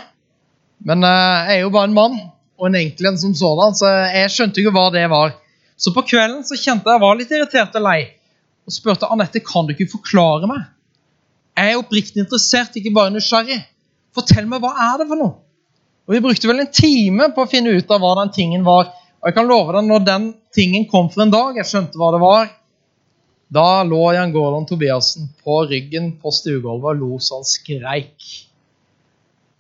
Men 0.88 1.04
uh, 1.04 1.44
jeg 1.50 1.58
er 1.58 1.66
jo 1.66 1.74
bare 1.76 1.90
en 1.90 1.98
mann, 1.98 2.16
og 2.56 2.70
en 2.70 2.80
enkel 2.80 3.10
en 3.10 3.20
som 3.20 3.34
sådan, 3.36 3.76
så 3.76 3.92
jeg 4.14 4.32
skjønte 4.32 4.62
ikke 4.62 4.76
hva 4.76 4.86
det 4.96 5.04
var. 5.12 5.36
Så 5.76 5.92
på 5.92 6.06
kvelden 6.08 6.46
så 6.48 6.56
kjente 6.56 6.88
jeg 6.88 7.04
var 7.04 7.20
litt 7.20 7.34
irritert 7.36 7.76
og 7.76 7.84
lei, 7.84 8.00
og 8.64 8.72
spurte 8.72 9.10
Anette 9.12 9.44
kan 9.44 9.68
du 9.68 9.76
ikke 9.76 9.92
forklare 9.98 10.48
meg. 10.48 10.64
Jeg 11.56 11.74
er 11.74 11.80
oppriktig 11.82 12.24
interessert, 12.24 12.76
ikke 12.80 12.96
bare 12.96 13.12
nysgjerrig. 13.12 13.60
Fortell 14.16 14.48
meg, 14.48 14.64
hva 14.64 14.72
er 14.88 15.02
det 15.02 15.10
for 15.12 15.20
noe? 15.20 15.45
Og 16.06 16.14
Vi 16.14 16.22
brukte 16.22 16.48
vel 16.48 16.62
en 16.62 16.72
time 16.72 17.32
på 17.34 17.46
å 17.46 17.50
finne 17.50 17.74
ut 17.74 17.92
av 17.92 18.04
hva 18.04 18.14
den 18.22 18.34
tingen 18.34 18.66
var. 18.66 18.92
Og 19.22 19.30
jeg 19.32 19.38
kan 19.38 19.50
love 19.50 19.74
deg, 19.74 19.88
når 19.90 20.04
den 20.06 20.28
tingen 20.54 20.86
kom 20.90 21.10
for 21.10 21.26
en 21.26 21.34
dag, 21.34 21.58
jeg 21.58 21.70
skjønte 21.70 21.98
hva 21.98 22.12
det 22.14 22.22
var, 22.22 22.52
da 23.56 23.84
lå 23.86 24.02
Jan 24.14 24.34
Gordon 24.34 24.66
Tobiassen 24.70 25.30
på 25.46 25.64
ryggen 25.70 26.12
på 26.22 26.34
stuegulvet 26.34 26.92
og 26.92 27.00
lo 27.02 27.20
så 27.22 27.40
han 27.40 27.48
skreik. 27.50 28.28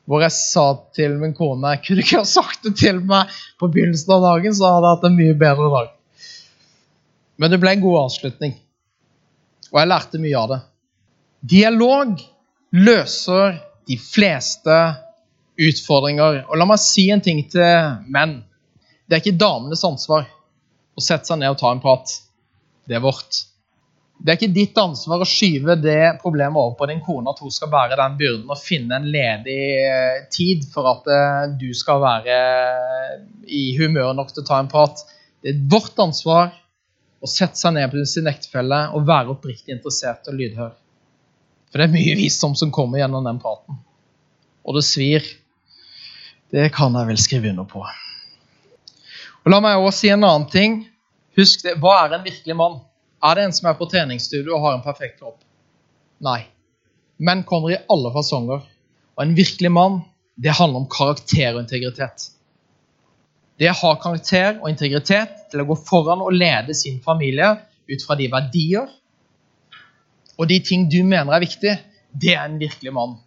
Hvor 0.06 0.22
jeg 0.22 0.34
sa 0.36 0.66
til 0.94 1.16
min 1.18 1.34
kone 1.38 1.72
jeg 1.74 1.82
kunne 1.86 2.06
ikke 2.06 2.22
ha 2.22 2.28
sagt 2.30 2.66
det 2.66 2.76
til 2.82 3.00
meg 3.10 3.32
på 3.62 3.70
begynnelsen 3.74 4.14
av 4.14 4.26
dagen, 4.28 4.54
så 4.54 4.70
hadde 4.70 4.90
jeg 4.90 4.98
hatt 4.98 5.08
en 5.10 5.18
mye 5.18 5.38
bedre 5.42 5.70
dag. 5.74 5.92
Men 7.42 7.52
det 7.52 7.60
ble 7.62 7.74
en 7.74 7.84
god 7.84 7.98
avslutning, 8.04 8.54
og 9.72 9.80
jeg 9.82 9.92
lærte 9.92 10.22
mye 10.22 10.44
av 10.44 10.52
det. 10.54 10.60
Dialog 11.56 12.22
løser 12.76 13.58
de 13.90 13.98
fleste 14.02 14.78
utfordringer. 15.62 16.44
Og 16.50 16.60
la 16.60 16.68
meg 16.70 16.82
si 16.84 17.08
en 17.14 17.24
ting 17.24 17.42
til 17.52 17.98
menn. 18.12 18.40
Det 19.06 19.18
er 19.18 19.24
ikke 19.24 19.40
damenes 19.40 19.84
ansvar 19.88 20.26
å 20.96 21.04
sette 21.04 21.30
seg 21.30 21.42
ned 21.42 21.54
og 21.54 21.60
ta 21.60 21.74
en 21.74 21.84
prat. 21.84 22.16
Det 22.86 22.98
er 22.98 23.04
vårt. 23.04 23.44
Det 24.16 24.32
er 24.32 24.38
ikke 24.40 24.56
ditt 24.56 24.78
ansvar 24.80 25.22
å 25.22 25.28
skyve 25.28 25.76
det 25.82 26.18
problemet 26.22 26.56
over 26.56 26.78
på 26.80 26.88
din 26.88 27.02
kone, 27.04 27.32
at 27.32 27.42
hun 27.44 27.52
skal 27.52 27.72
bære 27.74 27.98
den 28.00 28.16
byrden 28.20 28.54
og 28.54 28.62
finne 28.62 28.96
en 28.96 29.10
ledig 29.12 29.58
eh, 29.84 30.22
tid 30.32 30.64
for 30.72 30.88
at 30.94 31.10
eh, 31.12 31.42
du 31.60 31.68
skal 31.76 32.00
være 32.04 32.38
i 33.52 33.66
humør 33.76 34.14
nok 34.16 34.32
til 34.32 34.46
å 34.46 34.48
ta 34.48 34.62
en 34.62 34.72
prat. 34.72 35.04
Det 35.44 35.52
er 35.52 35.66
vårt 35.72 36.00
ansvar 36.00 36.54
å 37.20 37.30
sette 37.30 37.60
seg 37.60 37.76
ned 37.76 37.92
på 37.92 38.06
sin 38.08 38.30
ektefelle 38.32 38.86
og 38.96 39.08
være 39.10 39.36
oppriktig 39.36 39.76
interessert 39.76 40.32
og 40.32 40.40
lydhør. 40.40 40.72
For 41.70 41.82
det 41.82 41.90
er 41.90 41.96
mye 41.98 42.16
visdom 42.16 42.56
som 42.56 42.72
kommer 42.72 43.02
gjennom 43.02 43.26
den 43.28 43.42
praten. 43.44 43.82
Og 44.64 44.78
det 44.78 44.86
svir. 44.88 45.26
Det 46.54 46.68
kan 46.76 46.96
jeg 46.96 47.10
vel 47.10 47.22
skrive 47.22 47.52
under 47.52 47.68
på. 47.70 47.84
Og 49.46 49.52
La 49.52 49.62
meg 49.62 49.78
også 49.78 50.04
si 50.04 50.12
en 50.14 50.26
annen 50.26 50.50
ting. 50.52 50.78
Husk 51.38 51.66
det, 51.66 51.78
Hva 51.82 51.98
er 52.04 52.18
en 52.18 52.26
virkelig 52.26 52.56
mann? 52.58 52.80
Er 53.26 53.38
det 53.38 53.46
en 53.48 53.56
som 53.56 53.70
er 53.70 53.78
på 53.80 53.88
treningsstudio 53.90 54.56
og 54.56 54.64
har 54.64 54.78
en 54.78 54.86
perfekt 54.86 55.20
kropp? 55.20 55.40
Nei. 56.24 56.46
Menn 57.18 57.44
kommer 57.48 57.74
i 57.74 57.82
alle 57.92 58.12
fasonger. 58.16 58.64
Og 59.16 59.24
en 59.24 59.36
virkelig 59.38 59.72
mann 59.72 60.02
det 60.36 60.56
handler 60.58 60.84
om 60.84 60.90
karakter 60.92 61.56
og 61.56 61.62
integritet. 61.64 62.30
Det 63.56 63.72
har 63.72 64.02
karakter 64.04 64.60
og 64.60 64.68
integritet 64.70 65.46
til 65.52 65.64
å 65.64 65.68
gå 65.70 65.78
foran 65.88 66.24
og 66.26 66.36
lede 66.36 66.76
sin 66.76 67.00
familie 67.04 67.54
ut 67.88 68.04
fra 68.04 68.18
de 68.20 68.28
verdier 68.32 68.90
og 70.36 70.50
de 70.52 70.60
ting 70.64 70.88
du 70.92 71.00
mener 71.08 71.36
er 71.36 71.44
viktig, 71.44 71.76
det 72.12 72.34
er 72.36 72.46
en 72.48 72.60
virkelig 72.60 72.94
mann. 72.96 73.18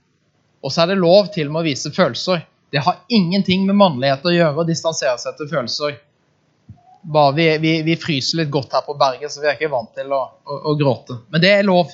Og 0.65 0.73
så 0.73 0.83
er 0.83 0.93
det 0.93 1.01
lov 1.01 1.31
til 1.35 1.51
med 1.53 1.63
å 1.63 1.69
vise 1.69 1.93
følelser. 1.95 2.43
Det 2.71 2.83
har 2.85 3.01
ingenting 3.09 3.67
med 3.67 3.79
mannlighet 3.81 4.27
å 4.27 4.35
gjøre 4.35 4.61
å 4.61 4.67
distansere 4.69 5.17
seg 5.21 5.39
til 5.39 5.49
følelser. 5.49 5.97
Bare 7.09 7.33
vi, 7.37 7.47
vi, 7.63 7.73
vi, 7.87 7.97
fryser 7.97 8.43
litt 8.43 8.51
godt 8.53 8.75
her 8.77 8.85
på 8.85 8.97
berget, 8.99 9.33
så 9.33 9.41
vi 9.41 9.49
er 9.49 9.57
ikke 9.57 9.73
vant 9.73 9.95
til 9.97 10.13
å, 10.13 10.21
å, 10.45 10.59
å 10.73 10.75
gråte. 10.77 11.23
Men 11.33 11.45
det 11.45 11.55
er 11.55 11.69
lov. 11.69 11.93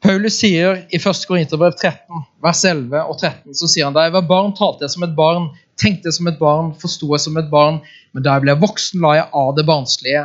Paulus 0.00 0.38
sier 0.40 0.82
i 0.88 0.98
1. 0.98 1.24
Korinterbrev 1.28 1.74
13, 1.76 2.22
vers 2.44 2.60
11 2.64 3.02
og 3.04 3.18
13, 3.18 3.56
så 3.56 3.68
sier 3.68 3.88
han 3.88 3.96
da 3.96 4.06
jeg 4.06 4.14
var 4.16 4.28
barn, 4.28 4.54
talte 4.56 4.86
jeg 4.86 4.94
som 4.94 5.04
et 5.04 5.16
barn, 5.16 5.50
tenkte 5.80 6.08
jeg 6.08 6.16
som 6.16 6.30
et 6.30 6.38
barn, 6.40 6.70
forsto 6.80 7.10
jeg 7.12 7.24
som 7.26 7.36
et 7.40 7.50
barn, 7.52 7.82
men 8.16 8.24
da 8.24 8.36
jeg 8.36 8.46
ble 8.46 8.56
voksen, 8.62 9.02
la 9.04 9.14
jeg 9.18 9.28
av 9.42 9.52
det 9.56 9.66
barnslige. 9.68 10.24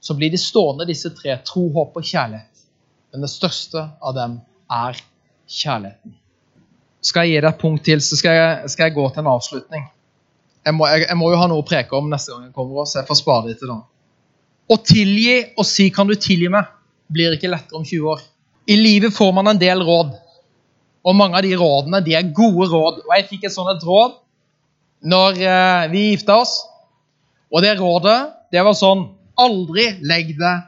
Så 0.00 0.16
blir 0.16 0.30
de 0.32 0.38
stående, 0.40 0.86
disse 0.88 1.10
tre, 1.14 1.34
tro, 1.46 1.66
håp 1.74 1.98
og 1.98 2.06
kjærlighet. 2.06 2.64
Men 3.10 3.26
det 3.26 3.32
største 3.34 3.82
av 3.98 4.14
dem 4.16 4.38
er 4.72 5.02
kjærligheten. 5.50 6.19
Skal 7.00 7.26
jeg 7.26 7.36
gi 7.36 7.40
deg 7.40 7.48
et 7.48 7.60
punkt 7.60 7.84
til, 7.86 8.02
så 8.04 8.18
skal 8.18 8.36
jeg, 8.36 8.70
skal 8.74 8.88
jeg 8.88 8.96
gå 8.98 9.06
til 9.08 9.22
en 9.22 9.30
avslutning. 9.32 9.86
Jeg 10.66 10.76
må, 10.76 10.86
jeg, 10.90 11.06
jeg 11.08 11.16
må, 11.16 11.30
jo 11.32 11.38
ha 11.40 11.46
noe 11.48 11.62
å 11.62 11.66
preke 11.66 11.96
om 11.96 12.10
neste 12.12 12.34
gang 12.34 12.48
jeg 12.48 12.56
kommer, 12.56 12.84
så 12.84 13.00
jeg 13.00 13.08
får 13.08 13.20
spare 13.22 13.48
det 13.48 13.56
til 13.60 13.72
da. 13.72 13.78
Å 14.70 14.76
tilgi 14.86 15.36
og 15.58 15.66
si 15.66 15.88
'kan 15.90 16.06
du 16.06 16.14
tilgi 16.14 16.50
meg', 16.52 16.68
blir 17.10 17.34
ikke 17.34 17.50
lettere 17.50 17.80
om 17.80 17.84
20 17.84 18.10
år. 18.12 18.20
I 18.68 18.76
livet 18.76 19.14
får 19.16 19.32
man 19.34 19.48
en 19.50 19.58
del 19.58 19.82
råd, 19.82 20.12
og 21.02 21.16
mange 21.16 21.36
av 21.36 21.42
de 21.42 21.56
rådene 21.56 22.04
de 22.04 22.14
er 22.14 22.32
gode 22.36 22.68
råd. 22.68 23.00
Og 23.08 23.16
Jeg 23.16 23.28
fikk 23.30 23.44
et 23.44 23.54
sånt 23.54 23.72
et 23.72 23.86
råd 23.86 24.18
når 25.02 25.40
eh, 25.40 25.88
vi 25.90 26.10
gifta 26.10 26.36
oss, 26.42 26.60
og 27.50 27.62
det 27.64 27.78
rådet 27.80 28.18
det 28.52 28.62
var 28.64 28.76
sånn 28.76 29.08
Aldri 29.40 29.86
legg 30.04 30.34
deg 30.36 30.66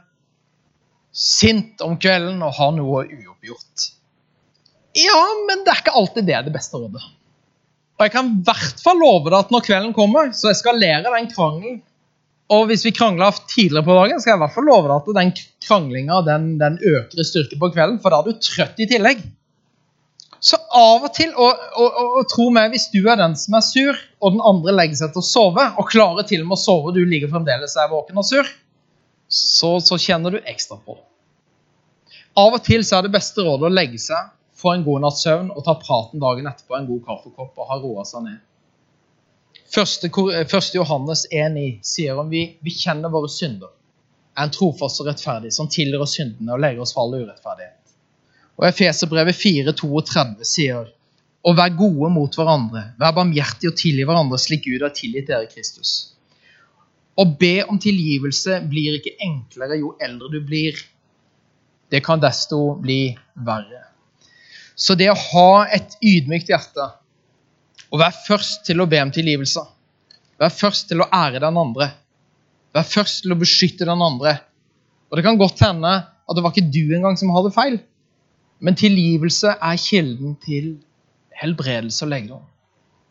sint 1.12 1.82
om 1.84 1.98
kvelden 2.00 2.40
og 2.40 2.54
ha 2.56 2.70
noe 2.72 3.02
uoppgjort. 3.04 3.90
Ja, 4.98 5.20
men 5.48 5.64
det 5.64 5.72
er 5.72 5.80
ikke 5.80 5.96
alltid 5.96 6.26
det 6.28 6.36
er 6.36 6.46
det 6.46 6.54
beste 6.54 6.76
rådet. 6.76 7.02
Og 7.96 8.04
jeg 8.06 8.12
kan 8.14 8.28
i 8.28 8.44
hvert 8.44 8.80
fall 8.82 8.98
love 9.00 9.30
deg 9.30 9.38
at 9.38 9.52
når 9.54 9.64
kvelden 9.64 9.92
kommer, 9.96 10.32
så 10.36 10.50
eskalerer 10.50 11.06
den 11.06 11.28
krangelen. 11.32 11.80
Og 12.52 12.66
hvis 12.68 12.82
vi 12.84 12.92
krangla 12.92 13.30
tidligere 13.48 13.84
på 13.86 13.94
dagen, 13.96 14.20
skal 14.20 14.34
jeg 14.34 14.40
i 14.40 14.42
hvert 14.42 14.56
fall 14.56 14.66
love 14.68 14.88
deg 14.88 14.96
at 14.96 15.12
den 15.20 15.30
kranglinga 15.64 16.18
den, 16.26 16.48
den, 16.60 16.80
øker 16.82 17.22
i 17.22 17.24
styrke 17.24 17.56
på 17.60 17.70
kvelden, 17.72 18.00
for 18.02 18.12
da 18.12 18.20
er 18.20 18.28
du 18.28 18.42
trøtt 18.42 18.82
i 18.82 18.88
tillegg. 18.90 19.22
Så 20.42 20.58
av 20.74 21.06
og 21.06 21.12
til, 21.14 21.30
og, 21.38 21.62
og, 21.78 21.86
og, 21.86 22.18
og 22.18 22.28
tro 22.28 22.48
meg, 22.52 22.74
hvis 22.74 22.88
du 22.92 22.98
er 23.06 23.20
den 23.20 23.38
som 23.38 23.54
er 23.56 23.64
sur, 23.64 24.02
og 24.20 24.34
den 24.34 24.42
andre 24.44 24.74
legger 24.74 24.98
seg 24.98 25.14
til 25.14 25.22
å 25.22 25.28
sove, 25.28 25.68
og 25.78 25.88
klarer 25.88 26.26
til 26.28 26.42
og 26.42 26.50
med 26.50 26.58
å 26.58 26.64
sove, 26.64 26.90
og 26.90 26.98
du 26.98 27.06
ligger 27.06 27.30
fremdeles 27.30 27.78
er 27.78 27.92
våken 27.92 28.18
og 28.20 28.26
sur, 28.26 28.50
så, 29.32 29.76
så 29.80 30.00
kjenner 30.02 30.34
du 30.34 30.42
ekstra 30.42 30.80
på. 30.82 30.98
Av 32.42 32.58
og 32.58 32.64
til 32.66 32.82
så 32.84 32.98
er 32.98 33.06
det 33.06 33.14
beste 33.14 33.44
rådet 33.46 33.70
å 33.70 33.72
legge 33.72 34.02
seg, 34.02 34.32
få 34.62 34.72
en 34.76 34.86
god 34.86 35.02
natts 35.04 35.26
søvn 35.26 35.50
og 35.50 35.64
ta 35.66 35.74
praten 35.80 36.22
dagen 36.22 36.48
etterpå, 36.48 36.78
en 36.78 36.88
god 36.88 37.04
kaffekopp 37.08 37.58
og 37.58 37.68
ha 37.70 37.78
roa 37.82 38.06
seg 38.08 38.26
ned. 38.28 38.40
1. 39.72 40.74
Johannes 40.76 41.26
1,9 41.32 41.66
sier 41.86 42.18
om 42.20 42.28
vi, 42.32 42.44
vi 42.60 42.74
kjenner 42.76 43.12
våre 43.12 43.30
synder, 43.32 43.72
er 44.36 44.46
en 44.46 44.52
trofast 44.52 45.00
og 45.02 45.08
rettferdig 45.08 45.52
som 45.52 45.68
tilgir 45.72 46.00
oss 46.04 46.16
syndene 46.18 46.54
og 46.54 46.60
legger 46.62 46.84
oss 46.84 46.94
for 46.94 47.04
all 47.04 47.20
urettferdighet. 47.20 47.78
Og 48.60 48.66
Efeserbrevet 48.68 49.36
4,32 49.36 50.48
sier 50.48 50.90
og 51.42 51.56
vær 51.58 51.72
gode 51.74 52.10
mot 52.14 52.36
hverandre, 52.38 52.84
vær 53.00 53.14
barmhjertige 53.16 53.72
og 53.72 53.78
tilgi 53.80 54.04
hverandre 54.06 54.38
slik 54.38 54.66
Gud 54.68 54.84
har 54.84 54.92
tilgitt 54.94 55.30
dere 55.30 55.48
Kristus. 55.50 56.12
Å 57.18 57.24
be 57.38 57.64
om 57.68 57.80
tilgivelse 57.82 58.60
blir 58.70 59.00
ikke 59.00 59.16
enklere 59.26 59.80
jo 59.80 59.96
eldre 60.00 60.30
du 60.32 60.38
blir. 60.46 60.78
Det 61.92 62.00
kan 62.04 62.22
desto 62.22 62.76
bli 62.80 63.10
verre. 63.34 63.81
Så 64.74 64.96
det 64.98 65.10
å 65.12 65.18
ha 65.18 65.64
et 65.72 65.96
ydmykt 66.00 66.50
hjerte 66.52 66.88
og 67.92 68.00
være 68.00 68.24
først 68.26 68.64
til 68.66 68.80
å 68.80 68.88
be 68.88 69.00
om 69.04 69.12
tilgivelse, 69.12 69.62
være 70.40 70.56
først 70.56 70.88
til 70.90 71.02
å 71.04 71.08
ære 71.12 71.42
den 71.44 71.58
andre, 71.60 71.90
være 72.72 72.88
først 72.88 73.24
til 73.24 73.34
å 73.34 73.40
beskytte 73.40 73.88
den 73.88 74.00
andre 74.00 74.38
Og 75.12 75.18
det 75.18 75.26
kan 75.26 75.36
godt 75.36 75.60
hende 75.60 75.90
at 75.92 76.36
det 76.36 76.40
var 76.40 76.54
ikke 76.54 76.72
du 76.72 76.94
engang 76.96 77.18
som 77.20 77.34
hadde 77.34 77.50
feil, 77.52 77.74
men 78.64 78.78
tilgivelse 78.78 79.50
er 79.60 79.76
kilden 79.76 80.38
til 80.40 80.78
helbredelse 81.36 82.06
og 82.06 82.12
legedom. 82.14 82.46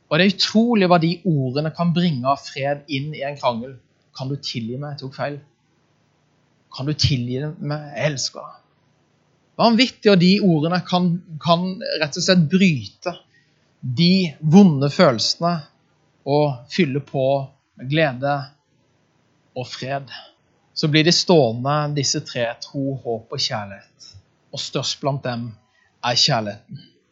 Og 0.09 0.17
det 0.17 0.25
er 0.25 0.33
utrolig 0.33 0.89
hva 0.89 0.97
de 0.97 1.11
ordene 1.29 1.69
kan 1.75 1.93
bringe 1.93 2.25
av 2.27 2.41
fred 2.41 2.87
inn 2.89 3.13
i 3.13 3.21
en 3.27 3.37
krangel. 3.37 3.75
Kan 4.17 4.31
du 4.31 4.35
tilgi 4.35 4.79
meg? 4.79 4.95
Jeg 4.95 5.03
tok 5.03 5.13
feil. 5.19 5.37
Kan 6.75 6.89
du 6.89 6.95
tilgi 6.97 7.43
meg? 7.59 7.85
Jeg 7.93 8.09
elsker 8.09 8.47
deg. 8.47 8.60
Vanvittig, 9.61 10.09
og 10.11 10.19
de 10.21 10.31
ordene 10.41 10.81
kan, 10.87 11.11
kan 11.41 11.67
rett 12.01 12.17
og 12.17 12.25
slett 12.25 12.47
bryte 12.49 13.13
de 13.81 14.33
vonde 14.41 14.89
følelsene 14.93 15.53
og 16.29 16.67
fylle 16.69 17.01
på 17.05 17.25
med 17.77 17.89
glede 17.89 18.35
og 19.57 19.67
fred. 19.67 20.11
Så 20.73 20.87
blir 20.87 21.05
de 21.05 21.13
stående, 21.13 21.75
disse 21.97 22.21
tre, 22.25 22.45
tro, 22.63 22.95
håp 23.03 23.33
og 23.33 23.41
kjærlighet. 23.41 24.11
Og 24.53 24.61
størst 24.61 25.01
blant 25.01 25.23
dem 25.25 25.49
er 26.05 26.17
kjærligheten. 26.17 26.81